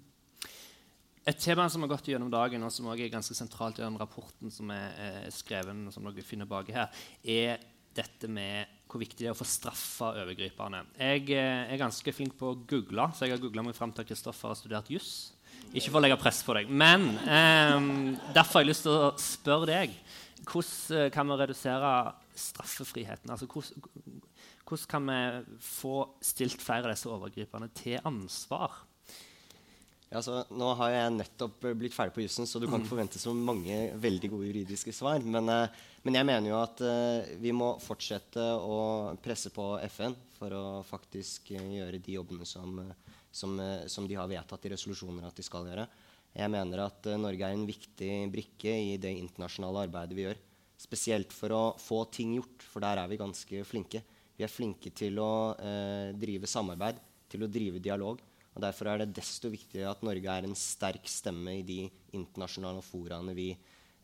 Et 1.31 1.41
tema 1.41 1.69
som 1.71 1.85
har 1.85 1.93
gått 1.93 2.09
gjennom 2.11 2.31
dagen, 2.33 2.63
og 2.65 2.73
som 2.73 2.89
også 2.91 3.05
er 3.05 3.13
ganske 3.13 3.37
sentralt 3.37 3.81
i 3.81 3.85
den 3.85 3.99
rapporten 4.01 4.53
som 4.53 4.71
er, 4.75 4.95
er 4.99 5.35
skrevet, 5.35 5.93
som 5.95 6.07
dere 6.09 6.27
finner 6.27 6.49
baki 6.49 6.75
her, 6.75 7.05
er 7.23 7.61
dette 7.97 8.30
med 8.30 8.78
hvor 8.91 9.03
viktig 9.03 9.22
det 9.22 9.28
er 9.30 9.34
å 9.34 9.38
få 9.38 9.47
straffa 9.47 10.12
overgriperne. 10.18 10.82
Jeg 10.99 11.28
eh, 11.36 11.70
er 11.70 11.80
ganske 11.80 12.14
flink 12.14 12.34
på 12.38 12.51
å 12.51 12.59
google, 12.68 13.07
så 13.14 13.26
jeg 13.26 13.36
har 13.36 13.43
googla 13.43 13.64
meg 13.66 13.76
fram 13.76 13.93
til 13.95 14.03
at 14.03 14.11
Kristoffer 14.11 14.51
har 14.51 14.59
studert 14.59 14.91
juss. 14.91 15.12
Ikke 15.70 15.93
for 15.93 16.01
å 16.01 16.03
legge 16.03 16.18
press 16.18 16.41
på 16.43 16.57
deg, 16.57 16.70
men 16.72 17.12
eh, 17.22 17.76
derfor 18.34 18.59
har 18.59 18.64
jeg 18.64 18.72
lyst 18.72 18.86
til 18.88 18.97
å 18.97 19.12
spørre 19.20 19.70
deg. 19.70 19.95
Hvordan 20.43 21.05
eh, 21.05 21.12
kan 21.14 21.30
vi 21.30 21.38
redusere 21.38 21.95
straffefriheten? 22.41 23.30
Altså, 23.30 23.47
hvordan, 23.47 24.20
hvordan 24.66 24.91
kan 24.91 25.11
vi 25.11 25.59
få 25.62 25.97
stilt 26.24 26.62
flere 26.64 26.88
av 26.88 26.97
disse 26.97 27.11
overgriperne 27.12 27.70
til 27.76 28.01
ansvar? 28.09 28.80
Ja, 30.11 30.18
altså, 30.18 30.41
nå 30.59 30.72
har 30.80 30.91
jeg 30.91 31.14
nettopp 31.20 31.68
blitt 31.78 31.95
ferdig 31.95 32.16
på 32.16 32.24
jussen, 32.24 32.49
så 32.49 32.59
du 32.59 32.66
kan 32.66 32.80
ikke 32.80 32.88
mm. 32.88 32.95
forvente 32.97 33.22
så 33.22 33.30
mange 33.30 33.76
veldig 34.03 34.32
gode 34.32 34.49
juridiske 34.49 34.95
svar. 34.97 35.22
Men, 35.22 35.47
uh, 35.47 35.89
men 36.07 36.17
jeg 36.17 36.27
mener 36.29 36.51
jo 36.51 36.59
at 36.61 36.83
eh, 36.85 37.33
vi 37.43 37.53
må 37.57 37.75
fortsette 37.83 38.41
å 38.41 39.17
presse 39.23 39.53
på 39.55 39.73
FN 39.93 40.17
for 40.39 40.55
å 40.57 40.65
faktisk 40.87 41.53
uh, 41.53 41.65
gjøre 41.77 42.01
de 42.01 42.15
jobbene 42.17 42.47
som, 42.49 42.79
som, 43.31 43.59
som, 43.91 44.07
de 44.09 44.17
har 44.17 44.31
vedtatt 44.31 44.65
i 44.65 44.73
resolusjoner 44.73 45.27
at 45.29 45.37
de 45.37 45.45
skal 45.45 45.69
gjøre. 45.69 45.85
Jeg 46.33 46.53
mener 46.53 46.85
at 46.87 47.11
Norge 47.21 47.45
er 47.45 47.57
en 47.57 47.67
viktig 47.69 48.11
brikke 48.33 48.73
i 48.73 48.97
det 49.03 49.13
internasjonale 49.19 49.85
arbeidet 49.89 50.17
vi 50.17 50.25
gjør. 50.25 50.41
Spesielt 50.81 51.35
for 51.37 51.53
å 51.53 51.63
få 51.77 52.05
ting 52.15 52.37
gjort, 52.39 52.65
for 52.65 52.81
der 52.81 53.03
er 53.03 53.11
vi 53.11 53.21
ganske 53.21 53.63
flinke. 53.69 54.01
Vi 54.39 54.47
er 54.47 54.53
flinke 54.53 54.95
til 54.97 55.19
å 55.21 55.31
drive 56.17 56.49
samarbeid, 56.49 57.03
til 57.29 57.45
å 57.45 57.51
drive 57.51 57.83
dialog. 57.83 58.23
Og 58.55 58.63
Derfor 58.65 58.91
er 58.91 59.03
det 59.03 59.15
desto 59.17 59.51
viktigere 59.53 59.93
at 59.93 60.03
Norge 60.07 60.33
er 60.33 60.47
en 60.47 60.57
sterk 60.59 61.07
stemme 61.11 61.61
i 61.61 61.67
de 61.67 61.85
internasjonale 62.17 62.83
foraene 62.83 63.35
vi, 63.37 63.51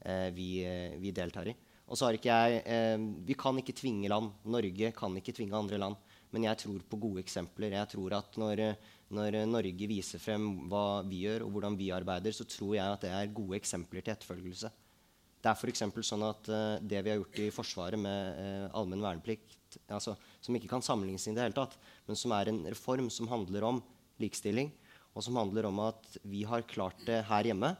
eh, 0.01 0.31
vi, 0.31 0.63
eh, 0.65 0.97
vi 1.03 1.11
deltar 1.11 1.49
i. 1.51 1.57
Og 1.87 1.99
så 1.99 2.09
har 2.09 2.17
ikke 2.19 2.35
jeg, 2.35 2.63
eh, 2.67 2.99
Vi 3.27 3.35
kan 3.39 3.59
ikke 3.59 3.77
tvinge 3.77 4.09
land. 4.11 4.33
Norge 4.45 4.93
kan 4.93 5.17
ikke 5.17 5.35
tvinge 5.35 5.55
andre 5.55 5.79
land. 5.79 5.97
Men 6.33 6.43
jeg 6.43 6.59
tror 6.59 6.81
på 6.91 6.99
gode 6.99 7.23
eksempler. 7.23 7.71
Jeg 7.71 7.89
tror 7.89 8.13
at 8.19 8.37
når, 8.37 8.77
når 9.11 9.47
Norge 9.47 9.87
viser 9.87 10.19
frem 10.19 10.69
hva 10.69 11.03
vi 11.07 11.23
gjør, 11.25 11.47
og 11.47 11.53
hvordan 11.55 11.79
vi 11.79 11.93
arbeider, 11.95 12.35
så 12.35 12.45
tror 12.45 12.75
jeg 12.75 12.97
at 12.97 13.07
det 13.07 13.13
er 13.15 13.33
gode 13.33 13.57
eksempler 13.57 14.03
til 14.03 14.17
etterfølgelse. 14.17 14.73
Det 15.47 15.53
er 15.53 15.61
f.eks. 15.63 15.85
sånn 16.09 16.25
at 16.27 16.49
eh, 16.51 16.79
det 16.83 17.05
vi 17.07 17.13
har 17.13 17.21
gjort 17.21 17.39
i 17.39 17.53
Forsvaret 17.55 18.01
med 18.03 18.41
eh, 18.43 18.65
allmenn 18.75 19.05
verneplikt, 19.05 19.79
altså, 19.87 20.17
som 20.43 20.57
ikke 20.59 20.71
kan 20.73 20.83
sammenlignes 20.83 21.29
i 21.29 21.35
det 21.37 21.45
hele 21.45 21.55
tatt, 21.55 21.77
men 22.09 22.19
som 22.19 22.35
er 22.35 22.51
en 22.51 22.65
reform 22.67 23.07
som 23.15 23.31
handler 23.31 23.69
om 23.69 23.79
likestilling, 24.23 24.73
og 25.15 25.23
som 25.23 25.39
handler 25.39 25.69
om 25.69 25.79
at 25.87 26.17
vi 26.27 26.43
har 26.49 26.67
klart 26.67 26.99
det 27.07 27.23
her 27.29 27.47
hjemme. 27.47 27.77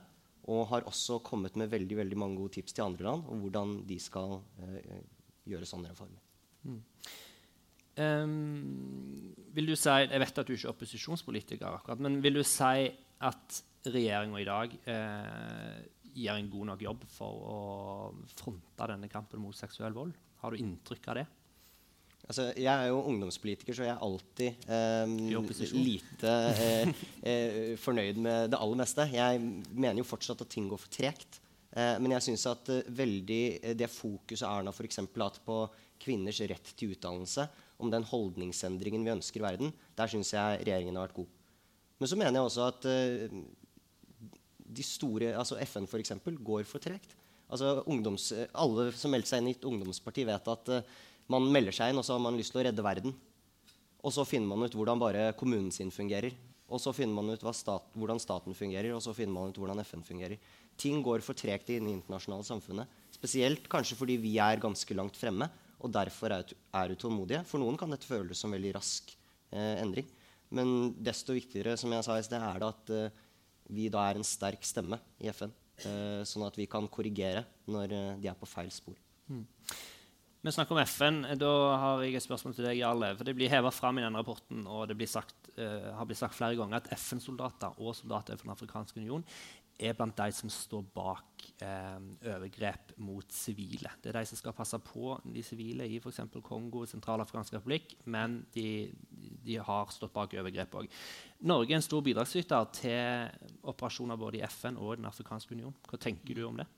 Og 0.53 0.67
har 0.71 0.87
også 0.87 1.19
kommet 1.27 1.57
med 1.59 1.71
veldig 1.73 1.97
veldig 1.99 2.19
mange 2.19 2.39
gode 2.39 2.57
tips 2.59 2.77
til 2.77 2.87
andre 2.87 3.09
land 3.09 3.31
om 3.33 3.41
hvordan 3.43 3.79
de 3.89 3.99
skal 4.03 4.39
uh, 4.39 5.01
gjøre 5.47 5.69
sånne 5.69 5.91
reformer. 5.91 6.23
Mm. 6.67 6.83
Um, 7.97 9.33
vil 9.57 9.71
du 9.71 9.77
si, 9.79 9.89
Jeg 9.89 10.21
vet 10.21 10.39
at 10.39 10.47
du 10.47 10.53
ikke 10.53 10.69
er 10.69 10.75
opposisjonspolitiker, 10.75 11.79
akkurat, 11.79 12.03
men 12.05 12.21
vil 12.23 12.37
du 12.37 12.45
si 12.45 12.91
at 13.25 13.61
regjeringa 13.87 14.43
i 14.43 14.49
dag 14.49 14.75
uh, 14.85 15.79
gjør 16.17 16.41
en 16.41 16.51
god 16.53 16.71
nok 16.73 16.85
jobb 16.85 17.07
for 17.13 17.47
å 17.49 17.59
fronte 18.37 18.91
denne 18.93 19.09
kampen 19.13 19.41
mot 19.41 19.57
seksuell 19.57 19.97
vold? 19.97 20.13
Har 20.43 20.53
du 20.53 20.61
inntrykk 20.61 21.11
av 21.13 21.21
det? 21.21 21.27
Altså, 22.27 22.49
jeg 22.59 22.67
er 22.73 22.89
jo 22.91 23.05
ungdomspolitiker, 23.07 23.77
så 23.77 23.85
jeg 23.87 23.93
er 23.95 24.03
alltid 24.03 24.69
eh, 24.75 25.75
lite 25.79 26.33
eh, 26.59 27.03
eh, 27.31 27.75
fornøyd 27.79 28.19
med 28.19 28.51
det 28.51 28.59
aller 28.59 28.81
meste. 28.83 29.07
Jeg 29.15 29.43
mener 29.71 30.03
jo 30.03 30.09
fortsatt 30.09 30.43
at 30.43 30.51
ting 30.51 30.67
går 30.71 30.81
for 30.83 30.91
tregt. 30.91 31.39
Eh, 31.77 31.97
men 32.01 32.15
jeg 32.15 32.25
syns 32.31 32.47
at 32.49 32.71
eh, 32.73 32.87
veldig 32.99 33.43
eh, 33.61 33.75
det 33.77 33.91
fokuset 33.93 34.47
Erna 34.49 34.73
f.eks. 34.73 35.03
har 35.03 35.27
hatt 35.27 35.43
på 35.45 35.59
kvinners 36.01 36.41
rett 36.49 36.73
til 36.77 36.95
utdannelse, 36.95 37.47
om 37.85 37.93
den 37.93 38.07
holdningsendringen 38.09 39.05
vi 39.05 39.13
ønsker 39.13 39.43
i 39.43 39.45
verden, 39.45 39.73
der 39.97 40.09
syns 40.09 40.33
jeg 40.33 40.63
regjeringen 40.63 40.97
har 40.97 41.09
vært 41.09 41.19
god. 41.19 41.35
Men 42.01 42.11
så 42.11 42.19
mener 42.19 42.39
jeg 42.39 42.49
også 42.49 42.67
at 42.69 42.87
de 44.77 44.85
store, 44.85 45.31
altså 45.37 45.59
FN 45.65 45.89
f.eks., 45.89 46.13
går 46.25 46.67
for 46.69 46.85
tregt. 46.85 47.15
Altså, 47.47 47.85
ungdoms, 47.89 48.31
alle 48.59 48.91
som 48.97 49.13
meldte 49.13 49.31
seg 49.31 49.41
inn 49.41 49.53
i 49.53 49.55
et 49.57 49.69
ungdomsparti, 49.69 50.25
vet 50.29 50.51
at 50.53 50.73
man 51.33 51.49
melder 51.53 51.75
seg 51.75 51.93
inn, 51.93 52.01
og 52.01 52.07
så 52.07 52.15
har 52.17 52.23
man 52.23 52.37
lyst 52.39 52.55
til 52.55 52.63
å 52.63 52.67
redde 52.69 52.85
verden. 52.85 53.15
Og 54.07 54.15
så 54.15 54.27
finner 54.29 54.51
man 54.51 54.67
ut 54.67 54.77
hvordan 54.77 55.01
bare 55.03 55.31
kommunen 55.39 55.73
sin 55.75 55.91
fungerer. 55.95 56.37
Og 56.67 56.81
så 56.83 56.91
finner 56.95 57.15
man 57.15 57.31
ut 57.31 57.45
stat, 57.55 57.85
hvordan 57.95 58.19
staten 58.23 58.55
fungerer, 58.55 58.91
og 58.95 59.03
så 59.03 59.15
finner 59.15 59.35
man 59.35 59.51
ut 59.51 59.59
hvordan 59.59 59.83
FN 59.87 60.03
fungerer. 60.07 60.39
Ting 60.79 60.99
går 61.03 61.23
for 61.23 61.39
tregt 61.39 61.71
i 61.71 61.79
det 61.79 61.93
internasjonale 61.93 62.47
samfunnet. 62.47 62.91
Spesielt 63.15 63.69
kanskje 63.71 63.99
fordi 63.99 64.19
vi 64.23 64.35
er 64.43 64.63
ganske 64.63 64.99
langt 64.99 65.19
fremme 65.19 65.49
og 65.77 65.93
derfor 65.93 66.33
er, 66.35 66.55
er 66.75 66.95
utålmodige. 66.95 67.45
For 67.49 67.63
noen 67.63 67.79
kan 67.79 67.93
dette 67.93 68.09
føles 68.09 68.41
som 68.41 68.55
veldig 68.55 68.75
rask 68.79 69.13
eh, 69.53 69.77
endring. 69.83 70.09
Men 70.55 70.95
desto 71.03 71.35
viktigere 71.37 71.77
som 71.79 71.93
jeg 71.93 72.07
sa 72.07 72.19
i 72.19 72.25
er 72.25 72.61
det 72.63 72.71
at 72.71 72.93
eh, 72.95 73.23
vi 73.77 73.89
da 73.93 74.05
er 74.07 74.19
en 74.19 74.27
sterk 74.27 74.67
stemme 74.67 74.99
i 75.23 75.31
FN. 75.35 75.53
Eh, 75.85 76.23
sånn 76.29 76.47
at 76.47 76.57
vi 76.57 76.69
kan 76.71 76.89
korrigere 76.89 77.45
når 77.69 77.93
eh, 77.93 78.15
de 78.23 78.31
er 78.33 78.39
på 78.39 78.49
feil 78.49 78.71
spor. 78.73 78.97
Mm. 79.29 79.45
Vi 80.47 80.53
snakker 80.53 80.77
om 80.77 80.79
FN. 80.87 81.17
Da 81.41 81.53
har 81.75 82.03
jeg 82.05 82.15
et 82.15 82.23
spørsmål 82.23 82.53
til 82.55 82.69
deg, 82.69 82.79
Jarle. 82.79 83.09
For 83.19 83.27
Det 83.27 83.33
blir 83.35 83.51
heva 83.51 83.73
fram 83.75 83.99
i 83.99 84.05
denne 84.05 84.21
rapporten, 84.21 84.61
og 84.71 84.87
det 84.87 85.09
sagt, 85.11 85.49
uh, 85.59 85.91
har 85.99 86.07
blitt 86.07 86.21
sagt 86.21 86.37
flere 86.39 86.55
ganger 86.55 86.79
at 86.79 86.93
FN-soldater 86.95 87.81
og 87.83 87.97
soldater 87.99 88.39
fra 88.39 88.47
Den 88.47 88.55
afrikanske 88.55 89.01
union 89.03 89.25
er 89.77 89.97
blant 89.99 90.15
de 90.17 90.31
som 90.33 90.49
står 90.49 90.87
bak 90.95 91.49
uh, 91.67 91.99
overgrep 92.31 92.95
mot 93.03 93.27
sivile. 93.35 93.91
Det 93.99 94.13
er 94.13 94.21
de 94.21 94.31
som 94.31 94.39
skal 94.39 94.55
passe 94.55 94.79
på 94.87 95.19
de 95.25 95.43
sivile 95.43 95.91
i 95.91 95.99
f.eks. 95.99 96.23
Kongo 96.39 96.85
og 96.85 96.89
Sentralafrikansk 96.95 97.59
republikk, 97.59 97.99
men 98.05 98.45
de, 98.55 98.93
de, 99.43 99.59
har 99.59 99.91
stått 99.91 100.15
bak 100.15 100.39
overgrep 100.39 100.79
òg. 100.79 100.87
Norge 101.43 101.75
er 101.75 101.81
en 101.83 101.91
stor 101.91 102.07
bidragsyter 102.07 102.71
til 102.71 103.67
operasjoner 103.67 104.15
både 104.15 104.45
i 104.45 104.47
FN 104.47 104.79
og 104.79 105.01
Den 105.01 105.11
afrikanske 105.11 105.59
union. 105.59 105.75
Hva 105.91 105.99
tenker 105.99 106.39
du 106.39 106.47
om 106.47 106.63
det? 106.63 106.71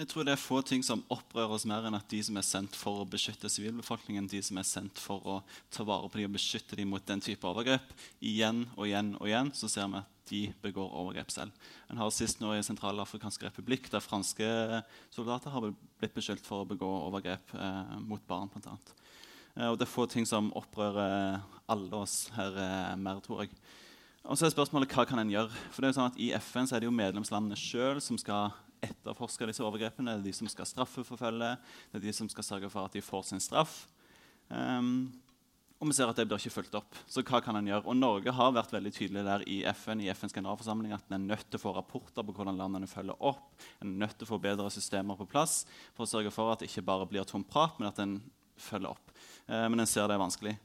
Jeg 0.00 0.08
tror 0.08 0.24
det 0.24 0.32
er 0.32 0.40
få 0.40 0.62
ting 0.64 0.80
som 0.80 1.02
opprører 1.12 1.52
oss 1.52 1.66
mer 1.68 1.84
enn 1.84 1.96
at 1.98 2.06
de 2.08 2.22
som 2.24 2.38
er 2.40 2.44
sendt 2.46 2.76
for 2.78 3.02
å 3.02 3.08
beskytte 3.08 3.50
sivilbefolkningen, 3.52 4.30
de 4.32 4.38
som 4.40 4.56
er 4.56 4.64
sendt 4.64 4.96
for 4.96 5.26
å 5.28 5.34
ta 5.68 5.84
vare 5.84 6.08
på 6.08 6.16
dem 6.16 6.30
og 6.30 6.38
beskytte 6.38 6.78
dem 6.78 6.88
mot 6.88 7.04
den 7.04 7.20
type 7.20 7.44
overgrep, 7.44 7.90
igjen 8.24 8.62
og 8.78 8.86
igjen 8.86 9.10
og 9.18 9.26
igjen 9.28 9.50
så 9.58 9.68
ser 9.68 9.90
vi 9.92 10.00
at 10.00 10.30
de 10.30 10.40
begår 10.64 10.94
overgrep 11.02 11.34
selv. 11.34 11.66
En 11.92 12.00
har 12.00 12.14
sist 12.16 12.40
nå 12.40 12.54
i 12.54 12.62
Sentralafrikansk 12.64 13.44
republikk, 13.44 13.90
der 13.92 14.00
franske 14.00 14.48
soldater 15.12 15.52
har 15.52 15.68
blitt 15.68 16.16
beskyldt 16.16 16.48
for 16.48 16.64
å 16.64 16.70
begå 16.70 16.88
overgrep 17.10 17.52
eh, 17.58 17.92
mot 18.00 18.24
barn. 18.30 18.48
Annet. 18.56 18.94
Eh, 19.58 19.68
og 19.68 19.76
det 19.76 19.84
er 19.84 19.92
få 19.98 20.08
ting 20.08 20.24
som 20.24 20.48
opprører 20.56 21.42
alle 21.68 22.00
oss 22.00 22.30
her 22.38 22.56
eh, 22.56 22.96
mer, 22.96 23.20
tror 23.26 23.44
jeg. 23.44 23.52
Og 24.24 24.40
så 24.40 24.48
er 24.48 24.56
spørsmålet 24.56 24.96
hva 24.96 25.04
kan 25.04 25.20
en 25.20 25.36
gjøre? 25.36 25.52
For 25.74 25.82
det 25.82 25.90
er 25.90 25.92
jo 25.92 26.00
sånn 26.00 26.10
at 26.14 26.20
I 26.24 26.32
FN 26.40 26.72
så 26.72 26.78
er 26.78 26.80
det 26.80 26.88
jo 26.88 26.96
medlemslandene 26.96 27.60
sjøl 27.60 28.00
som 28.04 28.16
skal 28.20 28.54
etterforske 28.84 29.48
disse 29.50 29.64
overgrepene. 29.64 30.18
Det 30.18 30.22
er 30.22 30.28
de 30.28 30.36
som 30.36 30.50
skal 30.50 30.68
straffeforfølge, 30.68 31.54
det 31.90 32.00
er 32.00 32.06
de 32.06 32.14
som 32.16 32.30
skal 32.32 32.46
sørge 32.46 32.70
for 32.72 32.88
at 32.88 32.96
de 32.96 33.04
får 33.04 33.28
sin 33.30 33.42
straff. 33.42 33.82
Um, 34.48 35.10
og 35.80 35.88
vi 35.88 35.94
ser 35.96 36.10
at 36.12 36.18
det 36.18 36.26
blir 36.28 36.36
ikke 36.36 36.52
fulgt 36.52 36.74
opp. 36.76 36.96
Så 37.08 37.22
hva 37.24 37.38
kan 37.40 37.56
en 37.56 37.68
gjøre? 37.70 37.86
Og 37.88 37.96
Norge 37.96 38.34
har 38.36 38.52
vært 38.52 38.74
veldig 38.74 38.90
tydelig 38.92 39.22
der 39.24 39.44
i 39.48 39.62
FN 39.72 40.02
i 40.04 40.10
FNs 40.12 40.34
generalforsamling 40.36 40.92
at 40.92 41.06
en 41.08 41.16
er 41.16 41.22
nødt 41.30 41.46
til 41.48 41.56
å 41.56 41.62
få 41.62 41.72
rapporter 41.72 42.26
på 42.26 42.34
hvordan 42.36 42.60
landene 42.60 42.90
følger 42.90 43.16
opp. 43.16 43.54
En 43.80 43.94
er 43.94 44.02
nødt 44.02 44.18
til 44.20 44.28
å 44.28 44.32
få 44.34 44.40
bedre 44.44 44.68
systemer 44.74 45.16
på 45.16 45.28
plass 45.30 45.62
for 45.94 46.04
å 46.04 46.10
sørge 46.10 46.34
for 46.34 46.52
at 46.52 46.60
det 46.60 46.68
ikke 46.68 46.84
bare 46.90 47.08
blir 47.08 47.24
tom 47.24 47.46
prat, 47.48 47.80
men 47.80 47.88
at 47.88 48.02
en 48.04 48.18
følger 48.60 48.92
opp. 48.92 49.16
Eh, 49.48 49.64
men 49.72 49.80
en 49.80 49.88
ser 49.88 50.04
det 50.04 50.18
er 50.18 50.24
vanskelig. 50.26 50.58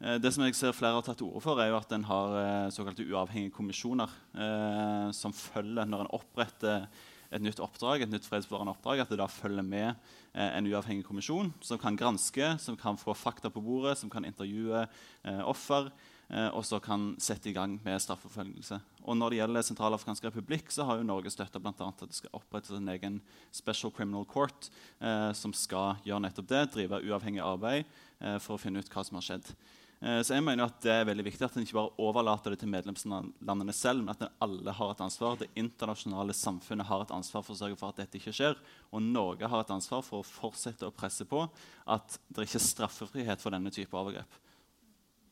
Eh, 0.00 0.16
det 0.22 0.30
som 0.32 0.46
jeg 0.46 0.56
ser 0.56 0.76
flere 0.76 0.96
har 0.96 1.04
tatt 1.04 1.18
til 1.20 1.28
orde 1.28 1.42
for, 1.44 1.60
er 1.60 1.72
jo 1.72 1.80
at 1.80 1.90
en 1.92 2.06
har 2.08 2.36
eh, 2.40 2.72
såkalte 2.72 3.04
uavhengige 3.10 3.52
kommisjoner 3.56 4.14
eh, 4.32 5.08
som 5.16 5.34
følger 5.36 5.90
når 5.90 6.06
en 6.06 6.14
oppretter 6.16 6.86
et 7.30 7.42
nytt 7.42 7.62
oppdrag, 7.62 8.02
et 8.02 8.10
nytt 8.10 8.26
fredsbevarende 8.26 8.74
oppdrag, 8.74 9.02
at 9.02 9.10
det 9.12 9.20
da 9.20 9.28
følger 9.30 9.66
med 9.66 9.88
eh, 9.90 10.50
en 10.50 10.66
uavhengig 10.66 11.06
kommisjon 11.06 11.52
som 11.64 11.78
kan 11.80 11.98
granske, 11.98 12.56
som 12.62 12.78
kan 12.78 12.98
få 12.98 13.14
fakta 13.14 13.52
på 13.54 13.62
bordet, 13.62 13.98
som 14.00 14.10
kan 14.10 14.26
intervjue 14.26 14.82
eh, 14.82 15.42
offer, 15.46 15.92
eh, 16.28 16.48
og 16.48 16.64
så 16.66 16.80
kan 16.82 17.12
sette 17.22 17.52
i 17.52 17.54
gang 17.56 17.78
med 17.84 18.02
straffeforfølgelse. 18.02 18.80
Og 19.06 19.16
når 19.16 19.32
det 19.32 19.40
gjelder 19.40 19.66
Sentralafrikansk 19.66 20.26
republikk, 20.28 20.74
så 20.74 20.84
har 20.88 20.98
jo 20.98 21.06
Norge 21.06 21.32
støtta 21.32 21.62
at 21.62 22.02
det 22.02 22.18
skal 22.18 22.34
opprettes 22.36 22.74
en 22.76 22.90
egen 22.92 23.20
Special 23.54 23.94
Criminal 23.94 24.26
Court 24.26 24.68
eh, 24.98 25.30
som 25.32 25.54
skal 25.54 26.02
gjøre 26.04 26.26
nettopp 26.26 26.50
det, 26.50 26.64
drive 26.74 27.04
uavhengig 27.06 27.44
arbeid 27.44 27.84
eh, 28.18 28.38
for 28.42 28.56
å 28.56 28.62
finne 28.62 28.82
ut 28.82 28.90
hva 28.90 29.06
som 29.06 29.20
har 29.20 29.28
skjedd. 29.30 29.54
Eh, 30.00 30.22
så 30.24 30.32
jeg 30.32 30.44
mener 30.44 30.64
at 30.64 30.80
Det 30.80 30.92
er 30.94 31.04
veldig 31.04 31.26
viktig 31.26 31.44
at 31.44 31.56
en 31.58 31.66
ikke 31.66 31.76
bare 31.76 32.00
overlater 32.00 32.54
det 32.54 32.62
til 32.62 32.72
medlemslandene 32.72 33.74
selv, 33.76 34.00
men 34.00 34.14
at 34.14 34.30
alle 34.40 34.72
har 34.72 34.94
et 34.94 35.02
ansvar. 35.04 35.36
Det 35.36 35.50
internasjonale 35.60 36.36
samfunnet 36.36 36.88
har 36.88 37.04
et 37.04 37.12
ansvar 37.12 37.44
for 37.44 37.54
å 37.54 37.60
sørge 37.60 37.76
for 37.80 37.92
at 37.92 38.00
dette 38.00 38.20
ikke 38.20 38.34
skjer. 38.36 38.56
Og 38.92 39.04
Norge 39.04 39.50
har 39.52 39.60
et 39.64 39.74
ansvar 39.76 40.04
for 40.06 40.22
å 40.22 40.26
fortsette 40.26 40.88
å 40.88 40.94
presse 40.94 41.28
på 41.28 41.44
at 41.86 42.20
det 42.28 42.48
ikke 42.48 42.60
er 42.62 42.68
straffefrihet 42.70 43.44
for 43.44 43.52
denne 43.52 43.72
type 43.74 43.96
overgrep. 43.96 44.40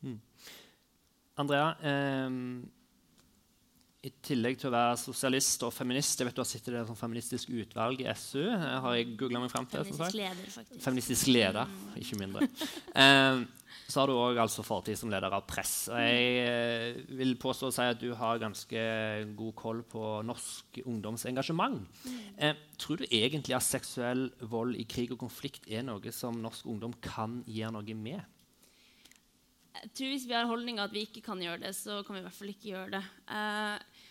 Mm. 0.05 0.19
Andrea, 1.39 1.73
eh, 1.81 2.29
i 3.99 4.11
tillegg 4.23 4.55
til 4.61 4.69
å 4.69 4.71
være 4.71 4.95
sosialist 5.01 5.63
og 5.67 5.73
feminist 5.75 6.21
Jeg 6.21 6.29
vet 6.29 6.37
du 6.37 6.39
har 6.39 6.47
sittet 6.47 6.71
i 6.71 6.79
et 6.79 6.91
feministisk 6.95 7.49
utvalg 7.51 7.99
i 7.99 8.07
SU. 8.15 8.45
har 8.47 8.95
jeg 8.95 9.15
meg 9.33 9.51
frem 9.51 9.67
til. 9.67 9.83
Feministisk 9.83 10.15
leder, 10.15 10.51
faktisk. 10.53 10.83
Feministisk 10.85 11.31
leder, 11.33 11.65
mm. 11.67 11.95
ikke 12.03 12.19
mindre. 12.21 12.47
Eh, 12.95 13.41
så 13.89 14.01
har 14.01 14.09
du 14.09 14.15
òg 14.15 14.37
altså 14.39 14.63
fortid 14.65 14.97
som 14.99 15.11
leder 15.11 15.33
av 15.33 15.43
Press. 15.49 15.89
Og 15.91 15.99
jeg 15.99 16.45
eh, 16.45 17.01
vil 17.19 17.35
påstå 17.41 17.69
å 17.69 17.75
si 17.75 17.89
at 17.89 17.99
du 17.99 18.13
har 18.17 18.41
ganske 18.41 18.81
god 19.39 19.53
koll 19.59 19.83
på 19.89 20.03
norsk 20.29 20.79
ungdomsengasjement. 20.85 21.83
Mm. 22.05 22.19
Eh, 22.37 22.65
tror 22.79 23.01
du 23.01 23.07
egentlig 23.09 23.57
at 23.57 23.67
seksuell 23.67 24.29
vold 24.51 24.79
i 24.79 24.87
krig 24.87 25.11
og 25.15 25.23
konflikt 25.25 25.67
er 25.67 25.83
noe 25.87 26.15
som 26.15 26.39
norsk 26.39 26.69
ungdom 26.69 26.95
kan 27.03 27.41
gjøre 27.49 27.75
noe 27.79 27.97
med? 27.99 28.23
Jeg 29.79 29.91
tror 29.95 30.11
Hvis 30.13 30.27
vi 30.27 30.35
har 30.35 30.49
holdninga 30.49 30.85
at 30.87 30.95
vi 30.95 31.05
ikke 31.07 31.23
kan 31.25 31.41
gjøre 31.41 31.63
det, 31.63 31.73
så 31.77 32.01
kan 32.03 32.17
vi 32.17 32.21
i 32.23 32.27
hvert 32.27 32.39
fall 32.39 32.51
ikke 32.51 32.71
gjøre 32.73 32.91
det. 32.97 33.03
Eh, 33.35 34.05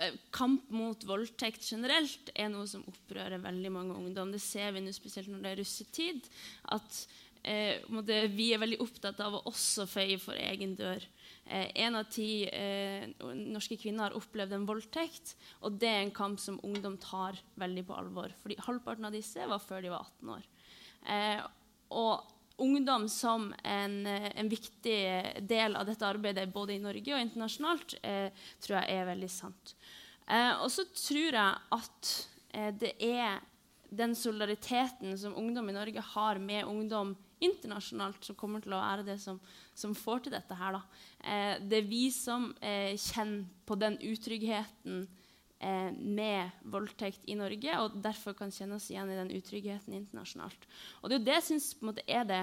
eh 0.00 0.18
kamp 0.32 0.68
mot 0.72 1.06
voldtekt 1.08 1.64
generelt 1.64 2.30
er 2.34 2.48
noe 2.52 2.68
som 2.68 2.84
opprører 2.88 3.42
veldig 3.42 3.72
mange 3.72 3.96
ungdom. 3.96 4.32
Det 4.32 4.42
ser 4.42 4.72
vi 4.76 4.84
nå 4.84 4.92
spesielt 4.96 5.28
når 5.32 5.42
det 5.44 5.50
er 5.50 5.60
russetid. 5.62 6.30
at 6.76 7.06
eh, 7.44 8.28
vi 8.28 8.52
er 8.52 8.60
veldig 8.60 8.80
opptatt 8.80 9.20
av 9.20 9.38
å 9.38 9.44
også 9.48 9.86
feie 9.88 10.18
for 10.20 10.34
egen 10.36 10.76
dør. 10.76 11.04
Eh, 11.46 11.70
en 11.82 11.96
av 11.96 12.04
ti 12.12 12.46
eh, 12.46 13.08
norske 13.34 13.76
kvinner 13.80 14.08
har 14.08 14.18
opplevd 14.18 14.52
en 14.54 14.66
voldtekt. 14.68 15.34
Og 15.64 15.78
det 15.80 15.88
er 15.88 16.02
en 16.04 16.14
kamp 16.14 16.40
som 16.40 16.60
ungdom 16.62 16.98
tar 17.00 17.40
veldig 17.60 17.86
på 17.88 17.96
alvor. 17.96 18.34
Fordi 18.42 18.58
halvparten 18.66 19.08
av 19.08 19.16
disse 19.16 19.48
var 19.48 19.62
før 19.64 19.82
de 19.82 19.94
var 19.94 20.06
18 20.20 20.34
år. 20.36 20.44
Eh, 21.08 21.40
og 21.96 22.28
ungdom 22.60 23.08
som 23.08 23.50
en, 23.64 24.06
eh, 24.06 24.30
en, 24.34 24.48
viktig 24.48 25.00
del 25.48 25.76
av 25.76 25.86
dette 25.88 26.06
arbeidet 26.06 26.52
både 26.52 26.76
i 26.76 26.82
Norge 26.82 27.14
og 27.14 27.22
internasjonalt, 27.24 27.94
eh, 28.02 28.30
tror 28.60 28.80
jeg 28.80 28.98
er 28.98 29.10
veldig 29.14 29.30
sant. 29.30 29.74
og 30.30 30.68
så 30.70 30.84
tror 30.94 31.34
jeg 31.34 31.54
at 31.74 32.10
det 32.78 32.92
er 33.02 33.40
den 33.90 34.14
solidariteten 34.14 35.18
som 35.18 35.34
ungdom 35.34 35.68
i 35.68 35.74
Norge 35.74 36.00
har 36.00 36.38
med 36.38 36.64
ungdom 36.64 37.16
internasjonalt, 37.40 38.24
som 38.24 38.36
kommer 38.38 38.62
til 38.62 38.74
å 38.76 38.82
være 38.82 39.06
det 39.06 39.16
som, 39.22 39.40
som 39.74 39.94
får 39.96 40.24
til 40.24 40.36
dette 40.36 40.56
her. 40.56 40.78
Eh, 41.24 41.56
det 41.64 41.80
er 41.80 41.88
vi 41.88 42.04
som 42.14 42.50
eh, 42.60 42.92
kjenner 43.00 43.48
på 43.66 43.78
den 43.80 43.96
utryggheten 44.04 45.06
eh, 45.60 45.92
med 45.92 46.64
voldtekt 46.72 47.28
i 47.30 47.36
Norge, 47.38 47.76
og 47.82 48.00
derfor 48.02 48.36
kan 48.38 48.52
kjenne 48.54 48.78
oss 48.78 48.88
igjen 48.90 49.12
i 49.12 49.18
den 49.18 49.32
utryggheten 49.36 49.96
internasjonalt. 49.96 50.66
Og 51.00 51.08
det 51.08 51.16
er 51.16 51.20
jo 51.20 51.28
det 51.28 51.38
jeg 51.38 51.48
syns 51.50 51.70
er 52.06 52.26
det 52.28 52.42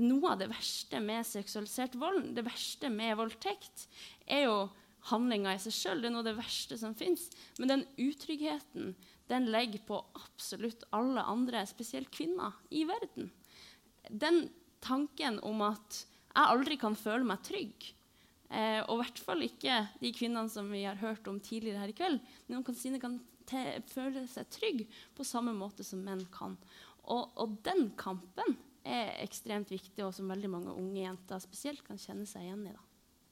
noe 0.00 0.34
av 0.34 0.42
det 0.42 0.50
verste 0.52 1.00
med 1.02 1.26
seksualisert 1.26 1.96
vold, 1.98 2.30
det 2.36 2.46
verste 2.46 2.92
med 2.94 3.16
voldtekt, 3.18 3.88
er 4.26 4.46
jo 4.46 4.58
handlinga 5.10 5.56
i 5.56 5.62
seg 5.62 5.74
sjøl. 5.74 6.02
Det 6.02 6.10
er 6.10 6.14
noe 6.14 6.22
av 6.22 6.28
det 6.28 6.38
verste 6.38 6.76
som 6.78 6.94
fins. 6.94 7.30
Men 7.58 7.72
den 7.72 7.86
utryggheten 7.98 8.94
den 9.30 9.46
legger 9.50 9.82
på 9.86 9.98
absolutt 10.18 10.84
alle 10.94 11.22
andre, 11.22 11.62
spesielt 11.66 12.10
kvinner, 12.14 12.54
i 12.70 12.84
verden 12.86 13.30
den 14.10 14.48
tanken 14.80 15.38
om 15.46 15.62
at 15.64 16.02
jeg 16.30 16.46
aldri 16.46 16.76
kan 16.80 16.96
føle 16.98 17.26
meg 17.26 17.42
trygg, 17.46 17.90
eh, 18.50 18.80
og 18.84 18.96
i 18.96 19.00
hvert 19.02 19.22
fall 19.24 19.46
ikke 19.46 19.80
de 20.02 20.12
kvinnene 20.16 20.50
som 20.52 20.70
vi 20.72 20.84
har 20.84 21.00
hørt 21.00 21.26
om 21.30 21.40
tidligere 21.42 21.82
her 21.82 21.92
i 21.92 21.96
kveld, 21.96 22.20
noen 22.50 22.66
kan, 22.66 22.76
si 22.78 22.92
kan 23.02 23.18
føle 23.90 24.26
seg 24.30 24.50
trygg 24.52 24.84
på 25.16 25.26
samme 25.26 25.54
måte 25.56 25.86
som 25.86 26.02
menn 26.06 26.22
kan. 26.34 26.58
Og, 27.10 27.32
og, 27.40 27.56
den 27.66 27.90
kampen 27.98 28.56
er 28.86 29.16
ekstremt 29.24 29.72
viktig, 29.72 30.04
og 30.04 30.14
som 30.14 30.30
veldig 30.30 30.50
mange 30.52 30.74
unge 30.74 31.02
jenter 31.02 31.42
spesielt 31.42 31.82
kan 31.86 31.98
kjenne 32.00 32.28
seg 32.28 32.46
igjen 32.46 32.68
i. 32.70 32.76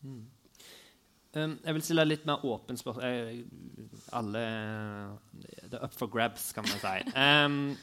Mm. 0.02 0.26
Um, 1.36 1.54
jeg 1.60 1.76
vil 1.76 1.84
stille 1.84 2.06
litt 2.06 2.26
mer 2.28 2.44
åpent 2.48 2.80
spørsmål. 2.80 3.42
Alle 4.16 4.42
Det 5.68 5.76
er 5.76 5.84
up 5.84 5.94
for 5.94 6.10
grabs, 6.10 6.50
kan 6.56 6.66
man 6.66 6.80
si. 6.82 6.96
Um, 7.18 7.76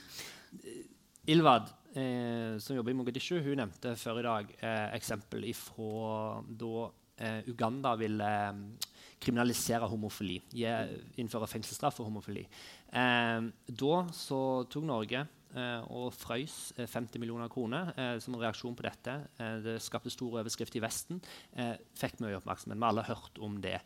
Ilvad, 1.26 1.72
eh, 1.98 2.58
som 2.62 2.76
jobber 2.76 2.94
i 2.94 2.98
Mogadishu, 2.98 3.40
hun 3.42 3.58
nevnte 3.58 3.96
før 3.98 4.20
i 4.22 4.26
dag 4.26 4.52
eh, 4.60 4.92
eksempel 4.98 5.48
fra 5.58 6.44
da 6.46 6.90
eh, 7.18 7.48
Uganda 7.48 7.96
ville 8.00 8.30
eh, 8.50 8.90
kriminalisere 9.20 9.88
homofili. 9.90 10.42
innføre 11.18 11.48
fengselsstraff 11.48 11.98
for 11.98 12.06
homofili. 12.06 12.46
Eh, 12.92 13.42
da 13.68 13.96
så 14.14 14.40
tok 14.70 14.84
Norge 14.86 15.22
eh, 15.56 15.82
og 15.90 16.14
frøys 16.14 16.74
50 16.78 17.20
millioner 17.20 17.50
kroner 17.50 17.94
som 18.20 18.36
en 18.36 18.42
reaksjon 18.42 18.76
på 18.76 18.88
dette. 18.88 19.20
det 19.64 19.80
skapte 19.82 20.10
stor 20.14 20.42
overskrift 20.42 20.76
i 20.76 20.84
Vesten. 20.84 21.22
fikk 21.96 22.20
mye 22.20 22.38
oppmerksomhet. 22.40 22.78
Vi 22.78 22.84
har 22.84 22.92
alle 22.92 23.08
hørt 23.08 23.40
om 23.40 23.62
det. 23.62 23.80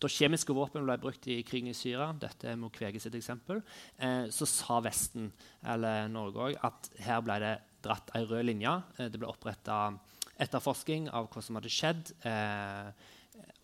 Da 0.00 0.08
kjemiske 0.08 0.54
våpen 0.56 0.86
ble 0.86 0.96
brukt 1.00 1.26
i 1.28 1.42
krigen 1.44 1.68
i 1.68 1.76
Syria, 1.76 2.08
dette 2.16 2.48
er 2.48 2.56
Mukwege 2.56 3.00
sitt 3.02 3.16
eksempel, 3.18 3.60
eh, 4.00 4.30
så 4.32 4.46
sa 4.48 4.78
Vesten, 4.80 5.28
eller 5.60 6.08
Norge 6.08 6.46
òg, 6.46 6.56
at 6.64 6.88
her 7.04 7.20
ble 7.20 7.36
det 7.42 7.58
dratt 7.84 8.08
ei 8.16 8.24
rød 8.24 8.46
linje. 8.48 8.72
Eh, 8.96 9.10
det 9.12 9.20
ble 9.20 9.28
oppretta 9.28 9.92
etterforsking 10.40 11.08
av 11.14 11.28
hva 11.30 11.42
som 11.44 11.58
hadde 11.58 11.72
skjedd. 11.72 12.12
Eh, 12.26 13.08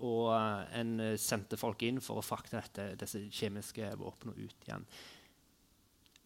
og 0.07 0.31
en 0.77 0.93
sendte 1.21 1.59
folk 1.61 1.83
inn 1.85 1.99
for 2.05 2.21
å 2.21 2.25
frakte 2.25 2.59
dette, 2.59 2.89
disse 3.01 3.21
kjemiske 3.33 3.91
våpnene 4.01 4.47
ut 4.47 4.69
igjen. 4.69 4.87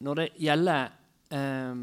Når 0.07 0.21
det 0.21 0.29
gjelder 0.41 0.87
eh, 1.37 1.83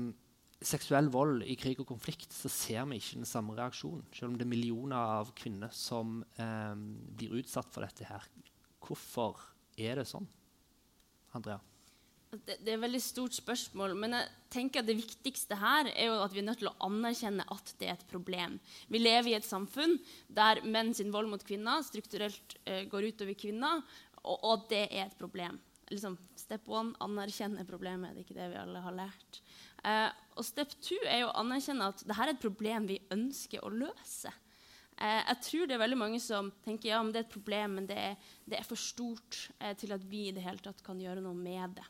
seksuell 0.57 1.09
vold 1.13 1.45
i 1.45 1.55
krig 1.59 1.79
og 1.83 1.89
konflikt, 1.91 2.33
så 2.33 2.49
ser 2.51 2.87
vi 2.89 2.99
ikke 2.99 3.21
den 3.21 3.29
samme 3.29 3.55
reaksjonen. 3.57 4.05
Selv 4.15 4.31
om 4.31 4.37
det 4.39 4.47
er 4.47 4.53
millioner 4.53 5.17
av 5.19 5.31
kvinner 5.37 5.73
som 5.75 6.19
eh, 6.39 6.73
blir 7.19 7.39
utsatt 7.41 7.69
for 7.73 7.85
dette 7.85 8.07
her. 8.09 8.25
Hvorfor 8.83 9.41
er 9.77 10.01
det 10.01 10.07
sånn? 10.09 10.27
Andrea? 11.37 11.59
Det, 12.27 12.57
det, 12.59 12.71
er 12.71 12.75
et 12.75 12.83
veldig 12.83 13.01
stort 13.01 13.37
spørsmål. 13.37 13.93
Men 13.99 14.17
jeg 14.17 14.31
tenker 14.53 14.83
at 14.83 14.89
det 14.89 14.97
viktigste 14.99 15.57
her 15.59 15.87
er 15.93 16.09
jo 16.09 16.17
at 16.23 16.33
vi 16.35 16.41
er 16.41 16.47
nødt 16.49 16.59
til 16.63 16.71
å 16.71 16.75
anerkjenne 16.87 17.45
at 17.53 17.71
det 17.79 17.87
er 17.87 17.95
et 17.95 18.09
problem. 18.11 18.57
Vi 18.91 18.99
lever 18.99 19.31
i 19.31 19.37
et 19.37 19.47
samfunn 19.47 19.95
der 20.27 20.61
menn 20.67 20.93
sin 20.97 21.13
vold 21.13 21.31
mot 21.31 21.43
kvinner 21.47 21.85
strukturelt 21.87 22.57
eh, 22.65 22.83
går 22.91 23.13
utover 23.13 23.37
kvinner, 23.39 23.83
og, 24.23 24.37
og 24.43 24.67
det 24.71 24.85
er 24.89 25.05
et 25.05 25.17
problem. 25.19 25.59
Liksom, 25.87 26.17
step 26.35 26.67
one 26.67 26.97
anerkjenne 27.03 27.63
problemet. 27.67 28.11
Det 28.11 28.23
er 28.23 28.27
ikke 28.27 28.39
det 28.41 28.49
vi 28.51 28.59
alle 28.59 28.83
har 28.83 28.97
lært. 28.97 29.39
Eh, 29.87 30.09
og 30.35 30.43
step 30.45 30.75
two 30.83 30.99
er 31.07 31.23
jo 31.23 31.31
å 31.31 31.37
anerkjenne 31.45 31.87
at 31.93 32.03
dette 32.03 32.19
er 32.25 32.33
et 32.33 32.43
problem 32.43 32.89
vi 32.91 32.99
ønsker 33.15 33.63
å 33.63 33.71
løse. 33.71 34.33
Eh, 34.97 35.21
jeg 35.21 35.41
tror 35.45 35.67
det 35.67 35.75
er 35.77 35.83
veldig 35.83 35.99
mange 35.99 36.19
som 36.23 36.49
tenker 36.65 36.89
ja, 36.89 37.01
det 37.05 37.21
er 37.21 37.27
et 37.27 37.33
problem, 37.33 37.79
men 37.79 37.89
det 37.89 37.97
er, 38.01 38.29
det 38.49 38.59
er 38.59 38.67
for 38.67 38.79
stort 38.81 39.43
eh, 39.59 39.75
til 39.77 39.93
at 39.93 40.05
vi 40.09 40.27
i 40.29 40.35
det 40.35 40.45
hele 40.45 40.63
tatt 40.63 40.81
kan 40.85 40.99
gjøre 41.01 41.23
noe 41.23 41.37
med 41.37 41.77
det. 41.77 41.85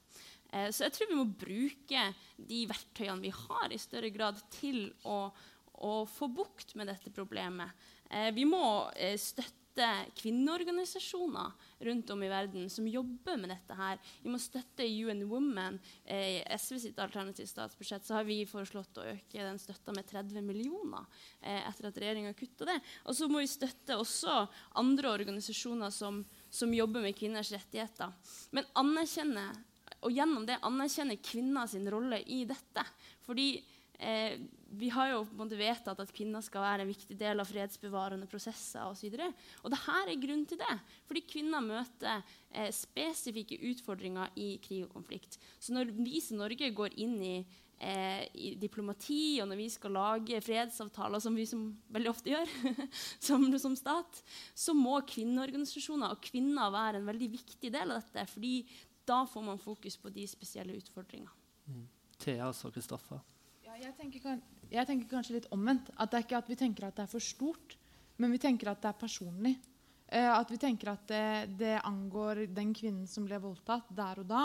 Eh, 0.51 0.69
så 0.71 0.87
jeg 0.87 0.95
tror 0.95 1.11
vi 1.11 1.19
må 1.19 1.27
bruke 1.27 2.07
de 2.49 2.63
verktøyene 2.69 3.23
vi 3.23 3.33
har, 3.35 3.71
i 3.71 3.79
større 3.81 4.11
grad 4.13 4.41
til 4.53 4.89
å, 5.07 5.19
å 5.83 5.93
få 6.09 6.29
bukt 6.31 6.75
med 6.79 6.91
dette 6.91 7.13
problemet. 7.15 7.87
Eh, 8.09 8.29
vi 8.35 8.47
må 8.47 8.63
eh, 8.95 9.17
støtte 9.19 9.87
kvinneorganisasjoner 10.17 11.66
rundt 11.80 12.09
om 12.09 12.23
i 12.23 12.30
verden 12.30 12.69
som 12.69 12.88
jobber 12.88 13.38
med 13.38 13.49
dette. 13.49 13.73
her. 13.78 13.99
Vi 14.23 14.32
må 14.32 14.39
støtte 14.41 14.86
UN 14.86 15.23
Women. 15.30 15.80
Eh, 16.05 16.41
I 16.41 16.57
SV 16.57 16.80
sitt 16.80 16.99
alternative 16.99 17.47
statsbudsjett 17.47 18.05
så 18.05 18.17
har 18.17 18.28
vi 18.28 18.45
foreslått 18.49 18.97
å 18.97 19.05
øke 19.13 19.45
den 19.45 19.59
støtta 19.61 19.93
med 19.95 20.07
30 20.09 20.41
millioner 20.41 21.05
eh, 21.41 21.61
etter 21.67 21.89
at 21.89 22.01
regjeringa 22.01 22.34
kutta 22.38 22.69
det. 22.69 22.80
Og 23.05 23.15
så 23.17 23.30
må 23.30 23.43
vi 23.43 23.51
støtte 23.51 23.97
også 23.97 24.43
andre 24.82 25.13
organisasjoner 25.13 25.93
som, 25.93 26.23
som 26.49 26.73
jobber 26.73 27.05
med 27.05 27.17
kvinners 27.17 27.51
rettigheter. 27.53 28.13
Men 28.51 28.69
anerkjenne, 28.78 29.47
og 30.01 30.13
gjennom 30.13 30.45
det 30.47 30.59
anerkjenne 30.65 31.19
kvinners 31.21 31.75
rolle 31.91 32.21
i 32.25 32.43
dette. 32.49 32.86
Fordi 33.25 33.51
eh, 33.99 34.39
vi 34.70 34.89
har 34.91 35.11
jo 35.11 35.22
på 35.26 35.36
en 35.36 35.41
måte 35.43 35.59
vedtatt 35.59 35.99
at 36.01 36.11
kvinner 36.15 36.43
skal 36.43 36.63
være 36.65 36.84
en 36.84 36.91
viktig 36.91 37.15
del 37.20 37.39
av 37.39 37.47
fredsbevarende 37.49 38.28
prosesser 38.30 38.84
osv. 38.88 39.13
Og, 39.13 39.22
så 39.22 39.61
og 39.63 39.72
det 39.74 39.80
her 39.86 40.11
er 40.11 40.20
grunnen 40.22 40.47
til 40.49 40.59
det. 40.59 40.76
Fordi 41.07 41.24
kvinner 41.30 41.63
møter 41.63 42.26
eh, 42.51 42.72
spesifikke 42.76 43.59
utfordringer 43.72 44.34
i 44.36 44.55
krig 44.63 44.84
og 44.86 44.91
konflikt. 44.97 45.39
Så 45.59 45.76
når 45.76 45.93
vi 45.95 46.20
som 46.24 46.41
Norge 46.41 46.70
går 46.76 46.97
inn 46.99 47.15
i, 47.24 47.36
eh, 47.80 48.26
i 48.36 48.51
diplomati, 48.59 49.39
og 49.41 49.49
når 49.51 49.61
vi 49.61 49.70
skal 49.72 49.95
lage 49.97 50.41
fredsavtaler, 50.43 51.24
som 51.24 51.38
vi 51.38 51.47
som 51.49 51.70
veldig 51.95 52.11
ofte 52.11 52.34
gjør 52.36 52.51
som, 53.30 53.47
som, 53.61 53.78
stat, 53.80 54.22
så 54.51 54.76
må 54.76 54.99
kvinneorganisasjoner 55.07 56.11
og 56.11 56.28
kvinner 56.28 56.74
være 56.76 57.01
en 57.01 57.09
veldig 57.13 57.32
viktig 57.39 57.72
del 57.74 57.95
av 57.95 58.03
dette. 58.03 58.28
fordi 58.34 58.59
da 59.07 59.24
får 59.24 59.43
man 59.47 59.59
fokus 59.59 59.95
på 59.97 60.11
de 60.11 60.28
spesielle 60.28 60.76
utfordringene. 60.76 61.32
Mm. 61.72 61.88
Thea 62.20 62.49
og 62.49 62.74
Kristoffer. 62.76 63.22
Ja, 63.63 63.76
jeg 63.80 63.93
tenker 63.95 64.24
jeg 64.72 64.88
tenker 64.89 65.09
kanskje 65.11 65.38
litt 65.38 65.49
omvendt. 65.55 65.91
At 65.95 66.11
det 66.11 66.20
er 66.20 66.28
ikke 66.28 66.39
at 66.41 66.51
vi 66.51 66.59
tenker 66.59 66.88
at 66.88 66.97
det 66.97 67.05
er 67.05 67.11
for 67.11 67.24
stort, 67.24 67.78
men 68.18 68.34
vi 68.34 68.41
tenker 68.41 68.72
at 68.72 68.82
det 68.84 68.91
er 68.91 68.99
personlig. 68.99 69.55
Eh, 70.07 70.32
at 70.32 70.51
vi 70.51 70.59
tenker 70.61 70.93
at 70.93 71.05
det, 71.09 71.28
det, 71.59 71.76
angår 71.84 72.45
den 72.55 72.74
kvinnen 72.76 73.07
som 73.09 73.28
ble 73.28 73.39
voldtatt 73.43 73.89
der 73.95 74.24
og 74.24 74.30
da. 74.30 74.43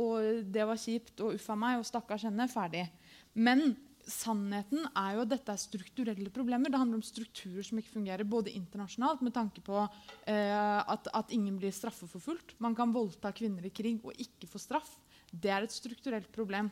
Og 0.00 0.44
det 0.46 0.66
var 0.66 0.78
kjipt, 0.78 1.16
og 1.20 1.38
uffa 1.38 1.56
meg, 1.58 1.80
og 1.80 1.88
stakkars 1.88 2.28
henne. 2.28 2.46
Ferdig. 2.50 2.86
Men 3.34 3.72
sannheten 4.10 4.86
er 4.96 5.16
jo 5.16 5.24
at 5.24 5.32
dette 5.32 5.54
er 5.54 5.60
strukturelle 5.60 6.32
problemer. 6.34 6.72
Det 6.72 6.80
handler 6.80 7.00
om 7.00 7.06
strukturer 7.06 7.66
som 7.66 7.80
ikke 7.80 7.96
fungerer, 7.98 8.26
både 8.26 8.54
internasjonalt 8.56 9.22
med 9.26 9.34
tanke 9.36 9.62
på 9.64 9.82
eh, 9.82 10.80
at, 10.80 11.10
at, 11.12 11.34
ingen 11.34 11.58
blir 11.60 11.74
straffeforfulgt. 11.74 12.56
Man 12.62 12.76
kan 12.78 12.94
voldta 12.94 13.32
kvinner 13.36 13.66
i 13.66 13.74
krig 13.74 14.00
og 14.04 14.16
ikke 14.18 14.48
få 14.50 14.62
straff. 14.62 14.94
Det 15.30 15.52
er 15.52 15.66
et 15.66 15.74
strukturelt 15.74 16.30
problem. 16.34 16.70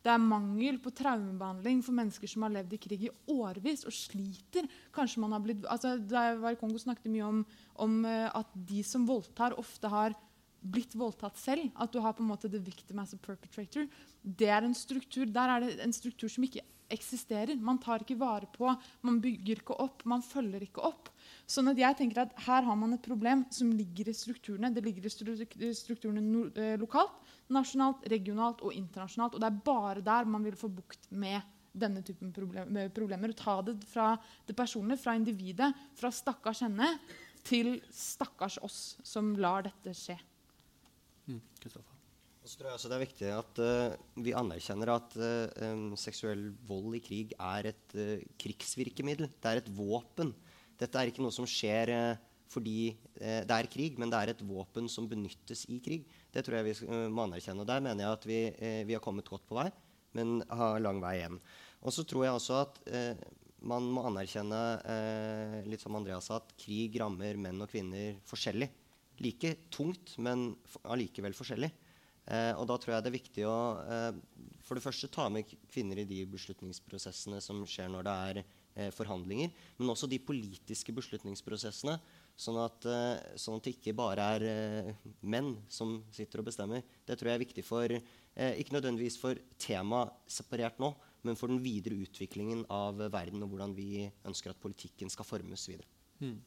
Det 0.00 0.08
er 0.08 0.22
mangel 0.22 0.78
på 0.80 0.92
traumebehandling 0.96 1.82
for 1.84 1.96
mennesker 1.96 2.30
som 2.30 2.46
har 2.46 2.54
levd 2.54 2.72
i 2.72 2.80
krig 2.80 3.04
i 3.04 3.12
årevis 3.34 3.84
og 3.84 3.92
sliter. 3.92 4.68
Kanskje 4.96 5.20
man 5.20 5.34
har 5.36 5.44
blitt, 5.44 5.66
altså, 5.68 5.98
da 6.00 6.30
jeg 6.30 6.40
var 6.40 6.56
i 6.56 6.60
Kongo, 6.60 6.80
snakket 6.80 7.12
mye 7.12 7.26
om, 7.26 7.42
om 7.84 8.00
uh, 8.08 8.30
at 8.40 8.54
de 8.70 8.80
som 8.86 9.04
voldtar, 9.08 9.58
ofte 9.60 9.92
har 9.92 10.16
blitt 10.60 10.96
voldtatt 10.96 11.36
selv. 11.40 11.68
At 11.76 11.92
du 11.92 12.00
har 12.00 12.16
på 12.16 12.24
en 12.24 12.30
måte 12.32 12.48
the 12.48 12.60
victim 12.60 13.02
as 13.02 13.12
a 13.12 13.20
perpetrator. 13.20 13.88
Det 14.22 14.48
er 14.48 14.64
en 14.64 14.76
struktur, 14.76 15.26
Der 15.26 15.56
er 15.56 15.66
det 15.66 15.80
en 15.84 15.92
struktur 15.92 16.32
som 16.32 16.44
ikke 16.48 16.64
eksisterer. 16.90 17.60
Man 17.60 17.78
tar 17.78 18.02
ikke 18.02 18.18
vare 18.18 18.48
på, 18.50 18.72
man 19.06 19.20
bygger 19.22 19.60
ikke 19.60 19.76
opp, 19.84 20.04
man 20.08 20.24
følger 20.24 20.64
ikke 20.64 20.82
opp. 20.88 21.12
Sånn 21.46 21.70
at 21.70 21.78
jeg 21.78 21.96
tenker 21.98 22.24
at 22.24 22.34
Her 22.46 22.64
har 22.66 22.76
man 22.76 22.96
et 22.96 23.04
problem 23.04 23.44
som 23.52 23.70
ligger 23.70 24.08
i 24.10 24.16
strukturene. 24.16 24.72
Det 24.74 24.84
ligger 24.84 25.06
i 25.06 25.74
strukturene 25.76 26.48
eh, 26.56 26.76
lokalt 26.80 27.29
nasjonalt, 27.54 28.04
regionalt 28.10 28.62
og 28.66 28.74
internasjonalt. 28.76 29.36
Og 29.36 29.42
det 29.42 29.48
er 29.50 29.64
bare 29.66 30.04
der 30.04 30.28
man 30.30 30.44
vil 30.46 30.58
få 30.58 30.70
bukt 30.72 31.10
med 31.10 31.40
denne 31.72 32.02
typen 32.06 32.32
problemer. 32.34 33.34
Ta 33.38 33.60
det 33.66 33.76
fra 33.88 34.12
det 34.46 34.56
personlige, 34.58 35.02
fra 35.04 35.14
individet, 35.18 35.70
fra 35.98 36.10
stakkars 36.14 36.64
henne 36.66 36.96
til 37.46 37.78
stakkars 37.94 38.58
oss 38.64 38.80
som 39.06 39.32
lar 39.40 39.64
dette 39.68 39.94
skje. 39.96 40.18
Mm, 41.30 41.40
så 41.60 42.56
tror 42.58 42.70
jeg 42.70 42.76
også 42.78 42.90
Det 42.90 42.96
er 42.96 43.04
viktig 43.04 43.30
at 43.36 43.60
uh, 43.62 44.24
vi 44.24 44.34
anerkjenner 44.36 44.94
at 44.96 45.16
uh, 45.20 45.70
um, 45.70 45.90
seksuell 45.98 46.48
vold 46.66 46.96
i 46.98 47.02
krig 47.04 47.34
er 47.36 47.70
et 47.70 47.96
uh, 47.96 48.16
krigsvirkemiddel. 48.40 49.30
Det 49.30 49.52
er 49.52 49.62
et 49.62 49.70
våpen. 49.76 50.34
Dette 50.80 50.98
er 50.98 51.12
ikke 51.12 51.22
noe 51.24 51.34
som 51.34 51.48
skjer 51.48 51.92
fordi 52.50 52.96
det 53.20 53.54
er 53.54 53.68
krig, 53.70 53.98
men 54.00 54.10
det 54.10 54.18
er 54.18 54.30
et 54.32 54.40
våpen 54.42 54.88
som 54.90 55.04
benyttes 55.06 55.60
i 55.70 55.76
krig. 55.84 56.08
Det 56.30 56.44
tror 56.46 56.60
jeg 56.60 56.68
vi 56.68 56.76
eh, 56.86 57.08
må 57.10 57.26
anerkjenne. 57.26 57.64
Og 57.64 57.68
der 57.68 57.82
mener 57.84 58.04
jeg 58.04 58.18
at 58.18 58.28
vi, 58.28 58.40
eh, 58.54 58.82
vi, 58.86 58.94
har 58.96 59.02
kommet 59.04 59.28
godt 59.28 59.46
på 59.48 59.58
vei, 59.58 59.68
men 60.18 60.40
har 60.50 60.80
lang 60.82 61.02
vei 61.02 61.16
igjen. 61.18 61.40
Og 61.80 61.94
så 61.94 62.04
tror 62.06 62.26
jeg 62.26 62.36
også 62.36 62.58
at 62.60 62.80
eh, 62.92 63.22
man 63.66 63.88
må 63.92 64.04
anerkjenne, 64.08 64.60
eh, 64.88 65.56
litt 65.68 65.82
som 65.82 65.96
Andreas 65.98 66.30
sa, 66.30 66.38
at 66.40 66.54
krig 66.60 66.96
rammer 67.00 67.38
menn 67.40 67.60
og 67.60 67.70
kvinner 67.72 68.16
forskjellig. 68.28 68.70
Like 69.20 69.56
tungt, 69.72 70.14
men 70.22 70.54
allikevel 70.88 71.36
forskjellig. 71.36 71.70
Eh, 72.30 72.52
og 72.54 72.66
da 72.70 72.78
tror 72.78 72.94
jeg 72.94 73.04
det 73.04 73.10
er 73.10 73.18
viktig 73.18 73.44
å 73.48 73.58
eh, 73.82 74.22
for 74.64 74.78
det 74.78 74.84
første 74.84 75.10
ta 75.12 75.26
med 75.32 75.50
kvinner 75.72 75.98
i 75.98 76.08
de 76.08 76.22
beslutningsprosessene 76.30 77.40
som 77.42 77.64
skjer 77.66 77.90
når 77.90 78.06
det 78.06 78.16
er 78.30 78.42
forhandlinger, 78.94 79.50
men 79.80 79.90
også 79.90 80.06
de 80.08 80.20
politiske 80.22 80.92
beslutningsprosessene 80.94 81.96
Sånn 82.40 82.56
at, 82.62 82.86
eh, 82.88 83.36
sånn 83.36 83.58
at, 83.58 83.66
det 83.66 83.74
ikke 83.76 83.96
bare 83.98 84.26
er 84.36 84.44
eh, 84.48 85.06
menn 85.28 85.52
som 85.68 85.98
sitter 86.14 86.40
og 86.40 86.48
bestemmer. 86.48 86.84
Det 87.04 87.18
tror 87.18 87.30
jeg 87.30 87.36
er 87.36 87.44
viktig 87.44 87.64
for 87.66 87.92
eh, 87.92 88.54
Ikke 88.62 88.78
nødvendigvis 88.78 89.18
for 89.20 89.36
temaet 89.60 90.14
separert 90.30 90.80
nå, 90.80 90.94
men 91.28 91.36
for 91.36 91.52
den 91.52 91.60
videre 91.60 92.00
utviklingen 92.00 92.64
av 92.72 93.02
verden 93.12 93.44
og 93.44 93.52
hvordan 93.52 93.76
vi 93.76 94.06
ønsker 94.24 94.54
at 94.54 94.62
politikken 94.62 95.12
skal 95.12 95.28
formes 95.28 95.68
videre. 95.68 95.88
Mm. 96.24 96.38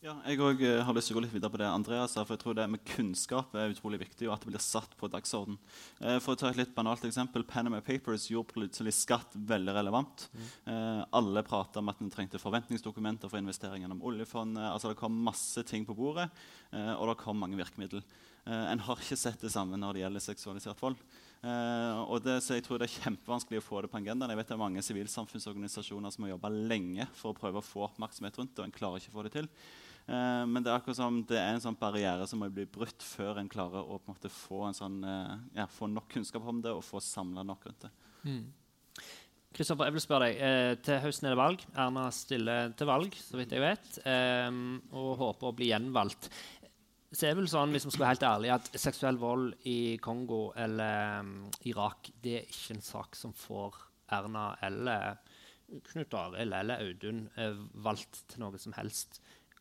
Ja, 0.00 0.14
jeg 0.24 0.40
òg 0.40 0.62
eh, 0.64 0.78
har 0.80 0.96
lyst 0.96 1.10
til 1.10 1.12
å 1.12 1.18
gå 1.18 1.22
litt 1.26 1.34
videre 1.34 1.52
på 1.52 1.58
det 1.60 1.66
Andreas 1.68 2.14
sa. 2.16 2.22
for 2.24 2.32
jeg 2.32 2.40
tror 2.40 2.54
det 2.56 2.64
med 2.72 2.80
Kunnskap 2.88 3.52
er 3.52 3.68
utrolig 3.68 3.98
viktig, 4.00 4.30
og 4.30 4.32
at 4.32 4.46
det 4.46 4.48
blir 4.48 4.62
satt 4.64 4.94
på 4.96 5.10
dagsorden. 5.12 5.58
Eh, 6.00 6.16
for 6.24 6.32
å 6.32 6.40
ta 6.40 6.48
et 6.48 6.56
litt 6.56 6.72
banalt 6.72 7.04
eksempel, 7.04 7.44
Panama 7.44 7.82
Papers 7.84 8.30
gjorde 8.32 8.54
plutselig 8.54 8.94
skatt 8.96 9.36
veldig 9.36 9.74
relevant. 9.76 10.24
Mm. 10.32 10.46
Eh, 10.72 11.02
alle 11.20 11.44
prata 11.44 11.82
om 11.82 11.92
at 11.92 12.00
en 12.00 12.08
trengte 12.14 12.40
forventningsdokumenter 12.40 13.28
for 13.28 13.42
investering 13.42 13.84
gjennom 13.84 14.00
oljefondet. 14.08 14.70
altså 14.70 14.88
Det 14.88 15.00
kom 15.02 15.20
masse 15.20 15.66
ting 15.68 15.84
på 15.84 15.98
bordet, 15.98 16.30
eh, 16.72 16.94
og 16.94 17.10
det 17.10 17.20
kom 17.20 17.36
mange 17.36 17.60
virkemidler. 17.60 18.00
En 18.50 18.80
har 18.80 18.96
ikke 18.96 19.18
sett 19.20 19.42
det 19.44 19.50
samme 19.52 19.76
når 19.76 19.92
det 19.92 20.00
gjelder 20.00 20.22
seksualisert 20.24 20.80
vold. 20.80 20.96
Uh, 21.40 22.00
og 22.12 22.24
det, 22.24 22.38
så 22.44 22.56
jeg 22.56 22.64
tror 22.66 22.80
det 22.80 22.88
er 22.88 23.02
kjempevanskelig 23.04 23.60
å 23.60 23.64
få 23.64 23.82
det 23.84 23.90
på 23.92 24.00
agendaen. 24.00 24.32
Jeg 24.32 24.40
vet 24.40 24.48
Det 24.48 24.56
er 24.56 24.60
mange 24.60 24.82
sivilsamfunnsorganisasjoner 24.84 26.12
som 26.12 26.24
har 26.24 26.32
jobba 26.34 26.50
lenge 26.52 27.06
for 27.16 27.32
å 27.32 27.36
prøve 27.36 27.60
å 27.60 27.64
få 27.64 27.84
oppmerksomhet 27.86 28.40
rundt 28.40 28.56
det, 28.56 28.64
og 28.64 28.66
en 28.66 28.74
klarer 28.74 29.00
ikke 29.00 29.12
å 29.12 29.18
få 29.18 29.24
det 29.28 29.34
til. 29.36 29.48
Uh, 30.10 30.42
men 30.50 30.64
det 30.64 30.72
er 30.72 30.80
akkurat 30.80 30.98
som 30.98 31.20
det 31.28 31.38
er 31.38 31.52
en 31.54 31.62
sånn 31.62 31.78
barriere 31.78 32.26
som 32.26 32.40
må 32.42 32.48
bli 32.50 32.64
brutt 32.66 33.04
før 33.06 33.38
en 33.38 33.50
klarer 33.50 33.84
å 33.84 34.00
på 34.00 34.10
en 34.10 34.16
måte 34.16 34.32
få, 34.34 34.64
en 34.66 34.74
sånn, 34.76 35.00
uh, 35.06 35.36
ja, 35.54 35.68
få 35.70 35.86
nok 35.90 36.08
kunnskap 36.16 36.48
om 36.50 36.62
det 36.64 36.72
og 36.74 36.82
få 36.86 37.02
samla 37.04 37.46
nok 37.46 37.68
rundt 37.68 37.86
det. 37.86 37.92
Mm. 38.26 38.48
Kristoffer, 39.50 39.88
jeg 39.88 39.96
vil 39.96 40.02
spørre 40.04 40.26
deg. 40.28 40.40
Eh, 40.46 40.72
til 40.86 41.00
høsten 41.02 41.26
er 41.26 41.34
det 41.34 41.40
valg. 41.40 41.62
Erna 41.74 42.04
stiller 42.14 42.70
til 42.78 42.86
valg, 42.86 43.16
så 43.18 43.38
vidt 43.40 43.54
jeg 43.56 43.64
vet, 43.64 43.96
eh, 44.06 44.46
og 44.94 45.16
håper 45.18 45.48
å 45.48 45.56
bli 45.58 45.72
gjenvalgt. 45.72 46.28
Så 47.10 47.26
er 47.26 47.32
det 47.32 47.40
vel 47.40 47.50
sånn, 47.50 47.72
hvis 47.74 47.88
vi 47.88 47.90
skal 47.90 48.04
være 48.04 48.14
helt 48.14 48.26
ærlige, 48.28 48.58
at 48.60 48.78
seksuell 48.78 49.18
vold 49.18 49.66
i 49.66 49.96
Kongo 50.02 50.52
eller 50.54 51.24
um, 51.24 51.32
Irak 51.66 52.12
det 52.22 52.36
er 52.38 52.52
ikke 52.52 52.76
en 52.76 52.84
sak 52.86 53.18
som 53.18 53.34
får 53.34 53.80
Erna 54.14 54.52
eller 54.62 55.18
Knut 55.88 56.14
Arild 56.14 56.54
eller 56.54 56.84
Audun 56.84 57.24
eh, 57.34 57.58
valgt 57.82 58.22
til 58.30 58.44
noe 58.44 58.62
som 58.62 58.76
helst. 58.78 59.18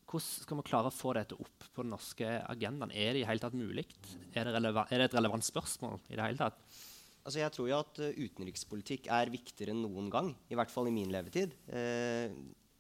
Hvordan 0.10 0.26
skal 0.26 0.58
vi 0.58 0.66
klare 0.66 0.90
å 0.90 0.94
få 0.94 1.12
dette 1.14 1.38
opp 1.38 1.66
på 1.70 1.84
den 1.86 1.92
norske 1.94 2.30
agendaen? 2.50 2.94
Er 2.98 3.14
det 3.14 3.22
i 3.22 3.28
hele 3.30 3.42
tatt 3.44 3.58
mulig? 3.58 3.84
Er, 4.34 4.48
er, 4.50 4.64
det 4.90 5.06
et 5.06 5.18
relevant 5.18 5.46
spørsmål 5.46 6.00
i 6.10 6.16
det 6.16 6.24
hele 6.24 6.40
tatt? 6.40 6.64
Altså 7.20 7.44
jeg 7.44 7.54
tror 7.54 7.68
jo 7.70 7.78
at 7.78 8.00
uh, 8.02 8.16
utenrikspolitikk 8.18 9.12
er 9.14 9.30
viktigere 9.30 9.76
enn 9.76 9.84
noen 9.84 10.08
gang. 10.10 10.32
I 10.50 10.58
hvert 10.58 10.74
fall 10.74 10.90
i 10.90 10.96
min 10.96 11.12
levetid. 11.14 11.54
Eh, 11.70 12.34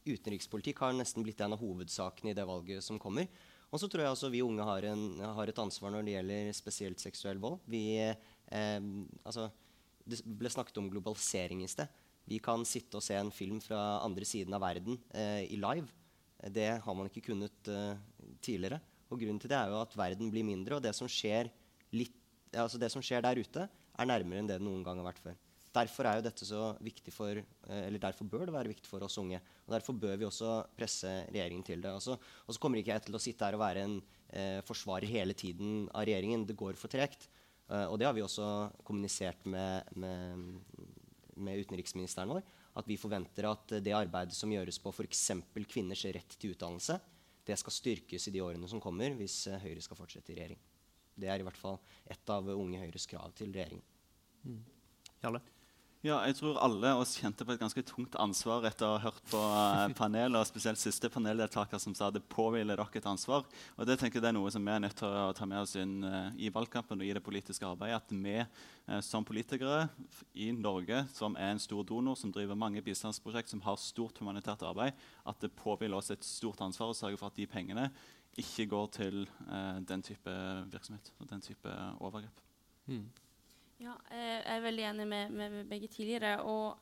utenrikspolitikk 0.09 0.82
har 0.82 0.95
nesten 0.97 1.21
blitt 1.25 1.43
en 1.45 1.53
av 1.53 1.61
hovedsakene 1.61 2.34
i 2.34 2.38
det 2.38 2.47
valget 2.49 2.82
som 2.82 2.97
kommer. 3.01 3.30
Og 3.69 3.77
så 3.77 3.86
tror 3.86 4.07
jeg 4.07 4.15
også 4.15 4.34
vi 4.34 4.41
unge 4.41 4.65
har, 4.65 4.89
en, 4.89 5.21
har, 5.21 5.51
et 5.51 5.61
ansvar 5.61 5.93
når 5.93 6.07
det 6.07 6.15
gjelder 6.15 6.51
spesielt 6.57 7.03
seksuell 7.03 7.38
vold. 7.43 7.59
Vi, 7.69 7.84
eh, 8.01 8.89
altså, 9.21 9.51
det 10.01 10.23
ble 10.25 10.49
snakket 10.49 10.82
om 10.82 10.89
globalisering 10.89 11.61
i 11.61 11.69
sted. 11.69 11.93
Vi 12.25 12.41
kan 12.41 12.65
sitte 12.65 12.97
og 12.97 13.05
se 13.05 13.21
en 13.21 13.30
film 13.34 13.61
fra 13.61 13.99
andre 14.01 14.25
siden 14.25 14.57
av 14.57 14.65
verden 14.65 14.97
i 15.13 15.57
live. 15.57 15.89
Det 16.47 16.69
har 16.83 16.95
man 16.95 17.09
ikke 17.09 17.25
kunnet 17.31 17.69
uh, 17.71 17.97
tidligere. 18.43 18.79
Og 19.09 19.19
grunnen 19.19 19.41
til 19.41 19.51
det 19.51 19.57
er 19.57 19.73
jo 19.73 19.81
at 19.81 19.95
verden 19.97 20.31
blir 20.31 20.45
mindre, 20.47 20.77
og 20.77 20.85
det 20.85 20.93
som 20.95 21.09
skjer, 21.09 21.49
litt, 21.97 22.15
altså 22.53 22.79
det 22.79 22.91
som 22.93 23.03
skjer 23.03 23.23
der 23.25 23.41
ute, 23.41 23.65
er 23.69 24.07
nærmere 24.07 24.43
enn 24.43 24.49
det 24.49 24.59
det 24.59 24.65
noen 24.65 24.83
gang 24.85 25.01
har 25.01 25.09
vært 25.09 25.23
før. 25.23 25.39
Derfor 25.69 26.07
er 26.09 26.23
for, 27.13 27.41
eller 27.69 28.01
derfor 28.01 28.25
bør 28.25 28.47
det 28.47 28.53
være 28.55 28.71
viktig 28.71 28.89
for 28.89 29.03
oss 29.05 29.19
unge. 29.21 29.37
og 29.67 29.73
Derfor 29.75 29.93
bør 29.93 30.15
vi 30.17 30.25
også 30.25 30.53
presse 30.77 31.09
regjeringen 31.29 31.65
til 31.65 31.81
det. 31.83 31.91
Og 31.93 32.01
så, 32.01 32.15
og 32.17 32.55
så 32.55 32.61
kommer 32.61 32.79
ikke 32.79 32.95
jeg 32.95 33.05
til 33.05 33.17
å 33.17 33.21
sitte 33.21 33.45
her 33.45 33.57
og 33.57 33.61
være 33.61 33.83
en 33.85 33.99
eh, 34.33 34.61
forsvarer 34.65 35.05
hele 35.09 35.35
tiden 35.37 35.85
av 35.93 36.07
regjeringen. 36.09 36.47
Det 36.49 36.57
går 36.57 36.79
for 36.79 36.89
tregt. 36.89 37.29
og 37.69 37.99
det 38.01 38.07
har 38.07 38.15
vi 38.17 38.25
også 38.25 38.47
kommunisert 38.81 39.45
med, 39.45 39.85
med, 39.93 40.41
med 41.37 41.61
utenriksministeren 41.61 42.33
vår 42.33 42.41
at 42.78 42.88
vi 42.88 42.97
forventer 42.99 43.47
at 43.49 43.78
det 43.84 43.95
arbeidet 43.95 44.36
som 44.38 44.51
gjøres 44.53 44.78
på 44.84 44.93
f.eks. 44.93 45.24
kvinners 45.70 46.05
rett 46.05 46.36
til 46.38 46.53
utdannelse, 46.53 46.99
det 47.49 47.57
skal 47.57 47.74
styrkes 47.74 48.28
i 48.30 48.34
de 48.36 48.43
årene 48.45 48.70
som 48.70 48.82
kommer 48.84 49.15
hvis 49.17 49.41
eh, 49.49 49.61
Høyre 49.63 49.82
skal 49.82 49.97
fortsette 49.97 50.34
i 50.34 50.38
regjering. 50.38 50.59
Det 51.20 51.32
er 51.32 51.41
i 51.41 51.45
hvert 51.47 51.59
fall 51.59 51.80
et 52.07 52.32
av 52.32 52.47
Unge 52.53 52.82
Høyres 52.82 53.07
krav 53.09 53.34
til 53.38 53.51
regjeringen. 53.55 53.86
Mm. 54.45 54.61
Jarle? 55.24 55.41
Ja, 56.00 56.22
jeg 56.24 56.38
tror 56.38 56.56
alle 56.64 56.93
oss 56.95 57.18
kjente 57.20 57.43
på 57.43 57.52
et 57.52 57.60
ganske 57.60 57.82
tungt 57.84 58.14
ansvar 58.24 58.64
etter 58.70 58.88
å 58.88 58.93
ha 58.93 59.02
hørt 59.10 59.26
på 59.28 59.39
uh, 59.52 59.82
panelet, 59.97 60.38
og 60.39 60.47
spesielt 60.47 60.80
siste 60.80 61.10
paneldeltaker 61.12 61.82
som 61.84 61.91
sa 61.97 62.08
det 62.08 62.22
påhviler 62.32 62.80
dere 62.80 63.02
et 63.02 63.10
ansvar. 63.12 63.43
Og 63.76 63.89
Det 63.89 63.97
tenker 64.00 64.20
jeg 64.20 64.24
det 64.24 64.30
er 64.32 64.38
noe 64.38 64.54
som 64.56 64.64
vi 64.64 64.72
er 64.72 64.80
nødt 64.86 64.95
til 65.02 65.12
å 65.12 65.34
ta 65.36 65.50
med 65.50 65.60
oss 65.60 65.76
inn 65.76 66.00
uh, 66.08 66.32
i 66.39 66.54
valgkampen 66.56 67.04
og 67.04 67.04
i 67.04 67.12
det 67.20 67.26
politiske 67.26 67.68
arbeidet. 67.68 68.00
At 68.00 68.16
vi 68.16 68.38
uh, 68.39 69.02
som 69.04 69.28
politikere 69.28 69.89
i 70.39 70.54
Norge, 70.56 71.04
som 71.20 71.36
er 71.36 71.52
en 71.52 71.64
stor 71.68 71.84
donor, 71.84 72.16
som 72.16 72.32
driver 72.32 72.56
mange 72.56 72.86
bistandsprosjekt, 72.86 73.52
som 73.52 73.68
har 73.68 73.84
stort 73.84 74.24
humanitært 74.24 74.64
arbeid, 74.72 74.95
at 75.28 75.43
det 75.43 75.52
påhviler 75.60 76.00
oss 76.00 76.16
et 76.16 76.24
stort 76.24 76.64
ansvar 76.64 76.93
å 76.93 77.00
sørge 77.04 77.20
for 77.20 77.28
at 77.28 77.43
de 77.43 77.50
pengene 77.50 77.89
ikke 78.39 78.72
går 78.72 78.91
til 78.95 79.26
den 79.89 80.04
type 80.06 80.32
virksomhet 80.72 81.10
og 81.20 81.28
den 81.28 81.41
type 81.43 81.74
overgrep. 82.00 82.45
Mm. 82.88 83.10
Ja, 83.80 83.95
jeg 84.11 84.43
er 84.43 84.63
veldig 84.65 84.86
enig 84.89 85.07
med, 85.07 85.36
med 85.39 85.59
begge 85.69 85.88
tidligere. 85.88 86.41
og 86.43 86.77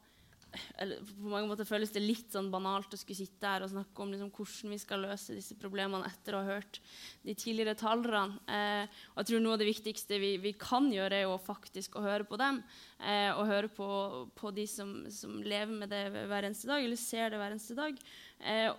eller, 0.77 1.01
på 1.03 1.29
mange 1.29 1.49
måter 1.49 1.67
føles 1.67 1.91
det 1.93 2.01
litt 2.01 2.31
sånn 2.33 2.49
banalt 2.53 2.93
å 2.93 2.99
skulle 2.99 3.19
sitte 3.19 3.49
her 3.49 3.65
og 3.65 3.71
snakke 3.71 4.03
om 4.03 4.13
liksom, 4.13 4.29
hvordan 4.33 4.73
vi 4.73 4.79
skal 4.81 5.03
løse 5.03 5.35
disse 5.35 5.57
problemene 5.59 6.07
etter 6.07 6.37
å 6.37 6.41
ha 6.41 6.57
hørt 6.57 6.79
de 7.25 7.35
tidligere 7.37 7.75
talerne. 7.77 8.39
Eh, 8.47 8.99
og 9.13 9.21
jeg 9.21 9.29
tror 9.31 9.43
Noe 9.43 9.57
av 9.57 9.61
det 9.61 9.69
viktigste 9.69 10.19
vi, 10.21 10.31
vi, 10.41 10.53
kan 10.59 10.89
gjøre, 10.93 11.19
er 11.19 11.27
jo 11.27 11.37
faktisk 11.41 11.97
å 11.99 12.05
høre 12.05 12.27
på 12.27 12.39
dem. 12.39 12.61
Eh, 12.97 13.29
og 13.35 13.49
høre 13.51 13.71
på, 13.73 13.89
på 14.37 14.53
de 14.55 14.67
som, 14.71 14.93
som, 15.13 15.37
lever 15.43 15.73
med 15.83 15.91
det 15.93 16.03
hver 16.15 16.49
eneste 16.49 16.71
dag, 16.71 16.83
eller 16.83 17.01
ser 17.01 17.33
det 17.33 17.41
hver 17.41 17.53
eneste 17.53 17.77
dag. 17.77 18.01
Eh, 18.41 18.71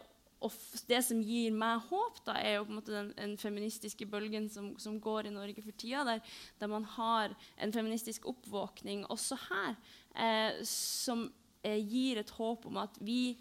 og 0.45 0.55
det 0.87 1.01
som 1.03 1.21
gir 1.25 1.55
meg 1.55 1.83
håp, 1.89 2.21
da, 2.27 2.37
er 2.39 2.59
jo 2.59 2.67
på 2.69 2.73
en 2.73 2.79
måte 2.79 2.95
den, 2.95 3.11
den 3.19 3.35
feministiske 3.41 4.07
bølgen 4.11 4.47
som, 4.53 4.71
som, 4.79 5.01
går 5.03 5.27
i 5.27 5.35
Norge 5.35 5.65
for 5.65 5.75
tida, 5.75 6.05
der, 6.07 6.23
der, 6.61 6.71
man 6.71 6.87
har 6.95 7.35
en 7.59 7.75
feministisk 7.75 8.29
oppvåkning 8.31 9.05
også 9.11 9.39
her, 9.49 9.77
eh, 10.15 10.63
som 10.69 11.27
eh, 11.67 11.81
gir 11.83 12.23
et 12.23 12.35
håp 12.39 12.69
om 12.71 12.79
at 12.85 13.01
vi 13.03 13.37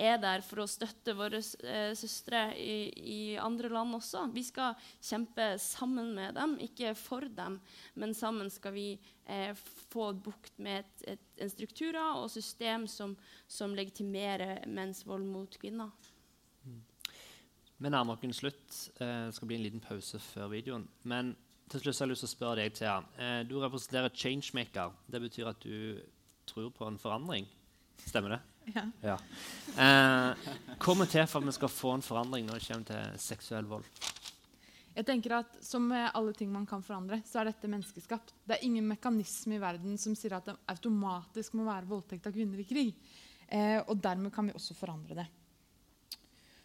er 0.00 0.18
der 0.20 0.42
for 0.44 0.62
å 0.62 0.68
støtte 0.70 1.14
våre 1.18 1.40
eh, 1.40 1.92
søstre 1.98 2.50
i, 2.58 2.76
i, 2.98 3.20
andre 3.40 3.70
land 3.72 3.98
også. 3.98 4.26
Vi 4.34 4.44
skal 4.46 4.78
kjempe 5.02 5.52
sammen 5.60 6.14
med 6.16 6.36
dem, 6.38 6.56
ikke 6.62 6.94
for 6.98 7.26
dem, 7.36 7.58
men 7.94 8.14
sammen 8.16 8.50
skal 8.52 8.74
vi 8.76 8.86
eh, 9.26 9.52
få 9.92 10.10
bukt 10.16 10.56
med 10.62 10.84
et, 10.84 11.04
et, 11.16 11.26
en 11.44 11.52
strukturer 11.52 12.22
og 12.22 12.30
system 12.32 12.86
som, 12.90 13.16
som 13.50 13.76
legitimerer 13.76 14.64
menns 14.70 15.04
vold 15.06 15.26
mot 15.28 15.60
kvinner. 15.60 15.92
Vi 17.80 17.88
nærmer 17.88 18.12
oss 18.12 18.36
slutt. 18.42 18.74
Eh, 19.00 19.26
det 19.26 19.34
skal 19.34 19.48
bli 19.48 19.56
en 19.56 19.62
liten 19.64 19.80
pause 19.80 20.18
før 20.20 20.50
videoen. 20.52 20.84
Men 21.08 21.32
til 21.70 21.80
slutt 21.80 21.96
har 22.02 22.06
jeg 22.06 22.12
lyst 22.12 22.24
til 22.26 22.28
å 22.28 22.34
spørre 22.34 22.60
deg, 22.60 22.74
Thea. 22.76 22.98
Eh, 23.16 23.40
du 23.48 23.56
representerer 23.62 24.12
changemaker. 24.12 24.92
Det 25.08 25.20
betyr 25.22 25.48
at 25.48 25.64
du 25.64 26.00
tror 26.50 26.68
på 26.76 26.84
en 26.84 26.98
forandring. 27.00 27.48
Stemmer 28.04 28.36
det? 28.36 28.40
Ja. 28.74 28.84
ja. 29.00 29.16
Eh, 29.80 30.50
hva 30.76 30.96
må 30.98 31.08
til 31.08 31.24
for 31.30 31.40
at 31.40 31.48
vi 31.48 31.56
skal 31.56 31.72
få 31.72 31.94
en 31.96 32.04
forandring 32.04 32.46
når 32.48 32.60
det 32.60 32.68
kommer 32.68 32.90
til 32.90 33.24
seksuell 33.24 33.70
vold? 33.70 33.88
Jeg 34.90 35.06
tenker 35.06 35.38
at 35.38 35.56
Som 35.64 35.86
med 35.88 36.10
alle 36.12 36.34
ting 36.36 36.50
man 36.52 36.66
kan 36.68 36.82
forandre, 36.84 37.22
så 37.24 37.40
er 37.40 37.48
dette 37.48 37.70
menneskeskapt. 37.70 38.34
Det 38.44 38.58
er 38.58 38.66
ingen 38.66 38.88
mekanisme 38.90 39.56
i 39.56 39.62
verden 39.62 39.96
som 39.96 40.16
sier 40.18 40.36
at 40.36 40.50
det 40.50 40.58
automatisk 40.68 41.56
må 41.56 41.64
være 41.64 41.88
voldtekt 41.88 42.28
av 42.28 42.36
kvinner 42.36 42.60
i 42.60 42.68
krig. 42.68 42.96
Eh, 43.48 43.78
og 43.86 43.96
dermed 44.02 44.34
kan 44.34 44.50
vi 44.50 44.58
også 44.58 44.76
forandre 44.76 45.22
det. 45.22 45.30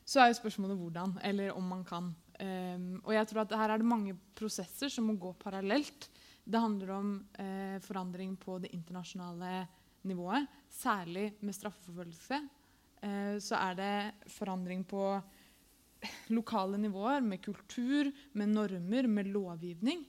Så 0.06 0.22
er 0.22 0.30
jo 0.30 0.38
spørsmålet 0.38 0.78
hvordan, 0.78 1.16
eller 1.26 1.56
om 1.58 1.66
man 1.66 1.82
kan. 1.86 2.12
Um, 2.36 2.99
og 3.01 3.14
jeg 3.16 3.28
tror 3.30 3.41
at 3.45 3.56
her 3.58 3.72
er 3.74 3.82
det 3.82 3.88
mange 3.89 4.14
prosesser 4.38 4.91
som 4.91 5.08
må 5.10 5.16
gå 5.18 5.32
parallelt. 5.39 6.10
Det 6.45 6.62
handler 6.62 6.91
om 6.93 7.16
uh, 7.39 7.78
forandring 7.82 8.36
på 8.38 8.60
det 8.62 8.70
internasjonale 8.76 9.66
nivået, 10.06 10.45
særlig 10.70 11.32
med 11.41 11.58
straffeforfølgelse. 11.58 12.41
Uh, 13.01 13.38
så 13.41 13.58
er 13.58 13.80
det 13.80 14.30
forandring 14.36 14.86
på 14.86 15.08
lokale 16.30 16.78
nivåer, 16.78 17.26
med 17.26 17.41
kultur, 17.41 18.12
med 18.34 18.53
normer, 18.53 19.08
med 19.10 19.32
lovgivning. 19.34 20.06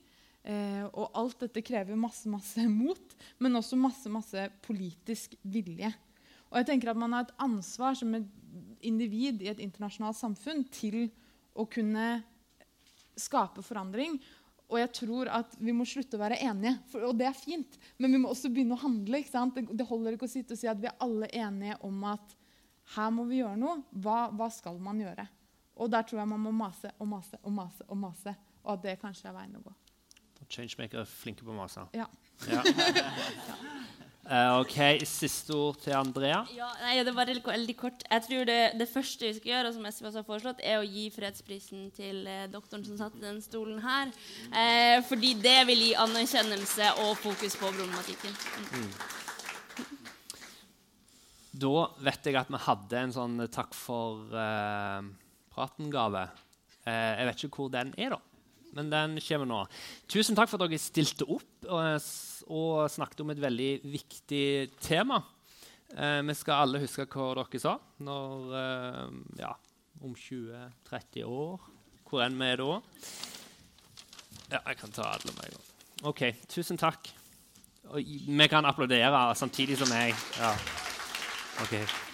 Uh, 0.47 0.85
og 0.93 1.17
alt 1.17 1.41
dette 1.47 1.65
krever 1.65 1.97
masse, 1.97 2.29
masse 2.29 2.69
mot, 2.83 3.17
men 3.41 3.57
også 3.57 3.81
masse, 3.81 4.13
masse 4.13 4.51
politisk 4.67 5.41
vilje. 5.43 5.89
Og 6.51 6.61
jeg 6.61 6.69
tenker 6.69 6.93
at 6.93 7.01
man 7.01 7.17
har 7.17 7.27
et 7.27 7.39
ansvar 7.43 7.97
som 7.99 8.13
et 8.15 8.29
individ 8.89 9.43
i 9.45 9.51
et 9.53 9.63
internasjonalt 9.63 10.19
samfunn 10.19 10.65
til 10.73 11.07
å 11.57 11.67
kunne 11.71 12.09
skape 13.17 13.65
forandring. 13.65 14.19
Og 14.67 14.81
jeg 14.81 14.91
tror 14.99 15.31
at 15.31 15.55
vi 15.63 15.75
må 15.77 15.87
slutte 15.87 16.19
å 16.19 16.23
være 16.23 16.41
enige. 16.43 16.75
For, 16.91 17.05
og 17.07 17.15
det 17.19 17.29
er 17.29 17.39
fint, 17.39 17.79
men 18.03 18.17
vi 18.17 18.21
må 18.23 18.33
også 18.33 18.51
begynne 18.53 18.75
å 18.75 18.83
handle. 18.83 19.23
Det, 19.23 19.67
det, 19.71 19.87
holder 19.87 20.17
ikke 20.17 20.27
å 20.27 20.33
sitte 20.33 20.57
og 20.57 20.61
si 20.61 20.71
at 20.71 20.81
vi 20.83 20.91
er 20.91 20.99
alle 21.05 21.31
enige 21.31 21.79
om 21.87 22.03
at 22.11 22.35
her 22.97 23.13
må 23.15 23.27
vi 23.31 23.41
gjøre 23.41 23.59
noe. 23.61 23.81
Hva, 24.03 24.27
hva, 24.35 24.51
skal 24.53 24.79
man 24.83 25.01
gjøre? 25.03 25.27
Og 25.77 25.91
der 25.93 26.07
tror 26.09 26.23
jeg 26.23 26.33
man 26.33 26.43
må 26.43 26.55
mase 26.57 26.91
og 26.99 27.11
mase 27.11 27.39
og 27.43 27.55
mase. 27.55 27.87
Og 27.87 28.01
mase, 28.01 28.35
og 28.65 28.75
at 28.75 28.87
det 28.89 28.99
kanskje 29.03 29.31
er 29.31 29.39
veien 29.39 29.59
å 29.59 29.65
gå. 29.67 29.77
Changemaker 30.47 31.03
er 31.03 31.09
flinke 31.11 31.47
på 31.47 31.51
å 31.51 31.59
mase. 31.59 31.87
Ja. 31.97 32.07
ja. 32.51 32.63
Uh, 34.27 34.59
ok, 34.59 35.05
Siste 35.07 35.55
ord 35.55 35.77
til 35.79 35.95
Andrea. 35.95 36.41
Ja, 36.51 36.67
nei, 36.83 36.97
det 37.07 37.13
var 37.15 37.29
veldig 37.31 37.75
kort. 37.79 38.03
Jeg 38.11 38.25
tror 38.25 38.49
det, 38.49 38.59
det, 38.75 38.89
første 38.91 39.29
vi 39.29 39.37
skal 39.37 39.53
gjøre, 39.53 39.71
som 39.77 39.87
SV 39.87 40.09
også 40.09 40.19
har 40.19 40.27
foreslått, 40.27 40.63
er 40.67 40.81
å 40.81 40.87
gi 40.87 41.05
fredsprisen 41.15 41.93
til 41.95 42.27
eh, 42.27 42.49
doktoren 42.51 42.83
som 42.89 42.99
satt 42.99 43.15
i 43.15 43.23
den 43.23 43.39
stolen 43.45 43.79
her. 43.85 44.11
Eh, 44.51 44.99
fordi 45.07 45.37
det 45.39 45.61
vil 45.71 45.85
gi 45.87 45.95
anerkjennelse 46.03 46.91
og 47.05 47.15
fokus 47.23 47.55
på 47.55 47.71
problematikken. 47.71 48.35
Mm. 48.75 48.91
Da 51.63 51.89
vet 52.11 52.27
jeg 52.27 52.43
at 52.43 52.51
vi 52.51 52.65
hadde 52.67 53.05
en 53.05 53.15
sånn 53.15 53.45
takk 53.55 53.79
for 53.79 54.35
eh, 54.35 55.13
praten-gave. 55.55 56.27
Eh, 56.83 57.13
jeg 57.23 57.31
vet 57.31 57.47
ikke 57.47 57.63
hvor 57.63 57.77
den 57.79 57.95
er, 57.95 58.19
da 58.19 58.36
men 58.77 58.91
den 58.93 59.17
kommer 59.25 59.49
nå. 59.49 59.63
Tusen 60.11 60.37
takk 60.37 60.51
for 60.51 60.61
at 60.61 60.71
dere 60.71 60.83
stilte 60.83 61.27
opp 61.33 61.69
og, 61.69 62.11
og 62.53 62.85
snakket 62.93 63.23
om 63.25 63.33
et 63.33 63.43
veldig 63.43 63.71
viktig 63.89 64.47
tema. 64.85 65.23
Eh, 65.95 66.21
vi 66.27 66.35
skal 66.37 66.67
alle 66.67 66.83
huske 66.83 67.07
hva 67.09 67.31
dere 67.39 67.63
sa 67.63 67.77
når 68.03 68.57
eh, 68.61 69.17
Ja, 69.45 69.53
om 70.05 70.15
20-30 70.15 71.25
år. 71.25 71.71
Hvor 72.07 72.23
enn 72.23 72.39
vi 72.39 72.51
er 72.53 72.61
da. 72.63 72.81
Ja, 74.53 74.61
jeg 74.61 74.77
kan 74.79 74.95
ta 74.95 75.11
alle 75.17 75.33
med 75.35 75.49
en 75.49 75.57
gang. 75.57 75.71
OK, 76.07 76.27
tusen 76.53 76.79
takk. 76.79 77.09
Og 77.91 78.03
vi 78.03 78.49
kan 78.51 78.67
applaudere 78.67 79.29
samtidig 79.39 79.79
som 79.79 79.91
jeg. 79.95 80.15
Ja. 80.39 80.53
Okay. 81.65 82.06